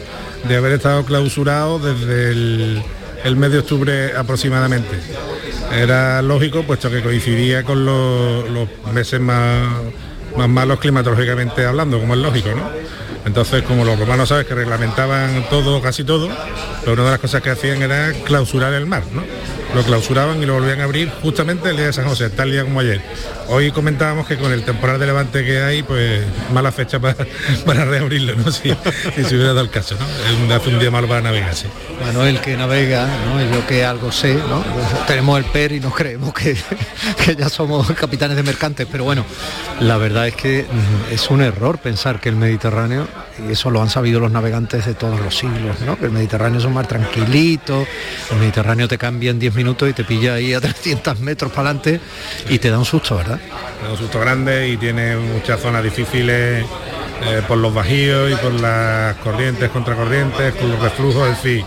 de 0.49 0.57
haber 0.57 0.73
estado 0.73 1.05
clausurado 1.05 1.79
desde 1.79 2.31
el, 2.31 2.83
el 3.25 3.37
mes 3.37 3.53
de 3.53 3.59
octubre 3.59 4.17
aproximadamente. 4.17 4.99
Era 5.73 6.21
lógico, 6.23 6.63
puesto 6.65 6.91
que 6.91 7.03
coincidía 7.03 7.65
con 7.65 7.85
los, 7.85 8.69
meses 8.93 9.21
más, 9.21 9.69
más 10.37 10.49
malos 10.49 10.81
climatológicamente 10.81 11.65
hablando, 11.65 12.01
como 12.01 12.15
es 12.15 12.21
lógico, 12.21 12.51
¿no? 12.51 12.69
Entonces, 13.25 13.63
como 13.63 13.85
los 13.85 13.99
romanos 13.99 14.31
sabes 14.31 14.47
que 14.47 14.55
reglamentaban 14.55 15.47
todo, 15.51 15.81
casi 15.83 16.05
todo, 16.05 16.29
pero 16.81 16.95
una 16.95 17.05
de 17.05 17.11
las 17.11 17.21
cosas 17.21 17.43
que 17.43 17.51
hacían 17.51 17.83
era 17.83 18.13
clausurar 18.25 18.73
el 18.73 18.87
mar, 18.87 19.03
¿no? 19.13 19.23
Lo 19.75 19.83
clausuraban 19.85 20.43
y 20.43 20.47
lo 20.47 20.55
volvían 20.55 20.81
a 20.81 20.85
abrir 20.85 21.11
justamente 21.23 21.71
el 21.71 21.77
día 21.77 21.87
de 21.87 21.93
San 21.93 22.05
José, 22.05 22.29
tal 22.31 22.51
día 22.51 22.65
como 22.65 22.81
ayer. 22.81 23.01
Hoy 23.49 23.71
comentábamos 23.71 24.27
que 24.27 24.37
con 24.37 24.53
el 24.53 24.65
temporal 24.65 24.99
de 24.99 25.07
levante 25.07 25.45
que 25.45 25.63
hay, 25.63 25.83
pues 25.83 26.23
mala 26.53 26.73
fecha 26.73 26.99
para, 26.99 27.17
para 27.67 27.85
reabrirlo, 27.85 28.35
¿no? 28.35 28.51
Si, 28.51 28.71
si 29.15 29.25
se 29.25 29.35
hubiera 29.35 29.49
dado 29.49 29.61
el 29.61 29.71
caso, 29.71 29.97
¿no? 30.49 30.55
Hace 30.55 30.71
un 30.71 30.79
día 30.81 30.91
malo 30.91 31.07
para 31.07 31.21
navegar, 31.21 31.55
sí. 31.55 31.67
Manuel 32.05 32.41
que 32.41 32.57
navega, 32.57 33.09
yo 33.53 33.67
que 33.67 33.85
algo 33.85 34.11
sé, 34.11 34.35
¿no? 34.35 34.65
Tenemos 35.07 35.39
el 35.39 35.45
PER 35.45 35.73
y 35.73 35.81
nos 35.81 35.95
creemos 35.95 36.35
que, 36.35 36.57
que 37.25 37.37
ya 37.37 37.49
somos 37.49 37.91
capitanes 37.93 38.37
de 38.37 38.43
mercantes, 38.43 38.89
pero 38.91 39.05
bueno, 39.05 39.25
la 39.81 39.97
verdad 39.99 40.27
es 40.27 40.35
que 40.35 40.65
mm, 40.65 41.13
es 41.13 41.31
un 41.31 41.43
error 41.43 41.79
pensar 41.79 42.21
que 42.21 42.29
el 42.29 42.37
Mediterráneo, 42.37 43.07
y 43.49 43.53
eso 43.53 43.71
lo 43.71 43.81
han 43.83 43.91
sabido 43.91 44.19
los 44.19 44.33
navegantes 44.33 44.87
de 44.87 44.95
todos 44.95 45.21
los 45.21 45.37
siglos, 45.37 45.81
¿no? 45.87 45.99
Que 45.99 46.07
el 46.07 46.13
Mediterráneo 46.13 46.59
es 46.59 46.65
un 46.65 46.75
mar 46.75 46.87
tranquilito, 46.87 47.87
el 48.31 48.39
Mediterráneo 48.39 48.89
te 48.89 48.99
cambia 48.99 49.31
en 49.31 49.39
10 49.39 49.55
minutos 49.55 49.60
y 49.61 49.93
te 49.93 50.05
pilla 50.05 50.35
ahí 50.35 50.55
a 50.55 50.61
300 50.61 51.21
metros 51.21 51.51
para 51.53 51.71
adelante 51.71 52.01
y 52.49 52.59
te 52.59 52.71
da 52.71 52.79
un 52.79 52.85
susto, 52.85 53.17
¿verdad? 53.17 53.39
Un 53.91 53.97
susto 53.97 54.21
grande 54.21 54.69
y 54.69 54.77
tiene 54.77 55.17
muchas 55.17 55.61
zonas 55.61 55.83
difíciles 55.83 56.65
eh, 57.23 57.43
por 57.47 57.59
los 57.59 57.73
bajíos 57.75 58.33
y 58.33 58.35
por 58.37 58.53
las 58.55 59.17
corrientes, 59.17 59.69
contracorrientes, 59.71 60.55
con 60.55 60.71
los 60.71 60.81
reflujos, 60.81 61.29
en 61.29 61.37
fin, 61.37 61.67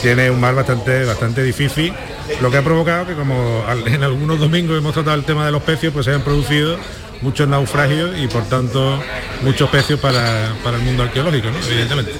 tiene 0.00 0.30
un 0.30 0.40
mar 0.40 0.54
bastante, 0.54 1.04
bastante 1.04 1.42
difícil, 1.42 1.92
lo 2.40 2.50
que 2.50 2.56
ha 2.56 2.62
provocado 2.62 3.06
que 3.06 3.14
como 3.14 3.64
en 3.84 4.02
algunos 4.02 4.38
domingos 4.38 4.78
hemos 4.78 4.94
tratado 4.94 5.16
el 5.16 5.24
tema 5.24 5.44
de 5.44 5.52
los 5.52 5.62
pecios, 5.62 5.92
pues 5.92 6.06
se 6.06 6.12
han 6.14 6.22
producido 6.22 6.78
muchos 7.24 7.48
naufragios 7.48 8.16
y 8.18 8.28
por 8.28 8.44
tanto 8.44 9.02
muchos 9.42 9.68
pecios 9.70 9.98
para, 9.98 10.52
para 10.62 10.76
el 10.76 10.82
mundo 10.82 11.02
arqueológico, 11.02 11.48
¿no? 11.50 11.56
evidentemente. 11.66 12.12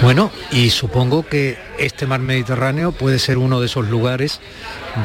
Bueno, 0.00 0.30
y 0.52 0.70
supongo 0.70 1.26
que 1.26 1.58
este 1.78 2.06
mar 2.06 2.20
Mediterráneo 2.20 2.92
puede 2.92 3.18
ser 3.18 3.36
uno 3.38 3.60
de 3.60 3.66
esos 3.66 3.88
lugares 3.88 4.40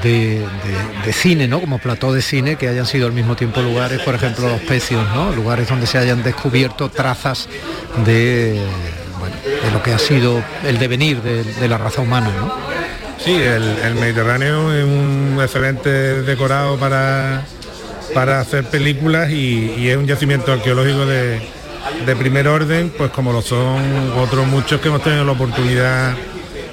de, 0.04 0.40
de- 0.40 1.06
de 1.06 1.14
cine, 1.14 1.48
¿no? 1.48 1.60
Como 1.60 1.80
plató 1.80 2.14
de 2.14 2.22
cine, 2.22 2.56
que 2.56 2.68
hayan 2.68 2.86
sido 2.86 3.08
al 3.08 3.14
mismo 3.14 3.36
tiempo 3.36 3.62
lugares, 3.62 4.00
por 4.02 4.16
ejemplo, 4.16 4.48
los 4.48 4.62
pecios, 4.62 5.04
¿no? 5.16 5.32
Lugares 5.34 5.68
donde 5.68 5.88
se 5.88 5.98
hayan 5.98 6.24
descubierto 6.24 6.90
trazas 6.90 7.48
de, 8.06 8.62
bueno, 9.20 9.36
de 9.64 9.72
lo 9.72 9.82
que 9.84 9.94
ha 9.94 10.00
sido 10.00 10.44
el 10.66 10.78
devenir 10.78 11.22
de, 11.22 11.44
de 11.44 11.68
la 11.68 11.78
raza 11.78 12.02
humana, 12.02 12.30
¿no? 12.40 12.54
Sí, 13.24 13.34
el, 13.34 13.64
el 13.84 13.96
Mediterráneo 13.96 14.72
es 14.74 14.84
un 14.86 15.40
excelente 15.42 15.90
decorado 16.22 16.78
para, 16.78 17.44
para 18.14 18.40
hacer 18.40 18.66
películas 18.66 19.30
y, 19.32 19.88
es 19.88 19.98
un 19.98 20.08
yacimiento 20.08 20.52
arqueológico 20.52 21.06
de, 21.06 21.40
de 22.06 22.16
primer 22.16 22.48
orden, 22.48 22.92
pues 22.98 23.12
como 23.12 23.32
lo 23.32 23.42
son 23.42 24.12
otros 24.18 24.46
muchos 24.48 24.82
que 24.82 24.88
hemos 24.88 25.04
tenido 25.04 25.24
la 25.24 25.32
oportunidad 25.32 26.16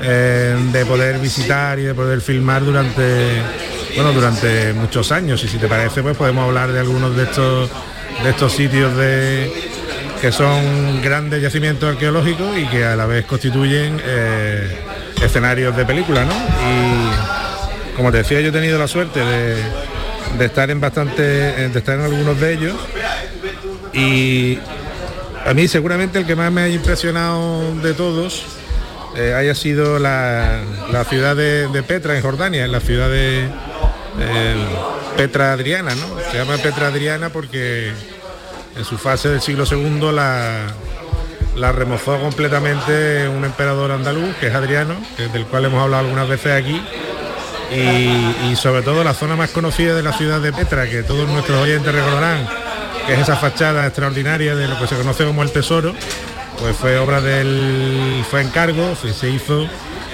eh, 0.01 0.57
de 0.73 0.85
poder 0.87 1.19
visitar 1.19 1.79
y 1.79 1.83
de 1.83 1.95
poder 1.95 2.21
filmar 2.21 2.65
durante 2.65 3.41
bueno 3.95 4.13
durante 4.13 4.73
muchos 4.73 5.13
años. 5.13 5.43
Y 5.45 5.49
si 5.49 5.59
te 5.59 5.67
parece, 5.69 6.03
pues 6.03 6.17
podemos 6.17 6.47
hablar 6.47 6.73
de 6.73 6.81
algunos 6.81 7.17
de 7.17 7.25
estos 7.25 7.71
de 8.23 8.31
estos 8.31 8.53
sitios 8.53 8.97
de 8.97 9.51
que 10.21 10.33
son 10.33 11.03
grandes 11.03 11.43
yacimientos 11.43 11.91
arqueológicos 11.91 12.57
y 12.57 12.67
que 12.67 12.85
a 12.85 12.97
la 12.97 13.07
vez 13.07 13.25
constituyen 13.25 14.01
eh, 14.05 14.79
escenarios 15.23 15.77
de 15.77 15.85
película, 15.85 16.25
¿no? 16.25 16.33
Y 16.33 17.95
como 17.97 18.11
te 18.11 18.19
decía, 18.19 18.41
yo 18.41 18.49
he 18.49 18.53
tenido 18.53 18.79
la 18.79 18.89
suerte 18.89 19.21
de, 19.21 19.57
de 20.39 20.45
estar 20.45 20.71
en 20.71 20.81
bastante, 20.81 21.23
de 21.23 21.79
estar 21.79 21.99
en 21.99 22.05
algunos 22.05 22.41
de 22.41 22.53
ellos 22.55 22.77
y 23.93 24.59
a 25.45 25.55
mí 25.55 25.69
seguramente 25.69 26.19
el 26.19 26.27
que 26.27 26.35
más 26.35 26.51
me 26.51 26.63
ha 26.63 26.69
impresionado 26.69 27.75
de 27.77 27.95
todos 27.95 28.45
eh, 29.17 29.33
haya 29.35 29.55
sido 29.55 29.99
la, 29.99 30.61
la 30.91 31.05
ciudad 31.05 31.37
de, 31.37 31.85
Petra 31.87 32.17
en 32.17 32.23
Jordania, 32.23 32.65
en 32.65 32.73
la 32.73 32.81
ciudad 32.81 33.09
de 33.09 33.45
eh, 34.19 34.67
Petra 35.17 35.53
Adriana, 35.53 35.95
¿no? 35.95 36.07
Se 36.31 36.39
llama 36.39 36.57
Petra 36.57 36.89
Adriana 36.89 37.29
porque 37.29 37.93
en 38.77 38.85
su 38.85 38.99
fase 38.99 39.29
del 39.29 39.41
siglo 39.41 39.65
II 39.71 40.11
la, 40.13 40.67
la 41.57 41.71
remozó 41.71 42.19
completamente 42.19 43.29
un 43.29 43.45
emperador 43.45 43.93
andaluz, 43.93 44.35
que 44.37 44.49
es 44.49 44.55
Adriano, 44.55 44.97
del 45.33 45.47
cual 45.47 45.67
hemos 45.67 45.81
hablado 45.81 46.05
algunas 46.05 46.29
veces 46.29 46.53
aquí. 46.53 46.83
Y, 47.73 48.55
sobre 48.57 48.83
todo 48.83 49.03
la 49.05 49.15
zona 49.15 49.37
más 49.37 49.51
conocida 49.51 49.95
de 49.95 50.03
la 50.03 50.13
ciudad 50.13 50.41
de 50.41 50.53
Petra, 50.53 50.89
que 50.89 51.03
todos 51.03 51.29
nuestros 51.29 51.61
oyentes 51.61 51.93
recordarán, 51.93 52.47
que 53.07 53.15
es 53.15 53.21
esa 53.21 53.37
fachada 53.37 53.87
extraordinaria 53.87 54.55
de 54.55 54.69
lo 54.69 54.79
que 54.79 54.87
se 54.87 54.97
conoce 54.97 55.25
como 55.25 55.43
el 55.43 55.51
tesoro, 55.51 55.93
pues 56.61 56.77
fue 56.77 56.99
obra 56.99 57.21
del, 57.21 58.25
fue 58.31 58.43
encargo, 58.43 58.95
se 58.97 59.29
hizo 59.31 59.67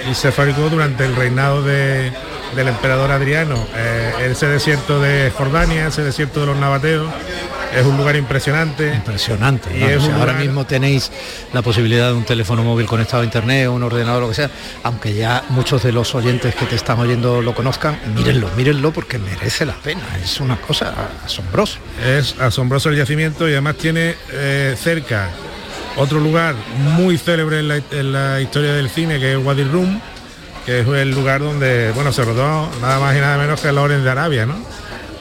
y 0.09 0.15
se 0.15 0.31
fabricó 0.31 0.69
durante 0.69 1.05
el 1.05 1.15
reinado 1.15 1.61
de- 1.61 2.11
del 2.55 2.67
emperador 2.67 3.11
Adriano. 3.11 3.55
Eh, 3.75 4.29
ese 4.31 4.47
desierto 4.47 4.99
de 4.99 5.31
Jordania, 5.37 5.87
ese 5.87 6.03
desierto 6.03 6.39
de 6.41 6.47
los 6.47 6.57
nabateos, 6.57 7.09
es 7.73 7.85
un 7.85 7.97
lugar 7.97 8.15
impresionante. 8.15 8.93
Impresionante. 8.93 9.77
Y 9.77 9.83
es 9.83 10.03
ahora 10.09 10.33
mismo 10.33 10.65
tenéis 10.65 11.11
la 11.53 11.61
posibilidad 11.61 12.07
de 12.07 12.13
un 12.13 12.25
teléfono 12.25 12.63
móvil 12.63 12.85
conectado 12.85 13.21
a 13.21 13.25
internet, 13.25 13.69
un 13.69 13.83
ordenador, 13.83 14.21
lo 14.21 14.29
que 14.29 14.35
sea, 14.35 14.51
aunque 14.83 15.13
ya 15.13 15.43
muchos 15.49 15.83
de 15.83 15.91
los 15.91 16.13
oyentes 16.15 16.55
que 16.55 16.65
te 16.65 16.75
están 16.75 16.99
oyendo 16.99 17.41
lo 17.41 17.55
conozcan, 17.55 17.99
mírenlo, 18.15 18.49
mírenlo 18.55 18.91
porque 18.91 19.17
merece 19.17 19.65
la 19.65 19.73
pena. 19.73 20.01
Es 20.23 20.39
una 20.39 20.57
cosa 20.57 20.93
asombrosa. 21.25 21.79
Es 22.05 22.35
asombroso 22.39 22.89
el 22.89 22.97
yacimiento 22.97 23.47
y 23.47 23.53
además 23.53 23.75
tiene 23.75 24.15
eh, 24.31 24.75
cerca 24.77 25.29
otro 25.97 26.19
lugar 26.19 26.55
muy 26.77 27.17
célebre 27.17 27.59
en 27.59 27.67
la, 27.67 27.75
en 27.77 28.11
la 28.11 28.41
historia 28.41 28.73
del 28.73 28.89
cine, 28.89 29.19
que 29.19 29.33
es 29.33 29.37
Wadi 29.37 29.63
Rum, 29.63 29.99
que 30.65 30.81
es 30.81 30.87
el 30.87 31.11
lugar 31.11 31.41
donde 31.41 31.91
bueno 31.91 32.11
se 32.11 32.23
rodó 32.23 32.69
nada 32.81 32.99
más 32.99 33.15
y 33.15 33.19
nada 33.19 33.37
menos 33.37 33.59
que 33.59 33.71
Lorenz 33.71 34.03
de 34.03 34.09
Arabia, 34.09 34.45
¿no? 34.45 34.55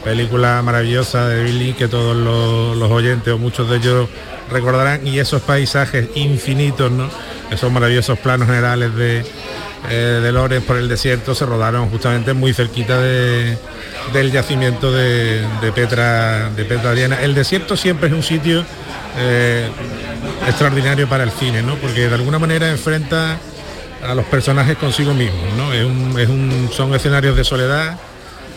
Película 0.05 0.63
maravillosa 0.63 1.29
de 1.29 1.45
Billy 1.45 1.75
que 1.75 1.87
todos 1.89 2.17
los, 2.17 2.91
oyentes 2.91 3.33
o 3.35 3.39
muchos 3.39 3.69
de 3.69 3.77
ellos 3.77 4.09
recordarán 4.51 5.07
y 5.07 5.19
esos 5.19 5.43
paisajes 5.43 6.09
infinitos, 6.15 6.91
¿no? 6.91 7.09
Esos 7.51 7.71
maravillosos 7.71 8.19
planos 8.19 8.49
generales 8.49 8.95
de, 8.97 9.23
eh, 9.91 10.21
de 10.23 10.33
Lorenz 10.33 10.65
por 10.65 10.77
el 10.77 10.89
desierto 10.89 11.35
se 11.35 11.45
rodaron 11.45 11.91
justamente 11.91 12.33
muy 12.33 12.55
cerquita 12.55 12.99
de, 13.01 13.59
del 14.13 14.33
yacimiento 14.33 14.91
de, 14.91 15.47
de 15.61 15.73
Petra 15.73 16.49
de 16.51 16.65
Petra 16.65 16.93
Diana. 16.95 17.21
El 17.21 17.35
desierto 17.35 17.77
siempre 17.77 18.09
es 18.09 18.15
un 18.15 18.23
sitio 18.23 18.65
eh, 19.19 19.69
extraordinario 20.49 21.09
para 21.09 21.25
el 21.25 21.31
cine, 21.31 21.63
¿no? 21.63 21.75
Porque 21.77 22.09
de 22.09 22.15
alguna 22.15 22.39
manera 22.39 22.71
enfrenta 22.71 23.39
a 24.09 24.15
los 24.15 24.25
personajes 24.27 24.79
consigo 24.79 25.13
mismos, 25.13 25.53
¿no? 25.59 25.73
Es 25.75 25.85
un- 25.85 26.19
es 26.19 26.29
un- 26.29 26.71
son 26.73 26.95
escenarios 26.95 27.37
de 27.37 27.45
soledad, 27.45 27.99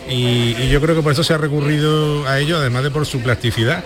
y, 0.10 0.56
y 0.60 0.70
yo 0.70 0.82
creo 0.82 0.96
que 0.96 1.02
por 1.02 1.12
eso 1.14 1.24
se 1.24 1.34
ha 1.34 1.38
recurrido 1.38 2.28
a 2.28 2.40
ello, 2.40 2.58
además 2.58 2.84
de 2.84 2.92
por 2.92 3.06
su 3.06 3.20
plasticidad. 3.22 3.84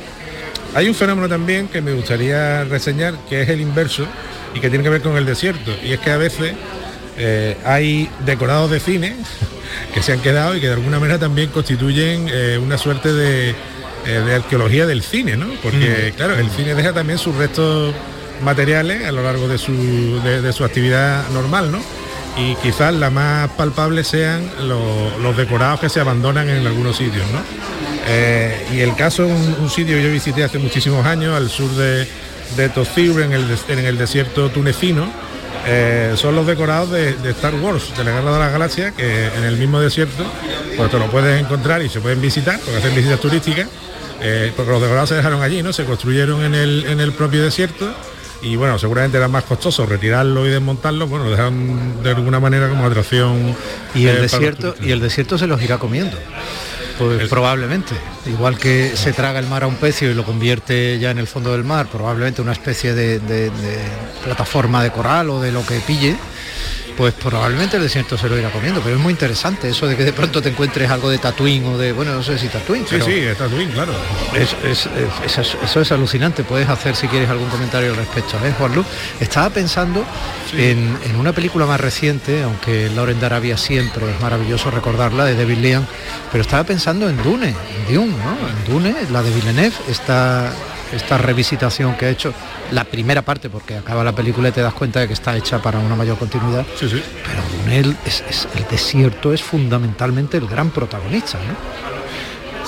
Hay 0.76 0.88
un 0.88 0.95
fenómeno 0.95 1.30
también 1.30 1.68
que 1.68 1.82
me 1.82 1.93
gustaría 1.93 2.63
reseñar, 2.65 3.15
que 3.30 3.41
es 3.41 3.49
el 3.49 3.61
inverso 3.61 4.05
y 4.53 4.59
que 4.59 4.70
tiene 4.70 4.84
que 4.84 4.89
ver 4.89 5.01
con 5.01 5.15
el 5.18 5.26
desierto. 5.26 5.72
Y 5.84 5.93
es 5.93 5.99
que 5.99 6.11
a 6.11 6.18
veces 6.18 6.53
eh, 7.18 7.57
hay 7.65 8.09
decorados 8.26 8.70
de 8.70 8.80
cine 8.80 9.15
que 9.93 10.01
se 10.01 10.11
han 10.13 10.20
quedado 10.20 10.55
y 10.55 10.59
que 10.59 10.68
de 10.68 10.74
alguna 10.74 10.99
manera 10.99 11.20
también 11.20 11.49
constituyen 11.49 12.28
eh, 12.32 12.59
una 12.61 12.78
suerte 12.78 13.13
de, 13.13 13.49
eh, 13.51 13.55
de 14.05 14.36
arqueología 14.36 14.86
del 14.86 15.01
cine, 15.03 15.38
¿no? 15.38 15.47
Porque, 15.63 16.11
Mm. 16.13 16.15
claro, 16.18 16.36
el 16.38 16.49
cine 16.49 16.76
deja 16.76 16.93
también 16.93 17.18
sus 17.18 17.36
restos 17.36 17.93
materiales 18.43 19.05
a 19.05 19.11
lo 19.11 19.24
largo 19.24 19.47
de 19.47 19.57
su, 19.57 20.22
de- 20.24 20.41
de 20.41 20.53
su 20.53 20.63
actividad 20.63 21.28
normal, 21.30 21.72
¿no? 21.72 21.80
Y 22.39 22.55
quizás 22.55 22.93
la 22.93 23.09
más 23.09 23.49
palpable 23.51 24.03
sean 24.03 24.47
lo- 24.67 25.17
los 25.19 25.35
decorados 25.35 25.79
que 25.79 25.89
se 25.89 25.99
abandonan 25.99 26.49
en 26.49 26.65
algunos 26.67 26.97
sitios, 26.97 27.25
¿no? 27.31 27.39
Eh, 28.09 28.67
y 28.73 28.79
el 28.81 28.95
caso 28.95 29.25
es 29.25 29.31
un, 29.59 29.69
sitio 29.69 29.97
que 29.97 30.03
yo 30.03 30.11
visité 30.11 30.43
hace 30.43 30.59
muchísimos 30.59 31.05
años, 31.05 31.35
al 31.35 31.49
sur 31.49 31.69
de, 31.71 32.07
de 32.55 32.65
en 32.65 33.33
el, 33.33 33.57
en 33.67 33.79
el 33.79 33.97
desierto 33.97 34.49
tunecino, 34.49 35.11
eh, 35.65 36.13
son 36.15 36.35
los 36.35 36.47
decorados 36.47 36.91
de, 36.91 37.13
de 37.15 37.31
Star 37.31 37.55
Wars, 37.55 37.91
de 37.97 38.03
la 38.05 38.11
Guerra 38.11 38.31
de 38.33 38.39
las 38.39 38.51
Galaxias, 38.53 38.93
que 38.93 39.25
en 39.27 39.43
el 39.43 39.57
mismo 39.57 39.81
desierto, 39.81 40.23
pues 40.77 40.89
te 40.89 40.97
lo 40.99 41.07
puedes 41.07 41.41
encontrar 41.41 41.81
y 41.81 41.89
se 41.89 41.99
pueden 41.99 42.21
visitar, 42.21 42.59
porque 42.59 42.77
hacen 42.77 42.95
visitas 42.95 43.19
turísticas, 43.19 43.67
eh, 44.21 44.53
porque 44.55 44.71
los 44.71 44.81
decorados 44.81 45.09
se 45.09 45.15
dejaron 45.15 45.41
allí, 45.41 45.61
¿no? 45.61 45.73
Se 45.73 45.83
construyeron 45.83 46.43
en 46.43 46.55
el, 46.55 46.85
en 46.88 46.99
el 47.01 47.11
propio 47.11 47.43
desierto 47.43 47.93
y 48.41 48.55
bueno, 48.55 48.77
seguramente 48.79 49.17
era 49.17 49.27
más 49.27 49.43
costoso 49.43 49.85
retirarlo 49.85 50.45
y 50.45 50.49
desmontarlo, 50.49 51.07
bueno, 51.07 51.25
lo 51.25 51.31
dejaron 51.31 52.03
de 52.03 52.09
alguna 52.11 52.39
manera 52.39 52.69
como 52.69 52.85
atracción. 52.85 53.55
Y 53.95 54.05
el 54.07 54.21
desierto 54.21 54.75
y 54.81 54.91
el 54.91 54.99
desierto 54.99 55.38
se 55.38 55.47
los 55.47 55.61
irá 55.61 55.77
comiendo. 55.77 56.17
Pues 56.97 57.27
probablemente. 57.29 57.93
Igual 58.25 58.57
que 58.57 58.93
se 58.95 59.13
traga 59.13 59.38
el 59.39 59.45
mar 59.45 59.63
a 59.63 59.67
un 59.67 59.75
pecio 59.75 60.09
y 60.09 60.15
lo 60.15 60.23
convierte 60.23 60.97
ya 60.99 61.11
en 61.11 61.19
el 61.19 61.27
fondo 61.27 61.51
del 61.51 61.63
mar, 61.63 61.88
probablemente 61.91 62.41
una 62.41 62.53
especie 62.53 62.95
de, 62.95 63.19
de- 63.19 63.51
de 63.51 63.79
plataforma 64.23 64.81
de 64.83 64.91
coral 64.91 65.29
o 65.29 65.39
de 65.39 65.51
lo 65.51 65.63
que 65.63 65.79
pille, 65.79 66.15
pues 66.97 67.13
probablemente 67.13 67.77
el 67.77 67.83
desierto 67.83 68.17
se 68.17 68.27
lo 68.27 68.37
irá 68.37 68.49
comiendo. 68.49 68.81
Pero 68.81 68.95
es 68.95 69.01
muy 69.01 69.11
interesante 69.11 69.69
eso 69.69 69.85
de 69.87 69.95
que 69.95 70.03
de 70.03 70.13
pronto 70.13 70.41
te 70.41 70.49
encuentres 70.49 70.89
algo 70.89 71.09
de 71.09 71.19
Tatooine 71.19 71.65
o 71.67 71.77
de, 71.77 71.93
bueno, 71.93 72.13
no 72.15 72.23
sé 72.23 72.37
si 72.39 72.47
Tatooine. 72.47 72.83
Sí, 72.85 72.95
pero 72.97 73.05
sí, 73.05 73.11
está 73.19 73.45
claro. 73.73 73.93
es- 74.33 74.55
es- 74.63 74.89
es- 75.25 75.37
es- 75.37 75.57
eso 75.63 75.81
es 75.81 75.91
alucinante. 75.91 76.43
Puedes 76.43 76.67
hacer 76.67 76.95
si 76.95 77.07
quieres 77.07 77.29
algún 77.29 77.49
comentario 77.49 77.91
al 77.91 77.97
respecto. 77.97 78.37
¿eh, 78.43 78.53
Juan 78.57 78.73
Luz? 78.75 78.85
Estaba 79.19 79.49
pensando 79.51 80.03
en, 80.53 80.97
en 81.05 81.15
una 81.17 81.33
película 81.33 81.65
más 81.65 81.79
reciente, 81.79 82.41
aunque 82.43 82.89
Lauren 82.95 83.19
de 83.19 83.25
Arabia 83.27 83.57
siempre 83.57 84.09
es 84.11 84.19
maravilloso 84.21 84.71
recordarla, 84.71 85.25
de 85.25 85.35
David 85.35 85.57
Lean, 85.59 85.87
pero 86.31 86.41
estaba 86.41 86.63
pensando 86.63 87.07
en 87.09 87.21
Dune, 87.21 87.49
en 87.87 87.93
Dune, 87.93 88.13
¿no? 88.13 88.47
En 88.49 88.65
Dune, 88.73 88.95
la 89.11 89.21
de 89.21 89.31
Villeneuve, 89.31 89.75
esta, 89.89 90.51
esta 90.93 91.17
revisitación 91.17 91.95
que 91.95 92.05
ha 92.05 92.09
hecho, 92.09 92.33
la 92.71 92.83
primera 92.83 93.21
parte, 93.21 93.49
porque 93.49 93.75
acaba 93.77 94.03
la 94.03 94.13
película 94.13 94.49
y 94.49 94.51
te 94.51 94.61
das 94.61 94.73
cuenta 94.73 94.99
de 94.99 95.07
que 95.07 95.13
está 95.13 95.35
hecha 95.35 95.61
para 95.61 95.79
una 95.79 95.95
mayor 95.95 96.17
continuidad. 96.17 96.65
Sí, 96.79 96.89
sí. 96.89 97.01
Pero 97.25 97.41
Dune, 97.63 97.79
el, 97.79 97.97
es- 98.05 98.23
es- 98.29 98.47
el 98.55 98.65
desierto 98.69 99.33
es 99.33 99.41
fundamentalmente 99.43 100.38
el 100.38 100.47
gran 100.47 100.69
protagonista, 100.69 101.38
¿no? 101.39 101.96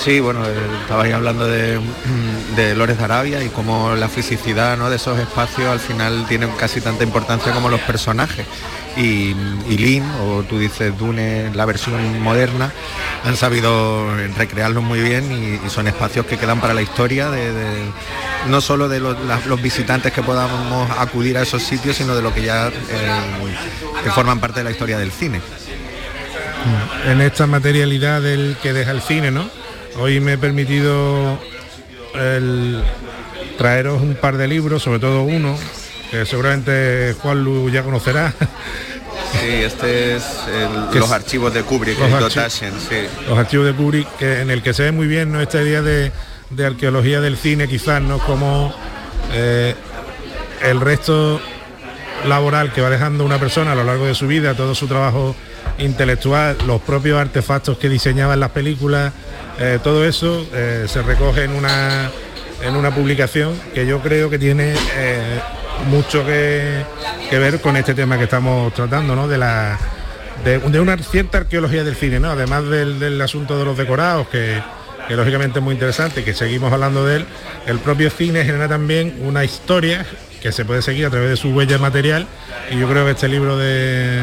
Sí, 0.02 0.18
bueno, 0.18 0.42
eh, 0.46 0.54
estabais 0.80 1.12
hablando 1.12 1.46
de, 1.46 1.78
de 2.56 2.74
Lores 2.74 2.96
de 2.96 3.04
Arabia 3.04 3.44
y 3.44 3.50
cómo 3.50 3.94
la 3.94 4.08
fisicidad 4.08 4.78
¿no? 4.78 4.88
de 4.88 4.96
esos 4.96 5.18
espacios 5.18 5.68
al 5.68 5.78
final 5.78 6.24
tiene 6.26 6.48
casi 6.58 6.80
tanta 6.80 7.04
importancia 7.04 7.52
como 7.52 7.68
los 7.68 7.80
personajes. 7.80 8.46
Y, 8.96 9.36
y 9.68 9.76
Lin, 9.76 10.04
o 10.22 10.42
tú 10.42 10.58
dices 10.58 10.96
Dune, 10.98 11.50
la 11.54 11.66
versión 11.66 12.20
moderna, 12.22 12.72
han 13.24 13.36
sabido 13.36 14.16
recrearlos 14.38 14.82
muy 14.82 15.00
bien 15.02 15.30
y, 15.30 15.68
son 15.68 15.86
espacios 15.86 16.24
que 16.24 16.38
quedan 16.38 16.60
para 16.60 16.72
la 16.72 16.82
historia, 16.82 17.30
de, 17.30 17.52
no 18.48 18.60
solo 18.62 18.88
de 18.88 19.00
los 19.00 19.62
visitantes 19.62 20.12
que 20.12 20.22
podamos 20.22 20.90
acudir 20.98 21.36
a 21.36 21.42
esos 21.42 21.62
sitios, 21.62 21.96
sino 21.96 22.16
de 22.16 22.22
lo 22.22 22.34
que 22.34 22.42
ya 22.42 22.68
eh, 22.68 22.72
que 24.02 24.10
forman 24.10 24.40
parte 24.40 24.60
de 24.60 24.64
la 24.64 24.70
historia 24.70 24.98
del 24.98 25.12
cine. 25.12 25.40
en 27.06 27.20
esta 27.20 27.46
materialidad 27.46 28.22
del 28.22 28.56
que 28.62 28.72
deja 28.72 28.90
el 28.92 29.02
cine, 29.02 29.30
¿no? 29.30 29.59
Hoy 29.98 30.20
me 30.20 30.34
he 30.34 30.38
permitido 30.38 31.38
el 32.14 32.82
traeros 33.58 34.00
un 34.00 34.14
par 34.14 34.36
de 34.36 34.48
libros, 34.48 34.82
sobre 34.82 34.98
todo 34.98 35.22
uno, 35.22 35.56
que 36.10 36.24
seguramente 36.24 37.14
Juan 37.20 37.44
Lu 37.44 37.68
ya 37.70 37.82
conocerá. 37.82 38.32
Sí, 39.32 39.46
este 39.48 40.16
es 40.16 40.24
el- 40.52 40.98
los 40.98 41.06
es- 41.06 41.12
archivos 41.12 41.52
de 41.54 41.62
Kubrick, 41.62 41.98
los 41.98 42.10
archi- 42.10 42.20
Dotashen, 42.20 42.72
sí. 42.80 42.96
Los 43.28 43.38
archivos 43.38 43.66
de 43.66 43.74
Kubrick, 43.74 44.16
que, 44.16 44.40
en 44.40 44.50
el 44.50 44.62
que 44.62 44.72
se 44.74 44.84
ve 44.84 44.92
muy 44.92 45.06
bien 45.06 45.30
¿no? 45.30 45.40
esta 45.40 45.62
idea 45.62 45.82
de, 45.82 46.10
de 46.50 46.66
arqueología 46.66 47.20
del 47.20 47.36
cine, 47.36 47.68
quizás, 47.68 48.00
¿no? 48.02 48.18
Como 48.18 48.74
eh, 49.32 49.74
el 50.62 50.80
resto 50.80 51.40
laboral 52.26 52.72
que 52.72 52.80
va 52.80 52.90
dejando 52.90 53.24
una 53.24 53.38
persona 53.38 53.72
a 53.72 53.74
lo 53.74 53.84
largo 53.84 54.06
de 54.06 54.14
su 54.14 54.26
vida, 54.26 54.54
todo 54.54 54.74
su 54.74 54.86
trabajo 54.88 55.36
intelectual, 55.78 56.56
los 56.66 56.80
propios 56.80 57.18
artefactos 57.20 57.78
que 57.78 57.88
diseñaba 57.88 58.34
en 58.34 58.40
las 58.40 58.50
películas, 58.50 59.12
eh, 59.62 59.78
todo 59.82 60.06
eso 60.06 60.46
eh, 60.54 60.86
se 60.88 61.02
recoge 61.02 61.44
en 61.44 61.52
una, 61.52 62.10
en 62.62 62.76
una 62.76 62.94
publicación 62.94 63.54
que 63.74 63.86
yo 63.86 64.00
creo 64.00 64.30
que 64.30 64.38
tiene 64.38 64.72
eh, 64.96 65.38
mucho 65.86 66.24
que, 66.24 66.82
ver 67.30 67.60
con 67.60 67.76
este 67.76 67.92
tema 67.92 68.16
que 68.16 68.24
estamos 68.24 68.72
tratando, 68.72 69.14
¿no? 69.14 69.28
De 69.28 69.36
la 69.36 69.78
de, 70.44 70.80
una 70.80 70.96
cierta 70.96 71.38
arqueología 71.38 71.84
del 71.84 71.94
cine, 71.94 72.18
¿no? 72.18 72.30
Además 72.30 72.68
del, 72.68 73.20
asunto 73.20 73.58
de 73.58 73.66
los 73.66 73.76
decorados, 73.76 74.28
que, 74.28 74.62
que 75.06 75.14
lógicamente 75.14 75.58
es 75.58 75.62
muy 75.62 75.74
interesante, 75.74 76.24
que 76.24 76.32
seguimos 76.32 76.72
hablando 76.72 77.04
de 77.04 77.16
él, 77.16 77.26
el 77.66 77.80
propio 77.80 78.08
cine 78.08 78.46
genera 78.46 78.66
también 78.66 79.20
una 79.22 79.44
historia 79.44 80.06
que 80.40 80.52
se 80.52 80.64
puede 80.64 80.80
seguir 80.80 81.04
a 81.04 81.10
través 81.10 81.28
de 81.28 81.36
su 81.36 81.50
huella 81.50 81.76
material, 81.76 82.26
y 82.70 82.78
yo 82.78 82.88
creo 82.88 83.04
que 83.04 83.10
este 83.10 83.28
libro 83.28 83.58
de, 83.58 84.22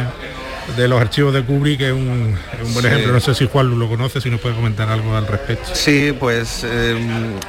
de 0.76 0.88
los 0.88 1.00
archivos 1.00 1.34
de 1.34 1.44
Kubrick 1.44 1.82
es 1.82 1.94
un, 1.94 2.36
buen 2.74 2.82
Sí. 2.82 2.88
ejemplo. 2.88 3.14
No 3.14 3.20
sé 3.20 3.34
si 3.34 3.48
Juan 3.48 3.78
lo 3.80 3.88
conoce, 3.88 4.20
si 4.22 4.30
nos 4.30 4.42
puede 4.42 4.56
comentar 4.56 4.90
algo 4.90 5.16
al 5.16 5.26
respecto. 5.28 5.74
Sí, 5.74 6.14
pues 6.20 6.62
eh, 6.66 6.96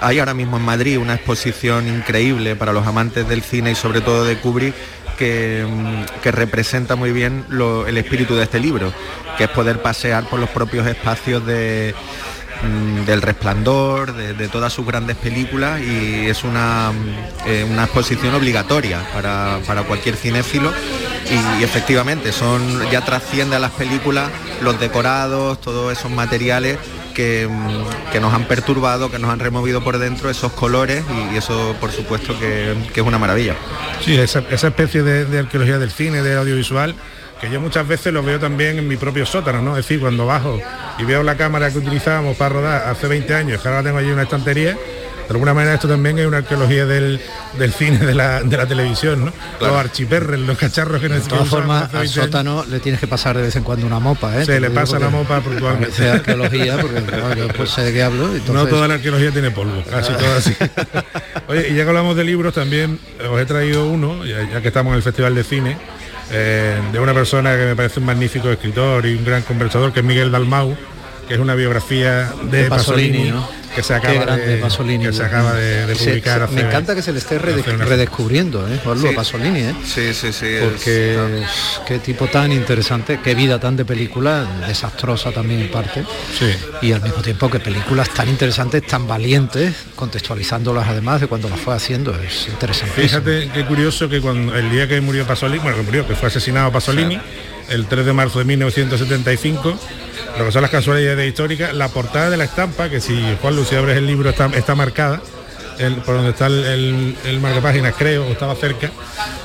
hay 0.00 0.18
ahora 0.20 0.34
mismo 0.34 0.56
en 0.56 0.64
Madrid 0.64 0.98
una 0.98 1.14
exposición 1.14 1.88
increíble 1.88 2.54
para 2.56 2.72
los 2.72 2.86
amantes 2.86 3.28
del 3.28 3.42
cine 3.42 3.72
y 3.72 3.74
sobre 3.74 4.00
todo 4.00 4.24
de 4.24 4.36
Kubrick 4.38 4.74
que, 5.18 5.66
mm, 5.68 6.20
que 6.22 6.30
representa 6.30 6.94
muy 6.94 7.10
bien 7.10 7.44
lo- 7.48 7.86
el 7.88 7.98
espíritu 7.98 8.36
de 8.36 8.44
este 8.44 8.60
libro, 8.60 8.92
que 9.36 9.44
es 9.44 9.50
poder 9.50 9.82
pasear 9.82 10.24
por 10.28 10.38
los 10.38 10.48
propios 10.50 10.86
espacios 10.86 11.44
de, 11.44 11.92
mm, 12.62 13.04
del 13.04 13.20
resplandor, 13.22 14.14
de, 14.14 14.34
de 14.34 14.46
todas 14.48 14.72
sus 14.72 14.86
grandes 14.86 15.16
películas 15.16 15.80
y 15.80 16.26
es 16.28 16.44
una, 16.44 16.92
mm, 16.92 17.48
eh, 17.48 17.66
una 17.68 17.84
exposición 17.84 18.32
obligatoria 18.34 19.00
para, 19.12 19.58
para 19.66 19.82
cualquier 19.82 20.14
cinéfilo 20.14 20.72
y, 21.58 21.62
efectivamente 21.62 22.32
son 22.32 22.88
ya 22.90 23.04
trasciende 23.04 23.56
a 23.56 23.58
las 23.58 23.72
películas 23.72 24.30
los 24.62 24.78
decorados, 24.80 25.60
todos 25.60 25.96
esos 25.96 26.10
materiales 26.10 26.78
que, 27.14 27.48
mm, 27.48 28.10
que 28.12 28.20
nos 28.20 28.32
han 28.32 28.44
perturbado, 28.44 29.10
que 29.10 29.18
nos 29.18 29.30
han 29.30 29.40
removido 29.40 29.82
por 29.82 29.98
dentro 29.98 30.30
esos 30.30 30.52
colores 30.52 31.04
y, 31.32 31.36
eso 31.36 31.74
por 31.80 31.90
supuesto 31.90 32.38
que, 32.38 32.74
que 32.92 33.00
es 33.00 33.06
una 33.06 33.18
maravilla. 33.18 33.54
Sí, 34.04 34.16
esa, 34.16 34.42
esa 34.50 34.68
especie 34.68 35.02
de, 35.02 35.38
arqueología 35.38 35.78
del 35.78 35.90
cine, 35.90 36.22
de 36.22 36.36
audiovisual, 36.36 36.94
que 37.40 37.50
yo 37.50 37.60
muchas 37.60 37.86
veces 37.86 38.12
lo 38.12 38.22
veo 38.22 38.38
también 38.38 38.78
en 38.78 38.88
mi 38.88 38.96
propio 38.96 39.26
sótano, 39.26 39.62
¿no? 39.62 39.76
Es 39.76 39.84
decir, 39.84 40.00
cuando 40.00 40.26
bajo 40.26 40.60
y 40.98 41.04
veo 41.04 41.22
la 41.22 41.36
cámara 41.36 41.70
que 41.70 41.78
utilizábamos 41.78 42.36
para 42.36 42.50
rodar 42.50 42.88
hace 42.88 43.06
20 43.06 43.34
años, 43.34 43.62
que 43.62 43.68
ahora 43.68 43.82
tengo 43.82 43.98
allí 43.98 44.10
una 44.10 44.22
estantería, 44.22 44.76
de 45.28 45.34
alguna 45.34 45.52
manera 45.54 45.74
esto 45.74 45.86
también 45.86 46.18
es 46.18 46.26
una 46.26 46.38
arqueología 46.38 46.86
del, 46.86 47.20
del 47.58 47.72
cine, 47.72 47.98
de 47.98 48.14
la, 48.14 48.42
de 48.42 48.56
la 48.56 48.66
televisión, 48.66 49.26
¿no? 49.26 49.32
Claro. 49.58 49.74
Los 49.74 49.84
archiperres, 49.84 50.40
los 50.40 50.56
cacharros 50.56 51.00
que 51.02 51.08
De 51.08 51.16
nos 51.18 51.28
todas 51.28 51.46
formas, 51.48 51.82
al 51.82 51.88
20 51.90 51.98
años. 51.98 52.12
sótano 52.14 52.64
le 52.68 52.80
tienes 52.80 52.98
que 53.00 53.06
pasar 53.06 53.36
de 53.36 53.42
vez 53.42 53.54
en 53.56 53.62
cuando 53.62 53.86
una 53.86 53.98
mopa, 54.00 54.34
¿eh? 54.38 54.46
Se 54.46 54.54
Te 54.54 54.60
le 54.60 54.70
pasa 54.70 54.98
la 54.98 55.10
porque 55.10 55.16
mopa 55.18 55.40
puntualmente. 55.40 55.86
parece 55.96 56.10
arqueología, 56.10 56.78
porque 56.80 57.02
claro, 57.02 57.34
yo 57.36 57.48
pues 57.48 57.70
sé 57.70 57.82
de 57.82 57.92
qué 57.92 58.02
hablo. 58.02 58.28
No 58.28 58.34
entonces- 58.34 58.70
toda 58.70 58.88
la 58.88 58.94
arqueología 58.94 59.30
tiene 59.30 59.50
polvo, 59.50 59.82
casi 59.90 60.12
toda 60.14 60.36
así. 60.38 60.54
Oye, 61.48 61.68
y 61.70 61.74
ya 61.74 61.82
que 61.84 61.88
hablamos 61.88 62.16
de 62.16 62.24
libros, 62.24 62.54
también 62.54 62.98
os 63.30 63.40
he 63.40 63.44
traído 63.46 63.86
uno, 63.86 64.24
ya, 64.24 64.48
ya 64.50 64.60
que 64.60 64.68
estamos 64.68 64.92
en 64.92 64.96
el 64.96 65.02
Festival 65.02 65.34
de 65.34 65.44
Cine, 65.44 65.76
eh, 66.30 66.78
de 66.92 67.00
una 67.00 67.14
persona 67.14 67.56
que 67.56 67.64
me 67.66 67.76
parece 67.76 68.00
un 68.00 68.06
magnífico 68.06 68.50
escritor 68.50 69.06
y 69.06 69.14
un 69.14 69.24
gran 69.24 69.42
conversador, 69.42 69.92
que 69.92 70.00
es 70.00 70.06
Miguel 70.06 70.30
Dalmau, 70.30 70.76
que 71.26 71.34
es 71.34 71.40
una 71.40 71.54
biografía 71.54 72.30
de, 72.50 72.62
De 72.64 72.68
Pasolini, 72.68 73.08
Pasolini, 73.18 73.30
¿no? 73.30 73.48
Que 73.78 73.84
se 73.84 73.94
acaba, 73.94 74.20
grande 74.22 74.46
de, 74.46 74.56
Pasolini, 74.58 75.04
que 75.06 75.12
se 75.12 75.22
acaba 75.22 75.54
de, 75.54 75.94
publicar. 75.94 76.38
se- 76.38 76.44
hace- 76.44 76.54
me 76.54 76.60
encanta 76.62 76.94
que 76.96 77.02
se 77.02 77.12
le 77.12 77.18
esté 77.20 77.38
rede- 77.38 77.62
redescubriendo, 77.62 78.66
¿eh? 78.68 78.80
Juanlu, 78.82 79.06
Sí. 79.08 79.12
a 79.12 79.16
Pasolini, 79.16 79.60
¿eh? 79.60 79.74
Sí, 79.84 80.12
sí, 80.12 80.32
sí. 80.32 80.56
Porque 80.60 81.14
es- 81.42 81.80
qué 81.86 81.98
tipo 82.00 82.26
tan 82.26 82.50
interesante, 82.52 83.20
qué 83.22 83.34
vida 83.36 83.60
tan 83.60 83.76
de 83.76 83.84
película, 83.84 84.44
desastrosa 84.66 85.30
también 85.30 85.60
en 85.60 85.70
parte. 85.70 86.04
Sí. 86.36 86.50
Y 86.82 86.92
al 86.92 87.02
mismo 87.02 87.22
tiempo 87.22 87.48
que 87.48 87.60
películas 87.60 88.10
tan 88.10 88.28
interesantes, 88.28 88.84
tan 88.86 89.06
valientes, 89.06 89.74
contextualizándolas 89.94 90.88
además 90.88 91.20
de 91.20 91.28
cuando 91.28 91.48
las 91.48 91.60
fue 91.60 91.74
haciendo, 91.74 92.14
es 92.20 92.48
interesante. 92.48 93.00
Fíjate 93.00 93.50
qué 93.54 93.64
curioso 93.64 94.08
que 94.08 94.20
cuando 94.20 94.56
el 94.56 94.70
día 94.70 94.88
que 94.88 95.00
murió 95.00 95.24
Pasolini, 95.26 95.60
bueno, 95.60 95.76
que 95.76 95.82
murió, 95.84 96.06
que 96.06 96.14
fue 96.16 96.28
asesinado 96.28 96.72
Pasolini, 96.72 97.18
el 97.68 97.86
3 97.86 98.04
de 98.06 98.12
marzo 98.12 98.38
de 98.40 98.44
1975, 98.46 99.78
lo 100.38 100.44
que 100.46 100.52
son 100.52 100.62
las 100.62 100.70
casualidades 100.70 101.26
históricas, 101.28 101.74
la 101.74 101.88
portada 101.88 102.30
de 102.30 102.36
la 102.36 102.44
estampa, 102.44 102.88
que 102.88 103.00
si 103.00 103.20
Juan 103.42 103.56
Lucio 103.68 103.80
abres 103.80 103.98
el 103.98 104.06
libro 104.06 104.30
está, 104.30 104.46
está 104.54 104.74
marcada, 104.74 105.20
por 106.06 106.14
donde 106.14 106.30
está 106.30 106.46
el, 106.46 107.14
el, 107.22 107.40
marcapáginas, 107.40 107.94
creo, 107.98 108.26
o 108.26 108.30
estaba 108.32 108.54
cerca, 108.54 108.90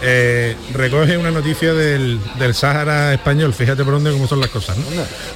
eh, 0.02 0.56
recoge 0.72 1.18
una 1.18 1.30
noticia 1.30 1.74
del, 1.74 2.22
del 2.40 2.56
Sáhara 2.56 3.14
español, 3.14 3.54
fíjate 3.54 3.84
por 3.84 3.96
dónde 3.96 4.14
cómo 4.14 4.26
son 4.26 4.40
las 4.40 4.50
cosas, 4.50 4.78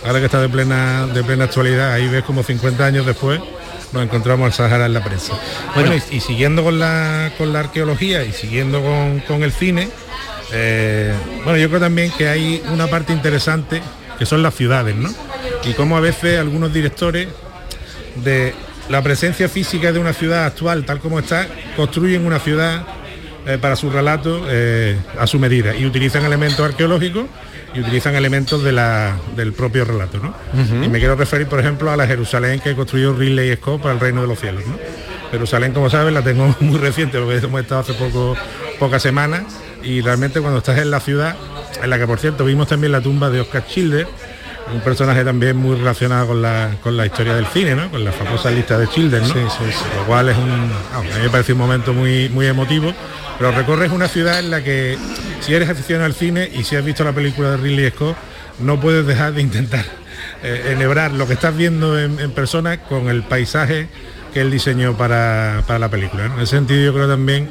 Ahora 0.05 0.19
que 0.19 0.27
está 0.27 0.39
de 0.39 0.47
plena, 0.47 1.05
de 1.07 1.21
plena 1.21 1.43
actualidad, 1.43 1.91
ahí 1.91 2.07
ves 2.07 2.23
como 2.23 2.43
50 2.43 2.85
años 2.85 3.05
después 3.05 3.41
nos 3.91 4.03
encontramos 4.03 4.45
al 4.45 4.53
Sáhara 4.53 4.85
en 4.85 4.93
la 4.93 5.03
prensa. 5.03 5.33
Bueno, 5.75 5.93
y, 6.09 6.21
siguiendo 6.21 6.63
con 6.63 6.79
la, 6.79 7.33
con 7.37 7.51
la 7.51 7.59
arqueología 7.59 8.23
y 8.23 8.31
siguiendo 8.31 8.81
con, 9.27 9.43
el 9.43 9.51
cine, 9.51 9.89
eh, 10.53 11.13
bueno, 11.43 11.57
yo 11.57 11.67
creo 11.67 11.81
también 11.81 12.09
que 12.11 12.29
hay 12.29 12.63
una 12.71 12.87
parte 12.87 13.11
interesante 13.11 13.81
que 14.17 14.25
son 14.25 14.41
las 14.41 14.55
ciudades, 14.55 14.95
¿no? 14.95 15.09
Y 15.65 15.73
cómo 15.73 15.97
a 15.97 15.99
veces 15.99 16.39
algunos 16.39 16.71
directores 16.71 17.27
de 18.15 18.55
la 18.89 19.01
presencia 19.01 19.49
física 19.49 19.91
de 19.91 19.99
una 19.99 20.13
ciudad 20.13 20.45
actual, 20.45 20.85
tal 20.85 20.99
como 20.99 21.19
está, 21.19 21.47
construyen 21.75 22.25
una 22.25 22.39
ciudad 22.39 22.85
eh, 23.45 23.57
para 23.57 23.75
su 23.75 23.89
relato 23.89 24.45
eh, 24.49 24.97
a 25.17 25.27
su 25.27 25.39
medida 25.39 25.75
y 25.75 25.85
utilizan 25.85 26.25
elementos 26.25 26.59
arqueológicos 26.59 27.25
y 27.73 27.79
utilizan 27.81 28.15
elementos 28.15 28.63
del 28.63 29.53
propio 29.53 29.85
relato. 29.85 30.19
Y 30.53 30.87
me 30.87 30.99
quiero 30.99 31.15
referir, 31.15 31.47
por 31.47 31.59
ejemplo, 31.59 31.91
a 31.91 31.97
la 31.97 32.07
Jerusalén 32.07 32.59
que 32.59 32.75
construyó 32.75 33.13
Ridley 33.13 33.55
Scott 33.57 33.81
para 33.81 33.93
el 33.93 33.99
Reino 33.99 34.21
de 34.21 34.27
los 34.27 34.39
Cielos. 34.39 34.63
Jerusalén, 35.31 35.73
como 35.73 35.89
saben, 35.89 36.13
la 36.13 36.23
tengo 36.23 36.55
muy 36.59 36.77
reciente, 36.77 37.19
porque 37.19 37.37
hemos 37.37 37.61
estado 37.61 37.81
hace 37.81 37.93
poco, 37.93 38.35
pocas 38.79 39.01
semanas, 39.01 39.43
y 39.83 40.01
realmente 40.01 40.41
cuando 40.41 40.59
estás 40.59 40.79
en 40.79 40.91
la 40.91 40.99
ciudad, 40.99 41.35
en 41.81 41.89
la 41.89 41.99
que 41.99 42.07
por 42.07 42.19
cierto 42.19 42.45
vimos 42.45 42.67
también 42.67 42.91
la 42.91 43.01
tumba 43.01 43.29
de 43.29 43.41
Oscar 43.41 43.63
Schilder, 43.67 44.07
un 44.73 44.81
personaje 44.81 45.23
también 45.23 45.55
muy 45.57 45.75
relacionado 45.75 46.27
con 46.27 46.41
la, 46.41 46.75
con 46.81 46.97
la 46.97 47.05
historia 47.05 47.35
del 47.35 47.47
cine, 47.47 47.75
¿no? 47.75 47.89
con 47.89 48.03
la 48.03 48.11
famosa 48.11 48.51
lista 48.51 48.77
de 48.77 48.87
Children, 48.87 49.27
¿no? 49.27 49.35
lo 49.35 50.05
cual 50.05 50.29
es 50.29 50.37
un, 50.37 50.49
a 50.93 51.01
mí 51.01 51.09
me 51.21 51.29
parece 51.29 51.53
un 51.53 51.59
momento 51.59 51.93
muy, 51.93 52.29
muy 52.29 52.47
emotivo, 52.47 52.93
pero 53.37 53.51
recorres 53.51 53.91
una 53.91 54.07
ciudad 54.07 54.39
en 54.39 54.51
la 54.51 54.63
que 54.63 54.97
si 55.41 55.53
eres 55.53 55.69
aficionado 55.69 56.05
al 56.05 56.13
cine 56.13 56.49
y 56.53 56.63
si 56.63 56.75
has 56.75 56.83
visto 56.83 57.03
la 57.03 57.13
película 57.13 57.51
de 57.51 57.57
Ridley 57.57 57.89
Scott, 57.91 58.17
no 58.59 58.79
puedes 58.79 59.05
dejar 59.05 59.33
de 59.33 59.41
intentar 59.41 59.85
eh, 60.43 60.73
enhebrar 60.73 61.11
lo 61.11 61.27
que 61.27 61.33
estás 61.33 61.55
viendo 61.55 61.99
en, 61.99 62.31
persona 62.31 62.81
con 62.81 63.09
el 63.09 63.23
paisaje 63.23 63.87
que 64.33 64.41
él 64.41 64.51
diseñó 64.51 64.97
para, 64.97 65.63
la 65.79 65.89
película. 65.89 66.25
En 66.25 66.33
ese 66.33 66.57
sentido 66.57 66.81
yo 66.81 66.93
creo 66.93 67.07
también 67.07 67.49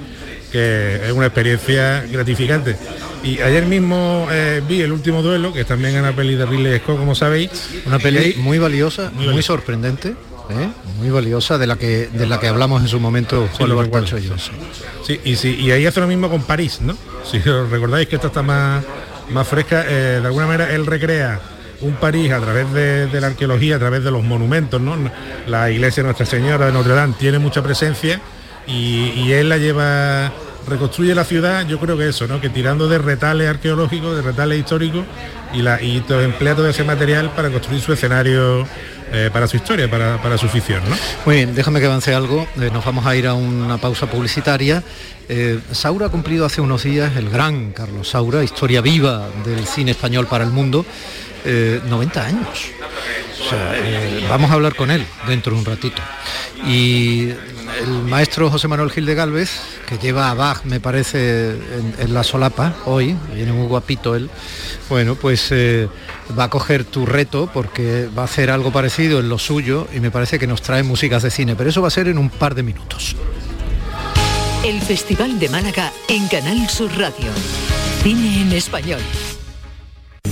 que 0.51 1.07
es 1.07 1.13
una 1.13 1.27
experiencia 1.27 2.05
gratificante. 2.11 2.77
Y 3.23 3.41
ayer 3.41 3.67
mismo 3.67 4.29
eh, 4.31 4.63
vi 4.67 4.83
el 4.83 4.93
último 4.93 5.23
duelo, 5.23 5.53
que 5.53 5.65
también 5.65 5.95
es 5.95 6.01
una 6.01 6.15
peli 6.15 6.35
de 6.37 6.47
Ridley 6.47 6.79
Scott, 6.79 6.99
como 6.99 7.15
sabéis. 7.15 7.51
Una 7.87 7.99
peli 7.99 8.35
muy 8.39 8.59
valiosa, 8.59 9.11
muy, 9.11 9.43
sorprendente. 9.43 10.15
¿eh? 10.51 10.69
muy 10.99 11.11
valiosa 11.11 11.59
de 11.59 11.67
la 11.67 11.77
que 11.77 12.07
de 12.07 12.27
la 12.27 12.39
que 12.39 12.47
hablamos 12.47 12.81
en 12.81 12.87
su 12.87 13.01
momento 13.01 13.49
Juan 13.59 14.07
sí, 14.07 14.17
yo. 14.23 14.35
Sí, 15.05 15.21
y, 15.25 15.35
sí, 15.35 15.57
y 15.61 15.73
ahí 15.73 15.85
hace 15.87 16.01
lo 16.01 16.07
mismo 16.07 16.31
con 16.31 16.43
París, 16.43 16.81
¿no? 16.81 16.97
Si 17.25 17.39
os 17.49 17.69
recordáis 17.69 18.07
que 18.07 18.15
esta 18.15 18.29
está 18.29 18.43
más, 18.43 18.85
más 19.31 19.47
fresca, 19.47 19.85
eh, 19.89 20.21
de 20.21 20.27
alguna 20.27 20.47
manera 20.47 20.73
él 20.73 20.87
recrea 20.87 21.41
un 21.81 21.95
París 21.95 22.33
a 22.33 22.41
través 22.41 22.73
de, 22.73 23.21
la 23.21 23.29
arqueología, 23.29 23.77
a 23.77 23.79
través 23.79 24.03
de 24.03 24.11
los 24.11 24.23
monumentos, 24.23 24.81
¿no? 24.81 24.97
La 25.47 25.71
iglesia 25.71 26.03
de 26.03 26.07
Nuestra 26.07 26.27
Señora 26.27 26.67
de 26.67 26.73
Notre 26.73 26.95
Dame 26.95 27.15
tiene 27.19 27.39
mucha 27.39 27.63
presencia 27.63 28.21
y, 28.67 29.33
él 29.33 29.49
la 29.49 29.59
lleva 29.59 30.33
reconstruye 30.69 31.15
la 31.15 31.25
ciudad, 31.25 31.67
yo 31.67 31.79
creo 31.79 31.97
que 31.97 32.09
eso, 32.09 32.27
¿no? 32.27 32.41
Que 32.41 32.49
tirando 32.49 32.89
de 32.89 32.99
retales 32.99 33.49
arqueológicos, 33.49 34.17
de 34.17 34.23
retales 34.23 34.59
históricos, 34.59 35.05
y, 35.53 35.63
la, 35.63 35.81
y 35.81 36.03
emplea 36.09 36.57
todo 36.57 36.69
ese 36.69 36.83
material 36.83 37.31
para 37.31 37.51
construir 37.51 37.81
su 37.81 37.93
escenario 37.93 38.67
eh, 39.13 39.31
para 39.33 39.47
su 39.47 39.57
historia, 39.57 39.89
para, 39.89 40.37
su 40.37 40.49
ficción. 40.49 40.83
¿no? 40.89 40.97
Muy 41.27 41.37
bien, 41.37 41.55
déjame 41.55 41.79
que 41.79 41.87
avance 41.87 42.13
algo. 42.13 42.47
Eh, 42.61 42.71
nos 42.73 42.85
vamos 42.85 43.07
a 43.07 43.15
ir 43.15 43.29
a 43.29 43.35
una 43.35 43.79
pausa 43.79 44.11
publicitaria. 44.11 44.83
Eh, 45.29 45.61
Saura 45.71 46.07
ha 46.07 46.09
cumplido 46.09 46.45
hace 46.45 46.61
unos 46.61 46.83
días, 46.83 47.17
el 47.17 47.31
gran 47.31 47.71
Carlos 47.71 48.09
Saura, 48.09 48.43
historia 48.43 48.81
viva 48.81 49.29
del 49.45 49.65
cine 49.67 49.93
español 49.93 50.27
para 50.27 50.45
el 50.45 50.51
mundo, 50.51 50.85
90 51.45 52.27
años. 52.27 52.71
Vamos 54.29 54.51
a 54.51 54.55
hablar 54.55 54.75
con 54.75 54.91
él 54.91 55.05
dentro 55.27 55.53
de 55.53 55.59
un 55.59 55.65
ratito. 55.65 56.03
Y 56.67 57.31
el 57.81 58.03
maestro 58.09 58.51
José 58.51 58.69
Manuel 58.69 58.91
Gil 58.91 59.07
de 59.07 59.15
Galvez, 59.15 59.61
que 59.87 59.99
lleva 59.99 60.31
a 60.31 60.35
Bach, 60.35 60.65
me 60.65 60.81
parece, 60.81 61.51
en, 61.99 62.15
la 62.15 62.23
solapa 62.25 62.75
hoy, 62.87 63.17
viene 63.35 63.53
muy 63.53 63.67
guapito 63.67 64.15
él, 64.15 64.31
bueno, 64.89 65.15
pues 65.17 65.49
eh, 65.51 65.89
va 66.39 66.45
a 66.45 66.51
coger 66.51 66.85
tu 66.85 67.07
reto 67.07 67.51
porque 67.53 68.09
va 68.17 68.23
a 68.23 68.25
hacer 68.25 68.51
algo 68.51 68.73
parecido 68.73 69.21
en 69.21 69.29
lo 69.29 69.39
suyo 69.39 69.89
y 69.95 70.01
me 70.01 70.11
parece 70.11 70.39
que 70.39 70.47
nos 70.47 70.63
trae 70.63 70.83
músicas 70.83 71.23
de 71.23 71.31
cine, 71.31 71.57
pero 71.57 71.71
eso 71.71 71.83
va 71.83 71.89
a 71.89 71.91
ser 71.93 72.09
en 72.09 72.19
un 72.19 72.31
par 72.31 72.55
de 72.55 72.63
minutos. 72.63 73.17
El 74.65 74.81
Festival 74.81 75.39
de 75.39 75.49
Málaga 75.49 75.93
en 76.09 76.27
Canal 76.29 76.69
Sur 76.69 76.91
Radio. 76.99 77.31
Cine 78.03 78.43
en 78.43 78.53
español. 78.53 79.01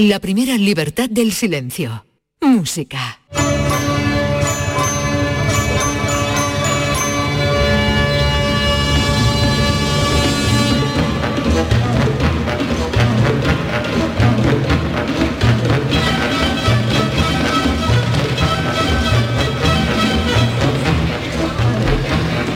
La 0.00 0.20
primera 0.20 0.56
libertad 0.56 1.10
del 1.10 1.32
silencio. 1.32 2.06
Música. 2.40 3.18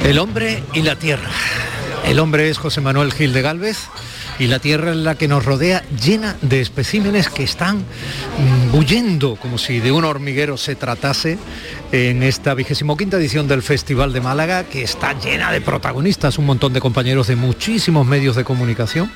El 0.05 0.21
hombre 0.21 0.63
y 0.75 0.83
la 0.83 0.95
tierra. 0.95 1.29
El 2.05 2.21
hombre 2.21 2.51
es 2.51 2.59
José 2.59 2.81
Manuel 2.81 3.13
Gil 3.13 3.33
de 3.33 3.43
Galvez 3.43 3.89
y 4.43 4.49
la 4.49 4.59
tierra 4.59 4.91
en 4.91 5.05
la 5.05 5.15
que 5.15 5.29
nos 5.29 5.45
rodea 5.45 5.85
llena 6.05 6.37
de 6.43 6.61
especímenes 6.61 7.29
que 7.29 7.45
están 7.45 7.85
bullendo 8.73 9.37
como 9.37 9.57
si 9.57 9.79
de 9.79 9.93
un 9.93 10.05
hormiguero 10.05 10.57
se 10.57 10.75
tratase 10.75 11.39
en 11.93 12.23
esta 12.23 12.55
vigésimo 12.55 12.97
quinta 12.97 13.19
edición 13.19 13.47
del 13.47 13.61
Festival 13.61 14.15
de 14.15 14.23
Málaga 14.23 14.65
que 14.65 14.83
está 14.83 15.13
llena 15.13 15.53
de 15.53 15.61
protagonistas, 15.61 16.39
un 16.39 16.47
montón 16.47 16.73
de 16.73 16.81
compañeros 16.81 17.27
de 17.27 17.37
muchísimos 17.37 18.07
medios 18.07 18.35
de 18.35 18.45
comunicación 18.45 19.11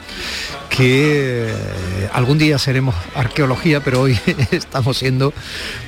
que 0.68 1.48
eh, 1.48 2.08
algún 2.12 2.36
día 2.36 2.58
seremos 2.58 2.94
arqueología, 3.14 3.80
pero 3.82 4.02
hoy 4.02 4.18
estamos 4.50 4.98
siendo 4.98 5.32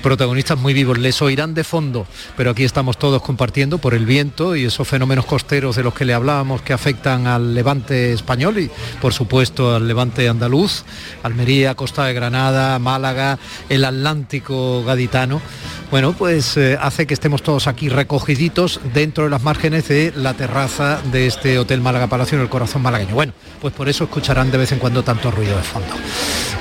protagonistas 0.02 0.58
muy 0.58 0.72
vivos. 0.72 0.96
Les 0.96 1.20
oirán 1.20 1.52
de 1.52 1.62
fondo, 1.62 2.06
pero 2.38 2.52
aquí 2.52 2.64
estamos 2.64 2.96
todos 2.96 3.20
compartiendo 3.20 3.76
por 3.76 3.92
el 3.92 4.06
viento 4.06 4.56
y 4.56 4.64
esos 4.64 4.88
fenómenos 4.88 5.26
costeros 5.26 5.76
de 5.76 5.82
los 5.82 5.92
que 5.92 6.06
le 6.06 6.14
hablábamos 6.14 6.62
que 6.62 6.72
afectan 6.72 7.26
al 7.26 7.54
levante 7.54 8.14
español 8.14 8.58
y 8.58 8.70
por 9.02 9.12
supuesto 9.12 9.74
al 9.74 9.86
levante 9.86 10.26
andaluz, 10.26 10.84
Almería, 11.22 11.74
Costa 11.74 12.06
de 12.06 12.14
Granada, 12.14 12.78
Málaga, 12.78 13.38
el 13.68 13.84
Atlántico 13.84 14.84
gaditano. 14.84 15.42
Bueno, 15.90 16.12
pues 16.12 16.56
eh, 16.56 16.77
hace 16.80 17.06
que 17.06 17.14
estemos 17.14 17.42
todos 17.42 17.66
aquí 17.66 17.88
recogiditos 17.88 18.80
dentro 18.94 19.24
de 19.24 19.30
las 19.30 19.42
márgenes 19.42 19.88
de 19.88 20.12
la 20.14 20.34
terraza 20.34 21.00
de 21.12 21.26
este 21.26 21.58
Hotel 21.58 21.80
Málaga 21.80 22.06
Palacio 22.06 22.36
en 22.36 22.42
el 22.42 22.48
corazón 22.48 22.82
malagueño. 22.82 23.14
Bueno, 23.14 23.32
pues 23.60 23.74
por 23.74 23.88
eso 23.88 24.04
escucharán 24.04 24.50
de 24.50 24.58
vez 24.58 24.72
en 24.72 24.78
cuando 24.78 25.02
tanto 25.02 25.30
ruido 25.30 25.56
de 25.56 25.62
fondo. 25.62 25.88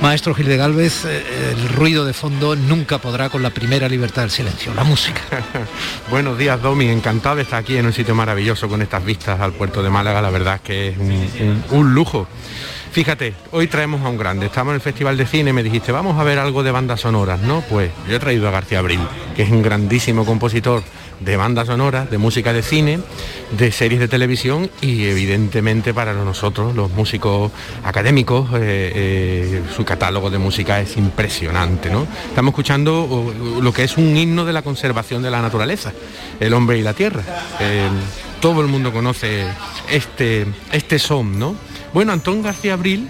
Maestro 0.02 0.34
Gil 0.36 0.48
de 0.48 0.58
Galvez, 0.58 1.06
eh, 1.06 1.24
el 1.52 1.70
ruido 1.70 2.06
de 2.06 2.14
fondo 2.14 2.56
nunca 2.56 3.00
podrá 3.00 3.30
con 3.30 3.42
la 3.42 3.50
primera 3.50 3.90
libertad 3.90 4.24
del 4.24 4.32
silencio, 4.32 4.74
la 4.74 4.84
música. 4.84 5.22
Buenos 6.10 6.38
días, 6.38 6.62
Domi, 6.62 6.88
encantado 6.90 7.38
de 7.38 7.44
estar 7.44 7.60
aquí 7.60 7.78
en 7.78 7.86
un 7.86 7.94
sitio 7.94 8.14
maravilloso 8.16 8.68
con 8.68 8.82
estas 8.82 9.04
vistas 9.04 9.40
al 9.40 9.54
puerto 9.54 9.82
de 9.82 9.90
Málaga, 9.90 10.22
la 10.22 10.30
verdad 10.30 10.56
es 10.56 10.62
que 10.62 10.88
es 10.90 10.98
un 11.72 11.94
lujo. 11.94 12.28
Fíjate, 12.98 13.36
hoy 13.52 13.68
traemos 13.68 14.02
a 14.04 14.10
un 14.10 14.18
grande. 14.18 14.48
Estamos 14.48 14.72
en 14.72 14.76
el 14.78 14.82
Festival 14.82 15.18
de 15.18 15.28
Cine, 15.28 15.54
me 15.54 15.62
dijiste, 15.62 15.92
vamos 15.92 16.20
a 16.20 16.24
ver 16.24 16.40
algo 16.40 16.64
de 16.64 16.72
bandas 16.72 17.02
sonoras, 17.02 17.40
¿no? 17.42 17.62
Pues 17.70 17.92
yo 18.10 18.16
he 18.16 18.20
traído 18.20 18.48
a 18.48 18.52
García 18.52 18.80
Abril, 18.80 19.02
que 19.36 19.44
es 19.44 19.52
un 19.52 19.62
grandísimo 19.62 20.26
compositor 20.26 20.82
de 21.20 21.38
bandas 21.38 21.68
sonoras, 21.68 22.10
de 22.10 22.18
música 22.18 22.54
de 22.54 22.64
cine, 22.64 23.00
de 23.52 23.72
series 23.72 24.00
de 24.00 24.08
televisión 24.08 24.72
y 24.82 25.06
evidentemente 25.06 25.94
para 25.94 26.14
nosotros, 26.14 26.76
los 26.76 26.90
músicos 26.90 27.52
académicos, 27.84 28.50
eh, 28.56 28.92
eh, 28.96 29.64
su 29.76 29.86
catálogo 29.86 30.32
de 30.32 30.40
música 30.40 30.80
es 30.80 30.98
impresionante. 30.98 31.92
¿no? 31.92 32.08
Estamos 32.30 32.54
escuchando 32.54 33.32
lo 33.62 33.74
que 33.74 33.84
es 33.84 33.96
un 33.98 34.18
himno 34.18 34.44
de 34.44 34.54
la 34.54 34.64
conservación 34.64 35.22
de 35.22 35.30
la 35.30 35.44
naturaleza, 35.44 35.94
el 36.40 36.52
hombre 36.52 36.80
y 36.80 36.82
la 36.82 36.94
tierra. 36.94 37.22
Eh, 37.60 37.90
todo 38.40 38.62
el 38.62 38.68
mundo 38.68 38.92
conoce 38.92 39.46
este, 39.92 40.48
este 40.72 40.98
son, 40.98 41.38
¿no? 41.38 41.67
Bueno, 41.94 42.12
Antón 42.12 42.42
García 42.42 42.74
Abril 42.74 43.10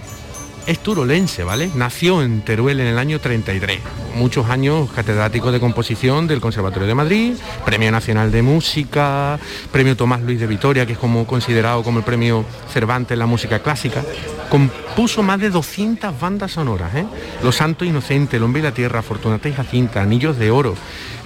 es 0.67 0.79
turolense, 0.79 1.43
¿vale? 1.43 1.71
Nació 1.75 2.21
en 2.21 2.41
Teruel 2.41 2.81
en 2.81 2.87
el 2.87 2.99
año 2.99 3.19
33. 3.19 3.79
Muchos 4.15 4.49
años 4.49 4.89
catedrático 4.93 5.51
de 5.51 5.61
composición 5.61 6.27
del 6.27 6.41
Conservatorio 6.41 6.87
de 6.87 6.93
Madrid, 6.93 7.33
Premio 7.65 7.89
Nacional 7.89 8.31
de 8.31 8.41
Música, 8.41 9.39
Premio 9.71 9.95
Tomás 9.95 10.21
Luis 10.21 10.41
de 10.41 10.47
Vitoria, 10.47 10.85
que 10.85 10.93
es 10.93 10.99
como 10.99 11.25
considerado 11.25 11.83
como 11.83 11.99
el 11.99 12.05
premio 12.05 12.43
Cervantes 12.71 13.13
en 13.13 13.19
la 13.19 13.25
música 13.25 13.59
clásica. 13.59 14.03
Compuso 14.49 15.23
más 15.23 15.39
de 15.39 15.49
200 15.49 16.19
bandas 16.19 16.51
sonoras, 16.51 16.93
¿eh? 16.95 17.05
Los 17.43 17.55
Santos 17.55 17.87
Inocentes, 17.87 18.33
El 18.35 18.43
Hombre 18.43 18.59
y 18.59 18.63
la 18.63 18.73
Tierra, 18.73 19.01
Fortunata 19.01 19.47
y 19.47 19.53
Jacinta, 19.53 20.01
Anillos 20.01 20.37
de 20.37 20.51
Oro, 20.51 20.75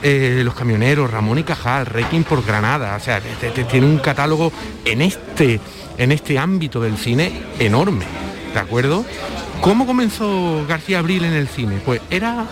eh, 0.04 0.42
Los 0.46 0.54
Camioneros, 0.54 1.10
Ramón 1.10 1.40
y 1.40 1.44
Cajal, 1.44 1.88
Requiem 1.88 2.24
por 2.24 2.46
Granada. 2.46 2.96
O 2.96 3.00
sea, 3.00 3.20
tiene 3.70 3.88
un 3.88 3.98
catálogo 3.98 4.52
en 4.86 5.02
este, 5.02 5.60
en 6.02 6.12
este 6.12 6.40
ámbito 6.40 6.82
del 6.82 6.98
cine 6.98 7.32
enorme. 7.60 8.06
¿de 8.54 8.60
acuerdo? 8.60 9.06
¿Cómo 9.62 9.86
comenzó 9.86 10.66
García 10.68 11.00
Abril 11.00 11.24
en 11.24 11.34
el 11.34 11.48
cine? 11.48 11.80
Pues 11.86 12.02
era 12.10 12.48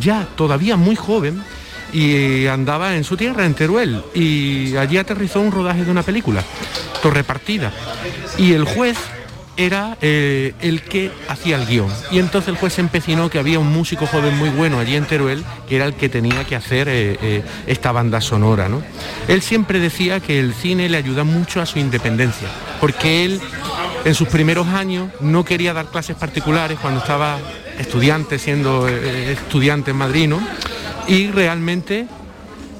ya 0.00 0.26
todavía 0.36 0.76
muy 0.76 0.96
joven 0.96 1.42
y 1.92 2.46
andaba 2.46 2.96
en 2.96 3.04
su 3.04 3.16
tierra, 3.16 3.44
en 3.44 3.54
Teruel, 3.54 4.02
y 4.14 4.76
allí 4.76 4.96
aterrizó 4.96 5.40
un 5.40 5.52
rodaje 5.52 5.84
de 5.84 5.90
una 5.90 6.02
película, 6.02 6.42
Torre 7.02 7.22
Partida. 7.22 7.70
Y 8.38 8.52
el 8.52 8.64
juez 8.64 8.96
era 9.58 9.98
eh, 10.00 10.54
el 10.60 10.80
que 10.82 11.10
hacía 11.28 11.56
el 11.56 11.66
guion. 11.66 11.90
Y 12.10 12.18
entonces 12.18 12.48
el 12.48 12.56
juez 12.56 12.78
empecinó 12.78 13.28
que 13.28 13.38
había 13.38 13.58
un 13.58 13.70
músico 13.70 14.06
joven 14.06 14.38
muy 14.38 14.48
bueno 14.48 14.78
allí 14.78 14.96
en 14.96 15.04
Teruel, 15.04 15.44
que 15.68 15.76
era 15.76 15.84
el 15.84 15.94
que 15.94 16.08
tenía 16.08 16.44
que 16.44 16.56
hacer 16.56 16.88
eh, 16.88 17.18
eh, 17.20 17.42
esta 17.66 17.92
banda 17.92 18.22
sonora. 18.22 18.70
¿no? 18.70 18.82
Él 19.28 19.42
siempre 19.42 19.78
decía 19.78 20.20
que 20.20 20.40
el 20.40 20.54
cine 20.54 20.88
le 20.88 20.96
ayuda 20.96 21.24
mucho 21.24 21.60
a 21.60 21.66
su 21.66 21.78
independencia, 21.78 22.48
porque 22.82 23.24
él 23.24 23.40
en 24.04 24.12
sus 24.12 24.26
primeros 24.26 24.66
años 24.66 25.08
no 25.20 25.44
quería 25.44 25.72
dar 25.72 25.86
clases 25.86 26.16
particulares 26.16 26.80
cuando 26.80 26.98
estaba 26.98 27.38
estudiante, 27.78 28.40
siendo 28.40 28.88
eh, 28.88 29.34
estudiante 29.34 29.92
en 29.92 29.98
Madrid, 29.98 30.32
Y 31.06 31.28
realmente 31.28 32.08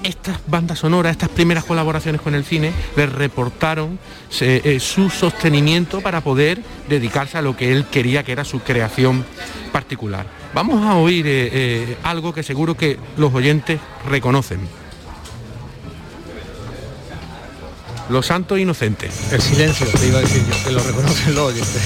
estas 0.03 0.41
bandas 0.49 0.81
sonoras, 0.81 1.13
estas 1.13 1.29
primeras 1.29 1.63
colaboraciones 1.63 2.21
con 2.21 2.35
el 2.35 2.45
cine, 2.45 2.73
le 2.97 3.07
reportaron 3.07 4.01
eh, 4.41 4.79
su 4.81 5.09
sostenimiento 5.09 6.01
para 6.01 6.21
poder 6.21 6.61
dedicarse 6.89 7.39
a 7.39 7.43
lo 7.43 7.57
que 7.57 7.71
él 7.71 7.87
quería, 7.87 8.25
que 8.25 8.33
era 8.33 8.45
su 8.45 8.59
creación 8.59 9.25
particular. 9.71 10.27
Vamos 10.53 10.85
a 10.85 10.97
oír 10.97 11.27
eh, 11.29 11.97
algo 12.03 12.35
que 12.35 12.43
seguro 12.43 12.77
que 12.77 12.99
los 13.17 13.33
oyentes 13.33 13.79
reconocen. 14.09 14.82
Los 18.09 18.27
santos 18.27 18.59
inocentes. 18.59 19.13
El 19.33 19.41
silencio, 19.41 19.87
te 19.87 20.07
iba 20.07 20.19
a 20.19 20.23
decir 20.23 20.43
yo, 20.47 20.65
que 20.65 20.71
lo 20.73 20.83
reconocen 20.83 21.35
los 21.35 21.53
oyentes. 21.53 21.83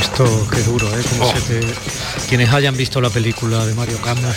esto 0.00 0.48
qué 0.50 0.62
duro, 0.62 0.86
¿eh? 0.88 1.02
Como 1.10 1.24
oh. 1.24 1.34
se 1.34 1.40
te... 1.60 1.66
Quienes 2.28 2.52
hayan 2.52 2.76
visto 2.76 3.00
la 3.00 3.10
película 3.10 3.66
de 3.66 3.74
Mario 3.74 3.98
Camus, 4.00 4.36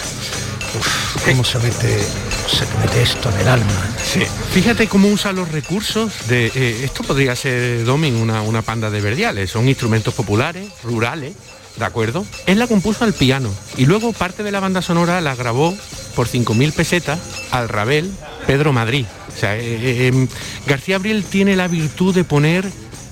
cómo 1.26 1.44
se 1.44 1.60
mete, 1.60 2.00
se 2.48 2.66
te 2.66 2.78
mete 2.78 3.02
esto 3.02 3.30
en 3.30 3.40
el 3.40 3.48
alma. 3.48 3.90
Sí. 4.04 4.22
Fíjate 4.54 4.88
cómo 4.88 5.08
usa 5.08 5.32
los 5.32 5.52
recursos 5.52 6.12
de. 6.28 6.52
Eh, 6.54 6.82
esto 6.84 7.04
podría 7.04 7.36
ser 7.36 7.84
Domin, 7.86 8.16
una, 8.16 8.42
una 8.42 8.62
panda 8.62 8.90
de 8.90 9.02
verdiales. 9.02 9.52
Son 9.52 9.68
instrumentos 9.68 10.14
populares, 10.14 10.68
rurales, 10.84 11.34
¿de 11.78 11.86
acuerdo? 11.86 12.26
Él 12.46 12.60
la 12.60 12.68
compuso 12.68 13.04
al 13.04 13.14
piano 13.14 13.50
y 13.78 13.86
luego 13.86 14.14
parte 14.14 14.44
de 14.44 14.52
la 14.52 14.60
banda 14.60 14.82
sonora 14.82 15.22
la 15.22 15.36
grabó 15.36 15.76
por 16.16 16.28
5.000 16.28 16.72
pesetas 16.74 17.20
al 17.52 17.70
Rabel 17.70 18.12
Pedro 18.48 18.74
Madrid. 18.74 19.06
O 19.36 19.38
sea, 19.38 19.58
eh, 19.58 19.62
eh, 19.64 20.08
em, 20.08 20.28
García 20.66 20.96
Abril 20.96 21.26
tiene 21.26 21.56
la 21.56 21.68
virtud 21.68 22.16
de 22.16 22.24
poner, 22.24 22.70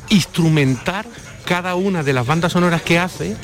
instrumentar 0.09 1.05
cada 1.45 1.76
una 1.76 2.03
de 2.03 2.14
las 2.14 2.26
bandas 2.26 2.53
sonoras 2.53 2.82
que 2.82 2.99
hace 2.99 3.36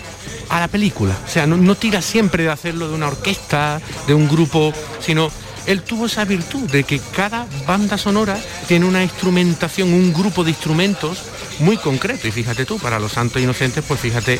a 0.49 0.59
la 0.59 0.67
película. 0.67 1.17
O 1.25 1.29
sea, 1.29 1.45
no, 1.45 1.75
tira 1.75 2.01
siempre 2.01 2.43
de 2.43 2.49
hacerlo 2.49 2.87
de 2.87 2.95
una 2.95 3.07
orquesta, 3.07 3.81
de 4.07 4.13
un 4.13 4.29
grupo, 4.29 4.73
sino 5.01 5.29
él 5.65 5.83
tuvo 5.83 6.05
esa 6.05 6.25
virtud 6.25 6.69
de 6.71 6.83
que 6.83 6.99
cada 7.15 7.45
banda 7.67 7.97
sonora 7.97 8.39
tiene 8.67 8.85
una 8.85 9.03
instrumentación, 9.03 9.93
un 9.93 10.13
grupo 10.13 10.43
de 10.43 10.51
instrumentos 10.51 11.19
muy 11.59 11.77
concreto. 11.77 12.27
Y 12.27 12.31
fíjate 12.31 12.65
tú, 12.65 12.79
para 12.79 12.99
los 12.99 13.11
santos 13.11 13.41
inocentes, 13.41 13.83
pues 13.85 13.99
fíjate 13.99 14.39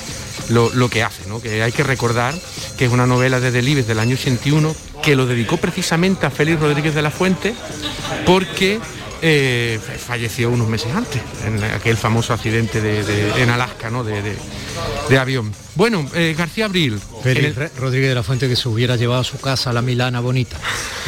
lo, 0.50 0.90
que 0.90 1.04
hace, 1.04 1.28
¿no? 1.28 1.42
Que 1.42 1.64
hay 1.64 1.72
que 1.72 1.84
recordar 1.84 2.34
que 2.78 2.86
es 2.86 2.92
una 2.92 3.06
novela 3.06 3.40
de 3.40 3.52
Delibes 3.52 3.88
del 3.88 4.00
año 4.00 4.16
81 4.16 4.76
que 5.04 5.16
lo 5.16 5.26
dedicó 5.26 5.58
precisamente 5.58 6.26
a 6.26 6.30
Félix 6.30 6.60
Rodríguez 6.60 6.96
de 6.96 7.02
la 7.02 7.12
Fuente 7.12 7.54
porque 8.26 8.80
eh, 9.22 9.80
falleció 9.98 10.50
unos 10.50 10.70
meses 10.70 10.94
antes, 10.96 11.22
en 11.46 11.62
aquel 11.64 11.98
famoso 11.98 12.34
accidente 12.34 12.80
de, 12.80 13.42
en 13.42 13.50
Alaska, 13.50 13.90
¿no? 13.90 14.04
de, 14.04 14.38
avión. 15.18 15.52
Bueno, 15.76 16.10
eh, 16.14 16.36
García 16.38 16.66
Abril. 16.66 17.00
Félix 17.22 17.76
Rodríguez 17.78 18.10
de 18.10 18.16
la 18.16 18.24
Fuente 18.24 18.48
que 18.48 18.56
se 18.56 18.70
hubiera 18.70 18.96
llevado 18.96 19.22
a 19.22 19.24
su 19.26 19.38
casa 19.40 19.74
la 19.74 19.82
Milana 19.82 20.22
bonita. 20.22 20.58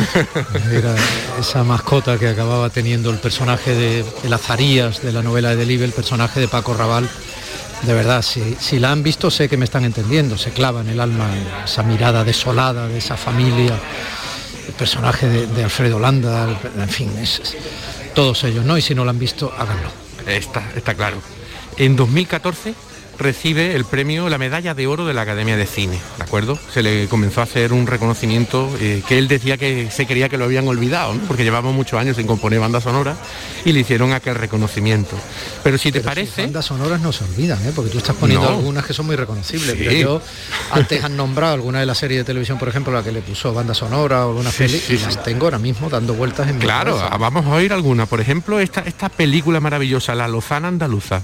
Era 0.72 0.96
esa 1.40 1.64
mascota 1.64 2.18
que 2.18 2.28
acababa 2.28 2.70
teniendo 2.70 3.12
el 3.12 3.18
personaje 3.18 3.74
de, 3.74 4.06
las 4.28 4.42
Azarías 4.42 5.02
de 5.02 5.14
la 5.14 5.24
novela 5.24 5.52
de 5.52 5.56
Delibes, 5.58 5.88
el 5.88 5.94
personaje 5.94 6.42
de 6.42 6.48
Paco 6.50 6.74
Raval. 6.74 7.10
De 7.84 7.94
verdad, 7.94 8.22
si, 8.22 8.80
la 8.80 8.92
han 8.92 9.02
visto 9.02 9.32
sé 9.32 9.50
que 9.50 9.58
me 9.58 9.66
están 9.66 9.86
entendiendo, 9.86 10.38
se 10.38 10.52
clava 10.52 10.82
en 10.82 10.90
el 10.90 11.00
alma 11.00 11.30
esa 11.66 11.84
mirada 11.84 12.24
desolada 12.24 12.88
de 12.88 13.00
esa 13.00 13.18
familia, 13.18 13.74
el 14.68 14.74
personaje 14.74 15.28
de, 15.28 15.64
Alfredo 15.64 16.00
Landa, 16.00 16.48
en 16.78 16.90
fin, 16.90 17.12
todos 18.14 18.44
ellos, 18.44 18.66
¿no? 18.66 18.78
Y 18.78 18.82
si 18.82 18.94
no 18.94 19.04
lo 19.04 19.10
han 19.10 19.20
visto, 19.20 19.52
háganlo. 19.58 19.90
Está 20.76 20.94
claro. 20.94 21.18
En 21.78 21.96
2014 21.96 22.76
recibe 23.22 23.76
el 23.76 23.86
premio, 23.86 24.30
la 24.30 24.38
medalla 24.38 24.74
de 24.74 24.88
oro 24.88 25.06
de 25.06 25.14
la 25.14 25.22
Academia 25.22 25.58
de 25.58 25.66
Cine, 25.66 26.00
¿de 26.18 26.24
acuerdo? 26.24 26.58
Se 26.74 26.82
le 26.82 27.08
comenzó 27.08 27.42
a 27.42 27.44
hacer 27.44 27.74
un 27.74 27.88
reconocimiento 27.88 28.70
eh, 28.80 29.04
que 29.08 29.18
él 29.18 29.28
decía 29.28 29.58
que 29.58 29.90
se 29.92 30.06
creía 30.06 30.30
que 30.30 30.38
lo 30.38 30.46
habían 30.46 30.68
olvidado, 30.68 31.14
porque 31.28 31.44
llevamos 31.44 31.74
muchos 31.74 32.00
años 32.00 32.18
sin 32.18 32.28
componer 32.28 32.60
bandas 32.60 32.84
sonoras 32.84 33.18
y 33.66 33.72
le 33.72 33.82
hicieron 33.82 34.14
aquel 34.14 34.36
reconocimiento. 34.36 35.16
Pero 35.64 35.78
si 35.78 35.92
te 35.92 36.02
parece... 36.02 36.44
bandas 36.44 36.66
sonoras 36.66 37.02
no 37.02 37.12
se 37.12 37.24
olvidan, 37.24 37.60
¿eh? 37.68 37.72
porque 37.76 37.92
tú 37.92 37.98
estás 38.00 38.16
poniendo 38.16 38.48
algunas 38.48 38.86
que 38.86 38.94
son 38.94 39.06
muy 39.06 39.16
reconocibles. 39.16 39.76
Pero 39.78 39.92
yo, 39.92 40.22
antes 40.72 41.04
han 41.04 41.16
nombrado 41.16 41.54
alguna 41.54 41.80
de 41.80 41.86
las 41.86 41.98
series 41.98 42.20
de 42.20 42.24
televisión, 42.24 42.58
por 42.58 42.70
ejemplo, 42.70 42.94
la 42.94 43.04
que 43.04 43.12
le 43.12 43.22
puso 43.22 43.54
banda 43.54 43.74
sonora 43.74 44.26
o 44.26 44.30
alguna 44.30 44.52
sí, 44.52 44.84
y 44.90 44.98
las 44.98 45.24
tengo 45.24 45.46
ahora 45.46 45.60
mismo 45.60 45.90
dando 45.90 46.14
vueltas 46.14 46.50
en 46.50 46.58
mi 46.58 46.64
Claro, 46.64 46.98
vamos 47.20 47.46
a 47.46 47.50
oír 47.50 47.74
alguna. 47.74 48.06
Por 48.06 48.20
ejemplo, 48.20 48.60
esta, 48.60 48.82
esta 48.82 49.10
película 49.10 49.60
maravillosa, 49.60 50.16
La 50.16 50.28
Lozana 50.28 50.68
Andaluza. 50.68 51.24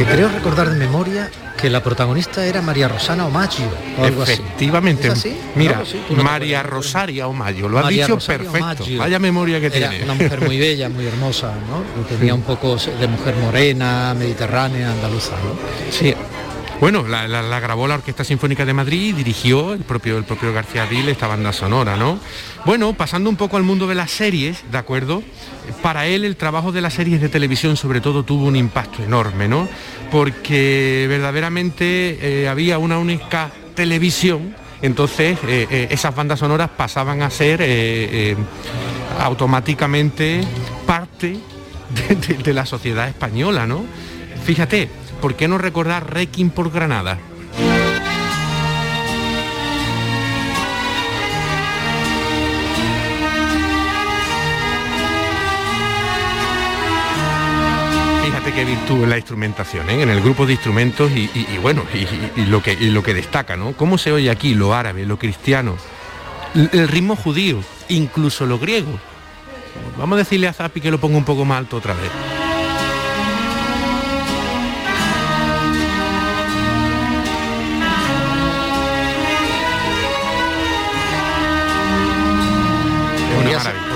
Que 0.00 0.06
creo 0.06 0.28
recordar 0.30 0.70
de 0.70 0.76
memoria 0.76 1.30
que 1.60 1.68
la 1.68 1.82
protagonista 1.82 2.46
era 2.46 2.62
María 2.62 2.88
Rosana 2.88 3.26
Omaggio 3.26 3.66
o 3.98 4.04
algo 4.04 4.22
Efectivamente. 4.22 5.12
Mira, 5.54 5.82
María 6.22 6.62
Rosaria 6.62 7.28
Omaggio, 7.28 7.68
lo 7.68 7.80
ha 7.80 7.88
dicho 7.90 8.16
perfecto. 8.16 8.86
Vaya 8.96 9.18
memoria 9.18 9.60
que 9.60 9.68
tiene. 9.68 10.02
Una 10.02 10.14
mujer 10.14 10.40
muy 10.40 10.58
bella, 10.58 10.88
muy 10.88 11.04
hermosa, 11.04 11.52
¿no? 11.68 11.82
tenía 12.04 12.34
un 12.34 12.42
poco 12.42 12.76
de 12.76 13.08
mujer 13.08 13.36
morena, 13.36 14.14
mediterránea, 14.14 14.90
andaluza, 14.90 15.32
¿no? 15.32 15.54
Sí, 15.92 16.14
bueno, 16.80 17.06
la, 17.06 17.60
grabó 17.60 17.86
la 17.86 17.96
Orquesta 17.96 18.24
Sinfónica 18.24 18.64
de 18.64 18.72
Madrid 18.72 19.10
y 19.10 19.12
dirigió 19.12 19.74
el 19.74 19.80
propio, 19.80 20.16
el 20.16 20.24
propio 20.24 20.50
García 20.54 20.84
Abril 20.84 21.10
esta 21.10 21.26
banda 21.26 21.52
sonora, 21.52 21.96
¿no? 21.96 22.18
Bueno, 22.64 22.94
pasando 22.94 23.28
un 23.28 23.36
poco 23.36 23.58
al 23.58 23.64
mundo 23.64 23.86
de 23.86 23.94
las 23.94 24.10
series, 24.10 24.64
¿de 24.72 24.78
acuerdo? 24.78 25.22
Para 25.82 26.06
él 26.06 26.24
el 26.24 26.36
trabajo 26.36 26.72
de 26.72 26.80
las 26.80 26.94
series 26.94 27.20
de 27.20 27.28
televisión 27.28 27.76
sobre 27.76 28.00
todo 28.00 28.22
tuvo 28.22 28.46
un 28.46 28.56
impacto 28.56 29.02
enorme, 29.02 29.46
¿no? 29.46 29.68
Porque 30.10 31.04
verdaderamente 31.06 32.18
eh, 32.42 32.48
había 32.48 32.78
una 32.78 32.98
única 32.98 33.50
televisión, 33.74 34.56
entonces 34.80 35.38
eh, 35.46 35.66
eh, 35.70 35.88
esas 35.90 36.14
bandas 36.14 36.38
sonoras 36.38 36.70
pasaban 36.70 37.20
a 37.20 37.28
ser 37.28 37.60
automáticamente 39.18 40.40
parte 40.86 41.38
de 42.42 42.54
la 42.54 42.64
sociedad 42.64 43.06
española, 43.06 43.66
¿no? 43.66 43.84
Fíjate, 44.44 44.88
¿por 45.20 45.34
qué 45.34 45.48
no 45.48 45.58
recordar 45.58 46.12
Requiem 46.12 46.50
por 46.50 46.70
Granada? 46.70 47.18
Fíjate 58.24 58.52
qué 58.52 58.64
virtud 58.64 59.04
en 59.04 59.10
la 59.10 59.16
instrumentación, 59.16 59.90
¿eh? 59.90 60.02
en 60.02 60.08
el 60.08 60.20
grupo 60.22 60.46
de 60.46 60.52
instrumentos 60.52 61.10
y, 61.12 61.28
bueno, 61.62 61.84
y, 62.36 62.46
lo 62.46 62.62
que, 62.62 62.76
lo 62.76 63.02
que 63.02 63.14
destaca, 63.14 63.56
¿no? 63.56 63.72
¿Cómo 63.72 63.98
se 63.98 64.12
oye 64.12 64.30
aquí 64.30 64.54
lo 64.54 64.74
árabe, 64.74 65.04
lo 65.04 65.18
cristiano, 65.18 65.76
el 66.54 66.88
ritmo 66.88 67.16
judío, 67.16 67.62
incluso 67.88 68.46
lo 68.46 68.58
griego? 68.58 68.98
Vamos 69.98 70.16
a 70.16 70.18
decirle 70.20 70.48
a 70.48 70.52
Zapi 70.52 70.80
que 70.80 70.90
lo 70.90 70.98
ponga 70.98 71.18
un 71.18 71.24
poco 71.24 71.44
más 71.44 71.58
alto 71.58 71.76
otra 71.76 71.94
vez. 71.94 72.39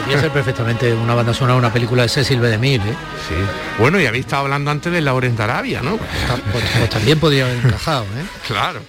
Podría 0.05 0.21
ser 0.21 0.31
perfectamente 0.33 0.93
una 0.93 1.15
banda 1.15 1.33
sonora, 1.33 1.57
una 1.57 1.73
película 1.73 2.03
de 2.03 2.09
Cecil 2.09 2.39
B. 2.39 2.49
DeMille. 2.49 2.91
¿eh? 2.91 2.95
Sí. 3.29 3.35
Bueno, 3.79 3.99
y 3.99 4.07
habéis 4.07 4.27
estado 4.27 4.43
hablando 4.43 4.71
antes 4.71 4.93
de 4.93 5.01
Laurent 5.01 5.39
Arabia, 5.41 5.81
¿no? 5.83 5.97
Pues, 5.97 6.65
pues, 6.79 6.91
también 6.91 7.19
podría 7.19 7.47
haber 7.47 7.65
encajado, 7.65 8.05
¿eh? 8.05 8.25
Claro. 8.47 8.81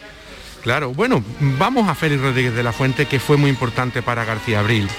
Claro, 0.62 0.94
bueno, 0.94 1.24
vamos 1.40 1.88
a 1.88 1.96
Félix 1.96 2.22
Rodríguez 2.22 2.56
de 2.56 2.64
la 2.64 2.74
Fuente, 2.74 3.06
que 3.06 3.20
fue 3.20 3.38
muy 3.38 3.52
importante 3.52 4.02
para 4.02 4.26
García 4.26 4.60
Abril. 4.60 4.90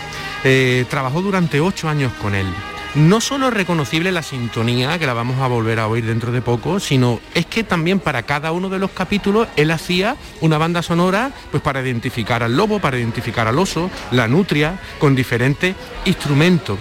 Eh, 0.44 0.86
trabajó 0.88 1.22
durante 1.22 1.60
ocho 1.60 1.88
años 1.88 2.12
con 2.22 2.34
él 2.36 2.46
no 2.94 3.20
solo 3.20 3.48
es 3.48 3.54
reconocible 3.54 4.12
la 4.12 4.22
sintonía, 4.22 4.98
que 4.98 5.06
la 5.06 5.12
vamos 5.12 5.40
a 5.40 5.46
volver 5.46 5.78
a 5.78 5.88
oír 5.88 6.06
dentro 6.06 6.32
de 6.32 6.42
poco, 6.42 6.80
sino 6.80 7.20
es 7.34 7.46
que 7.46 7.64
también 7.64 8.00
para 8.00 8.22
cada 8.22 8.52
uno 8.52 8.68
de 8.68 8.78
los 8.78 8.90
capítulos 8.90 9.48
él 9.56 9.70
hacía 9.70 10.16
una 10.40 10.58
banda 10.58 10.82
sonora 10.82 11.32
pues 11.50 11.62
para 11.62 11.82
identificar 11.82 12.42
al 12.42 12.56
lobo, 12.56 12.78
para 12.78 12.98
identificar 12.98 13.46
al 13.48 13.58
oso, 13.58 13.90
la 14.10 14.28
nutria, 14.28 14.78
con 14.98 15.14
diferentes 15.14 15.74
instrumentos 16.04 16.78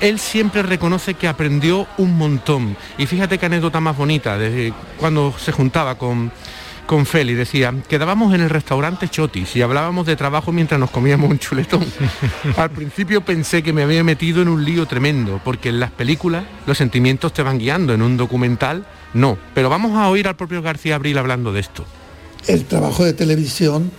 él 0.00 0.18
siempre 0.18 0.62
reconoce 0.62 1.14
que 1.14 1.28
aprendió 1.28 1.86
un 1.96 2.18
montón. 2.18 2.76
Y 2.98 3.06
fíjate 3.06 3.38
qué 3.38 3.46
anécdota 3.46 3.80
más 3.80 3.96
bonita, 3.96 4.36
desde 4.36 4.74
cuando 4.98 5.34
se 5.38 5.52
juntaba 5.52 5.96
con, 5.96 6.30
con 6.86 7.06
Feli, 7.06 7.34
decía, 7.34 7.74
quedábamos 7.88 8.34
en 8.34 8.40
el 8.40 8.50
restaurante 8.50 9.08
Chotis 9.08 9.56
y 9.56 9.62
hablábamos 9.62 10.06
de 10.06 10.16
trabajo 10.16 10.52
mientras 10.52 10.78
nos 10.78 10.90
comíamos 10.90 11.30
un 11.30 11.38
chuletón. 11.38 11.84
Al 12.56 12.70
principio 12.70 13.22
pensé 13.22 13.62
que 13.62 13.72
me 13.72 13.82
había 13.82 14.04
metido 14.04 14.42
en 14.42 14.48
un 14.48 14.64
lío 14.64 14.86
tremendo, 14.86 15.40
porque 15.44 15.70
en 15.70 15.80
las 15.80 15.90
películas 15.90 16.44
los 16.66 16.78
sentimientos 16.78 17.32
te 17.32 17.42
van 17.42 17.58
guiando, 17.58 17.94
en 17.94 18.02
un 18.02 18.16
documental 18.16 18.86
no. 19.14 19.38
Pero 19.54 19.70
vamos 19.70 19.96
a 19.96 20.08
oír 20.08 20.28
al 20.28 20.36
propio 20.36 20.62
García 20.62 20.96
Abril 20.96 21.18
hablando 21.18 21.52
de 21.52 21.60
esto. 21.60 21.84
El 22.46 22.64
trabajo 22.66 23.04
de 23.04 23.12
televisión 23.12 23.90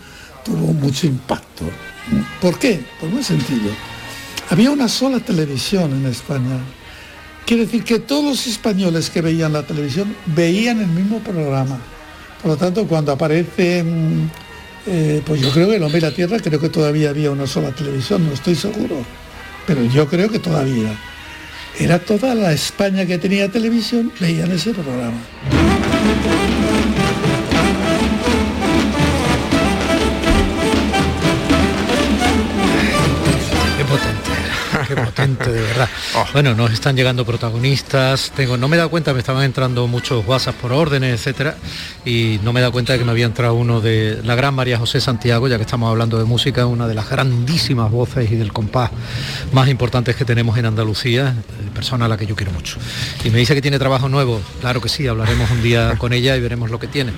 tuvo 0.43 0.73
mucho 0.73 1.07
impacto. 1.07 1.65
¿Por 2.41 2.59
qué? 2.59 2.83
Por 2.99 3.09
muy 3.09 3.23
sencillo. 3.23 3.71
Había 4.49 4.69
una 4.69 4.87
sola 4.87 5.19
televisión 5.19 5.91
en 5.93 6.05
España. 6.05 6.59
Quiere 7.45 7.65
decir 7.65 7.83
que 7.83 7.99
todos 7.99 8.23
los 8.23 8.47
españoles 8.47 9.09
que 9.09 9.21
veían 9.21 9.53
la 9.53 9.63
televisión 9.63 10.15
veían 10.27 10.79
el 10.81 10.87
mismo 10.87 11.19
programa 11.19 11.79
por 12.45 12.51
lo 12.51 12.57
tanto, 12.59 12.85
cuando 12.85 13.11
aparece, 13.11 13.83
mm, 13.83 14.29
eh, 14.85 15.21
pues 15.25 15.41
yo 15.41 15.49
creo 15.49 15.67
que 15.67 15.77
el 15.77 15.81
hombre 15.81 15.97
y 15.97 16.01
la 16.01 16.13
tierra, 16.13 16.37
creo 16.37 16.59
que 16.59 16.69
todavía 16.69 17.09
había 17.09 17.31
una 17.31 17.47
sola 17.47 17.71
televisión, 17.71 18.23
no 18.23 18.33
estoy 18.33 18.53
seguro, 18.53 19.03
pero 19.65 19.83
yo 19.85 20.07
creo 20.07 20.29
que 20.29 20.37
todavía. 20.37 20.95
Era 21.79 21.97
toda 21.97 22.35
la 22.35 22.53
España 22.53 23.07
que 23.07 23.17
tenía 23.17 23.49
televisión, 23.49 24.11
veían 24.19 24.51
ese 24.51 24.75
programa. 24.75 25.17
De 35.51 35.61
verdad. 35.61 35.89
Oh. 36.15 36.25
Bueno, 36.33 36.53
nos 36.53 36.71
están 36.71 36.95
llegando 36.95 37.25
protagonistas. 37.25 38.31
Tengo, 38.35 38.57
no 38.57 38.67
me 38.67 38.75
he 38.75 38.77
dado 38.77 38.89
cuenta, 38.89 39.13
me 39.13 39.19
estaban 39.19 39.43
entrando 39.43 39.87
muchos 39.87 40.25
WhatsApp 40.25 40.55
por 40.55 40.71
órdenes, 40.71 41.19
etcétera, 41.19 41.55
y 42.05 42.39
no 42.43 42.53
me 42.53 42.59
he 42.59 42.61
dado 42.61 42.71
cuenta 42.71 42.93
de 42.93 42.99
que 42.99 43.05
me 43.05 43.11
había 43.11 43.25
entrado 43.25 43.53
uno 43.55 43.81
de 43.81 44.21
la 44.23 44.35
gran 44.35 44.53
María 44.53 44.77
José 44.77 45.01
Santiago, 45.01 45.47
ya 45.47 45.57
que 45.57 45.63
estamos 45.63 45.89
hablando 45.89 46.17
de 46.17 46.25
música, 46.25 46.65
una 46.65 46.87
de 46.87 46.93
las 46.93 47.09
grandísimas 47.09 47.91
voces 47.91 48.31
y 48.31 48.35
del 48.35 48.53
compás 48.53 48.91
más 49.51 49.69
importantes 49.69 50.15
que 50.15 50.25
tenemos 50.25 50.57
en 50.57 50.65
Andalucía, 50.65 51.35
eh, 51.37 51.69
persona 51.73 52.05
a 52.05 52.07
la 52.07 52.17
que 52.17 52.25
yo 52.25 52.35
quiero 52.35 52.51
mucho. 52.51 52.77
Y 53.23 53.29
me 53.29 53.39
dice 53.39 53.55
que 53.55 53.61
tiene 53.61 53.79
trabajo 53.79 54.09
nuevo. 54.09 54.41
Claro 54.61 54.81
que 54.81 54.89
sí, 54.89 55.07
hablaremos 55.07 55.49
un 55.51 55.61
día 55.61 55.95
con 55.97 56.13
ella 56.13 56.35
y 56.35 56.41
veremos 56.41 56.69
lo 56.69 56.79
que 56.79 56.87
tiene. 56.87 57.13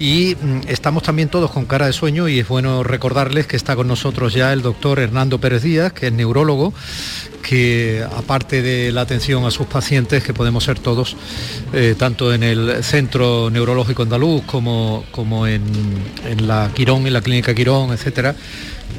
Y 0.00 0.34
mm, 0.34 0.60
estamos 0.68 1.02
también 1.02 1.28
todos 1.28 1.50
con 1.50 1.66
cara 1.66 1.84
de 1.84 1.92
sueño 1.92 2.26
y 2.26 2.38
es 2.38 2.48
bueno 2.48 2.82
recordarles 2.82 3.46
que 3.46 3.56
está 3.56 3.76
con 3.76 3.86
nosotros 3.86 4.32
ya 4.32 4.50
el 4.54 4.62
doctor 4.62 4.98
Hernando 4.98 5.38
Pérez 5.38 5.62
Díaz, 5.62 5.92
que 5.92 6.06
es 6.06 6.12
neurólogo, 6.14 6.72
que 7.42 8.02
aparte 8.16 8.62
de 8.62 8.92
la 8.92 9.02
atención 9.02 9.44
a 9.44 9.50
sus 9.50 9.66
pacientes, 9.66 10.24
que 10.24 10.32
podemos 10.32 10.64
ser 10.64 10.78
todos, 10.78 11.16
eh, 11.74 11.94
tanto 11.98 12.32
en 12.32 12.42
el 12.42 12.82
Centro 12.82 13.50
Neurológico 13.50 14.02
Andaluz 14.02 14.42
como, 14.46 15.04
como 15.10 15.46
en, 15.46 15.62
la 16.46 16.70
Quirón, 16.74 17.06
en 17.06 17.12
la 17.12 17.20
Clínica 17.20 17.54
Quirón, 17.54 17.92
etcétera, 17.92 18.34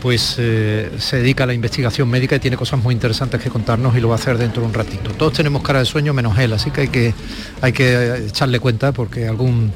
pues 0.03 0.35
eh, 0.37 0.91
se 0.99 1.17
dedica 1.17 1.45
a 1.45 1.47
la 1.47 1.55
investigación 1.55 2.09
médica 2.09 2.35
y 2.35 2.39
tiene 2.39 2.57
cosas 2.57 2.79
muy 2.79 2.93
interesantes 2.93 3.41
que 3.41 3.49
contarnos 3.49 3.97
y 3.97 4.01
lo 4.01 4.09
va 4.09 4.15
a 4.15 4.19
hacer 4.19 4.37
dentro 4.37 4.61
de 4.61 4.67
un 4.67 4.73
ratito. 4.75 5.09
Todos 5.17 5.33
tenemos 5.33 5.63
cara 5.63 5.79
de 5.79 5.85
sueño 5.85 6.13
menos 6.13 6.37
él, 6.37 6.53
así 6.53 6.69
que 6.69 6.81
hay 6.81 6.87
que, 6.89 7.15
hay 7.59 7.73
que 7.73 8.27
echarle 8.27 8.59
cuenta 8.59 8.91
porque 8.91 9.27
algún 9.27 9.73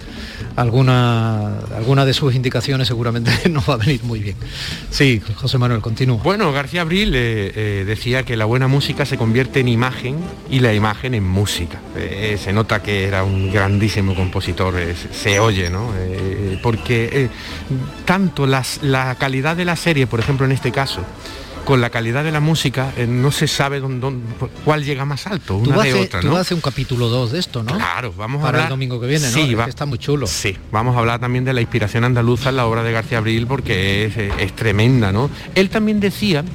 alguna, 0.55 1.59
alguna 1.75 2.05
de 2.05 2.13
sus 2.13 2.33
indicaciones 2.33 2.87
seguramente 2.87 3.31
nos 3.49 3.69
va 3.69 3.75
a 3.75 3.77
venir 3.77 4.03
muy 4.03 4.19
bien. 4.19 4.35
Sí, 4.89 5.21
José 5.35 5.57
Manuel, 5.57 5.81
continúa. 5.81 6.21
Bueno, 6.23 6.51
García 6.51 6.81
Abril 6.81 7.13
eh, 7.15 7.51
eh, 7.55 7.83
decía 7.85 8.23
que 8.23 8.37
la 8.37 8.45
buena 8.45 8.67
música 8.67 9.05
se 9.05 9.17
convierte 9.17 9.59
en 9.59 9.67
imagen 9.67 10.17
y 10.49 10.59
la 10.59 10.73
imagen 10.73 11.13
en 11.13 11.23
música. 11.27 11.79
Eh, 11.95 12.37
se 12.41 12.53
nota 12.53 12.81
que 12.81 13.05
era 13.05 13.23
un 13.23 13.51
grandísimo 13.51 14.15
compositor, 14.15 14.75
se 15.11 15.39
oye, 15.39 15.69
¿no? 15.69 15.93
porque 16.61 17.29
tanto 18.05 18.47
la 18.47 19.15
calidad 19.19 19.55
de 19.55 19.65
la 19.65 19.75
serie, 19.75 20.07
por 20.07 20.19
ejemplo 20.19 20.45
en 20.45 20.51
este 20.51 20.71
caso, 20.71 21.01
con 21.65 21.81
la 21.81 21.89
calidad 21.89 22.23
de 22.23 22.31
la 22.31 22.39
música 22.39 22.93
eh, 22.95 23.07
no 23.07 23.31
se 23.31 23.47
sabe 23.47 23.79
dónde, 23.79 24.21
cuál 24.63 24.85
llega 24.85 25.03
más 25.03 25.27
alto, 25.27 25.57
una 25.57 25.81
de 25.81 25.93
otra, 25.95 26.21
¿no? 26.21 26.31
Tú 26.31 26.37
hacer 26.37 26.55
un 26.55 26.61
capítulo 26.61 27.09
2 27.09 27.31
de 27.31 27.39
esto, 27.39 27.63
¿no? 27.63 27.75
Claro, 27.75 28.13
vamos 28.15 28.43
a 28.43 28.47
hablar... 28.47 28.63
el 28.63 28.69
domingo 28.69 29.01
que 29.01 29.07
viene, 29.07 29.27
sí, 29.27 29.55
Va... 29.55 29.65
está 29.65 29.85
muy 29.85 29.97
chulo. 29.97 30.27
Sí, 30.27 30.55
vamos 30.71 30.95
a 30.95 30.99
hablar 30.99 31.19
también 31.19 31.43
de 31.43 31.53
la 31.53 31.61
inspiración 31.61 32.03
andaluza 32.03 32.49
en 32.49 32.57
la 32.57 32.67
obra 32.67 32.83
de 32.83 32.91
García 32.91 33.17
Abril 33.17 33.47
porque 33.47 34.05
es, 34.05 34.17
es 34.17 34.55
tremenda, 34.55 35.11
¿no? 35.11 35.29
Él 35.55 35.69
también 35.69 35.99
decía 35.99 36.45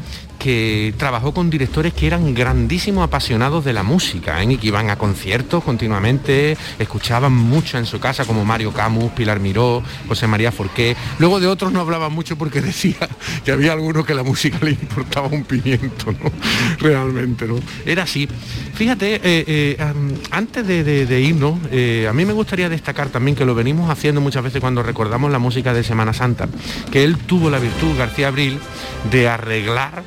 que 0.41 0.95
trabajó 0.97 1.34
con 1.34 1.51
directores 1.51 1.93
que 1.93 2.07
eran 2.07 2.34
grandísimos 2.34 3.05
apasionados 3.05 3.62
de 3.62 3.74
la 3.74 3.82
música 3.82 4.43
¿eh? 4.43 4.47
y 4.51 4.57
que 4.57 4.68
iban 4.68 4.88
a 4.88 4.97
conciertos 4.97 5.62
continuamente, 5.62 6.57
escuchaban 6.78 7.34
mucho 7.34 7.76
en 7.76 7.84
su 7.84 8.01
casa 8.01 8.24
como 8.24 8.47
Mario 8.47 8.72
Camus, 8.72 9.12
Pilar 9.12 9.38
Miró, 9.38 9.82
José 10.09 10.26
María 10.26 10.51
Forqué. 10.51 10.97
Luego 11.18 11.41
de 11.41 11.47
otros 11.47 11.72
no 11.72 11.80
hablaba 11.80 12.09
mucho 12.09 12.36
porque 12.36 12.61
decía 12.62 12.97
que 13.45 13.53
había 13.53 13.72
algunos 13.72 14.07
que 14.07 14.14
la 14.14 14.22
música 14.22 14.59
le 14.62 14.70
importaba 14.70 15.28
un 15.28 15.45
pimiento, 15.45 16.11
¿no? 16.11 16.32
Realmente, 16.78 17.47
¿no? 17.47 17.57
Era 17.84 18.05
así. 18.05 18.26
Fíjate, 18.74 19.16
eh, 19.16 19.20
eh, 19.22 19.76
antes 20.30 20.66
de, 20.66 21.20
irnos, 21.20 21.59
a 22.09 22.12
mí 22.14 22.24
me 22.24 22.32
gustaría 22.32 22.70
destacar 22.70 23.11
también 23.11 23.36
que 23.36 23.45
lo 23.45 23.55
venimos 23.55 23.91
haciendo 23.91 24.22
muchas 24.22 24.43
veces 24.43 24.62
cuando 24.62 24.82
recordamos 24.82 25.30
la 25.30 25.38
música 25.38 25.74
de 25.74 25.84
Semana 25.84 26.14
Santa, 26.14 26.49
que 26.91 27.05
él 27.05 27.18
tuvo 27.18 27.51
la 27.51 27.59
virtud, 27.59 27.99
García 27.99 28.28
Abril, 28.28 28.59
de 29.11 29.28
arreglar 29.28 30.03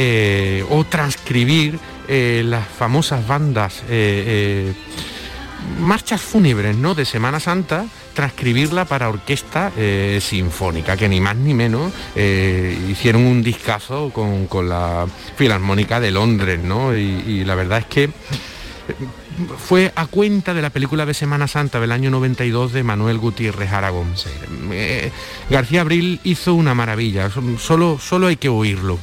eh, 0.00 0.64
o 0.70 0.84
transcribir 0.84 1.76
eh, 2.06 2.44
las 2.44 2.68
famosas 2.68 3.26
bandas 3.26 3.82
eh, 3.88 4.72
marchas 5.80 6.20
fúnebres 6.20 6.76
¿no? 6.76 6.94
de 6.94 7.04
Semana 7.04 7.40
Santa 7.40 7.84
transcribirla 8.14 8.84
para 8.84 9.08
orquesta 9.08 9.72
sinfónica, 10.20 10.96
que 10.96 11.08
ni 11.08 11.20
más 11.20 11.36
ni 11.36 11.54
menos 11.54 11.92
hicieron 12.16 13.24
un 13.24 13.42
discazo 13.42 14.10
con, 14.10 14.68
la 14.68 15.06
Filarmónica 15.36 16.00
de 16.00 16.10
Londres, 16.10 16.60
¿no? 16.60 16.96
Y, 16.96 17.44
la 17.44 17.54
verdad 17.54 17.78
es 17.78 17.84
que 17.86 18.10
fue 19.56 19.92
a 19.94 20.06
cuenta 20.06 20.52
de 20.52 20.62
la 20.62 20.70
película 20.70 21.06
de 21.06 21.14
Semana 21.14 21.46
Santa 21.46 21.78
del 21.78 21.92
año 21.92 22.10
92 22.10 22.72
de 22.72 22.82
Manuel 22.82 23.18
Gutiérrez 23.18 23.72
Aragón. 23.72 24.14
García 25.48 25.82
Abril 25.82 26.20
hizo 26.24 26.54
una 26.54 26.74
maravilla, 26.74 27.30
solo, 27.58 28.00
solo 28.00 28.26
hay 28.26 28.36
que 28.36 28.48
oírlo. 28.48 28.98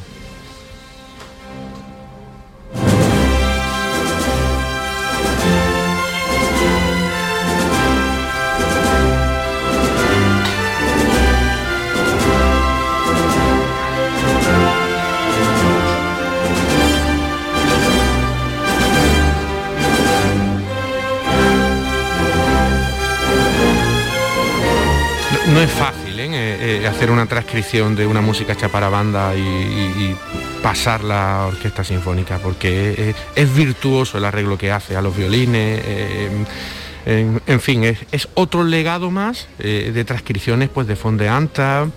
Hacer 27.06 27.14
una 27.14 27.28
transcripción 27.28 27.96
de 27.96 28.08
una 28.08 28.22
música 28.22 28.54
hecha 28.54 28.70
para 28.70 28.90
banda 28.90 29.36
y, 29.36 30.16
pasar 30.64 31.04
la 31.04 31.46
orquesta 31.46 31.84
sinfónica, 31.84 32.40
porque 32.40 33.14
es, 33.36 33.56
virtuoso 33.56 34.18
el 34.18 34.26
arreglo 34.26 34.58
que 34.58 34.72
hace 34.72 34.96
a 34.96 35.04
los 35.04 35.16
violines. 35.16 35.82
eh, 35.86 37.40
en, 37.46 37.62
fin, 37.62 37.84
es, 37.84 38.28
otro 38.34 38.64
legado 38.64 39.12
más 39.12 39.48
eh, 39.60 39.92
de 39.94 40.04
transcripciones 40.04 40.70
pues, 40.70 40.88
de 40.88 40.96
Fondeanta, 40.96 41.88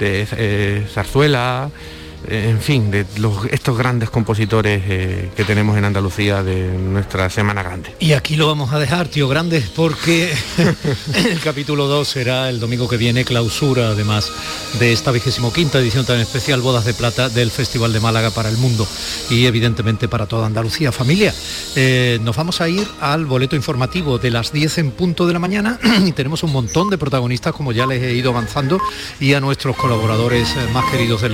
de 0.00 0.26
eh, 0.32 0.84
Zarzuela, 0.92 1.70
en 2.30 2.60
fin, 2.60 2.90
de 2.90 3.06
los, 3.16 3.46
estos 3.50 3.76
grandes 3.76 4.10
compositores 4.10 4.82
eh, 4.86 5.30
que 5.34 5.44
tenemos 5.44 5.76
en 5.78 5.84
Andalucía 5.84 6.42
de 6.42 6.68
nuestra 6.76 7.30
Semana 7.30 7.62
Grande. 7.62 7.94
Y 8.00 8.12
aquí 8.12 8.36
lo 8.36 8.46
vamos 8.46 8.72
a 8.72 8.78
dejar, 8.78 9.08
tío 9.08 9.28
Grande, 9.28 9.64
porque 9.74 10.32
el 11.14 11.40
capítulo 11.40 11.86
2 11.86 12.06
será 12.06 12.48
el 12.48 12.60
domingo 12.60 12.88
que 12.88 12.96
viene, 12.96 13.24
clausura 13.24 13.88
además 13.90 14.30
de 14.78 14.92
esta 14.92 15.10
vigésimo 15.10 15.52
quinta 15.52 15.78
edición 15.78 16.04
tan 16.04 16.20
especial 16.20 16.60
Bodas 16.60 16.84
de 16.84 16.94
Plata 16.94 17.28
del 17.28 17.50
Festival 17.50 17.92
de 17.92 18.00
Málaga 18.00 18.30
para 18.30 18.48
el 18.48 18.56
mundo 18.58 18.86
y 19.30 19.46
evidentemente 19.46 20.08
para 20.08 20.26
toda 20.26 20.46
Andalucía. 20.46 20.92
Familia, 20.92 21.34
eh, 21.76 22.18
nos 22.22 22.36
vamos 22.36 22.60
a 22.60 22.68
ir 22.68 22.86
al 23.00 23.26
boleto 23.26 23.56
informativo 23.56 24.18
de 24.18 24.30
las 24.30 24.52
10 24.52 24.78
en 24.78 24.90
punto 24.90 25.26
de 25.26 25.32
la 25.32 25.38
mañana 25.38 25.78
y 26.06 26.12
tenemos 26.12 26.42
un 26.42 26.52
montón 26.52 26.90
de 26.90 26.98
protagonistas 26.98 27.54
como 27.54 27.72
ya 27.72 27.86
les 27.86 28.02
he 28.02 28.14
ido 28.14 28.30
avanzando 28.30 28.80
y 29.20 29.34
a 29.34 29.40
nuestros 29.40 29.76
colaboradores 29.76 30.48
eh, 30.50 30.68
más 30.72 30.90
queridos 30.90 31.22
del 31.22 31.26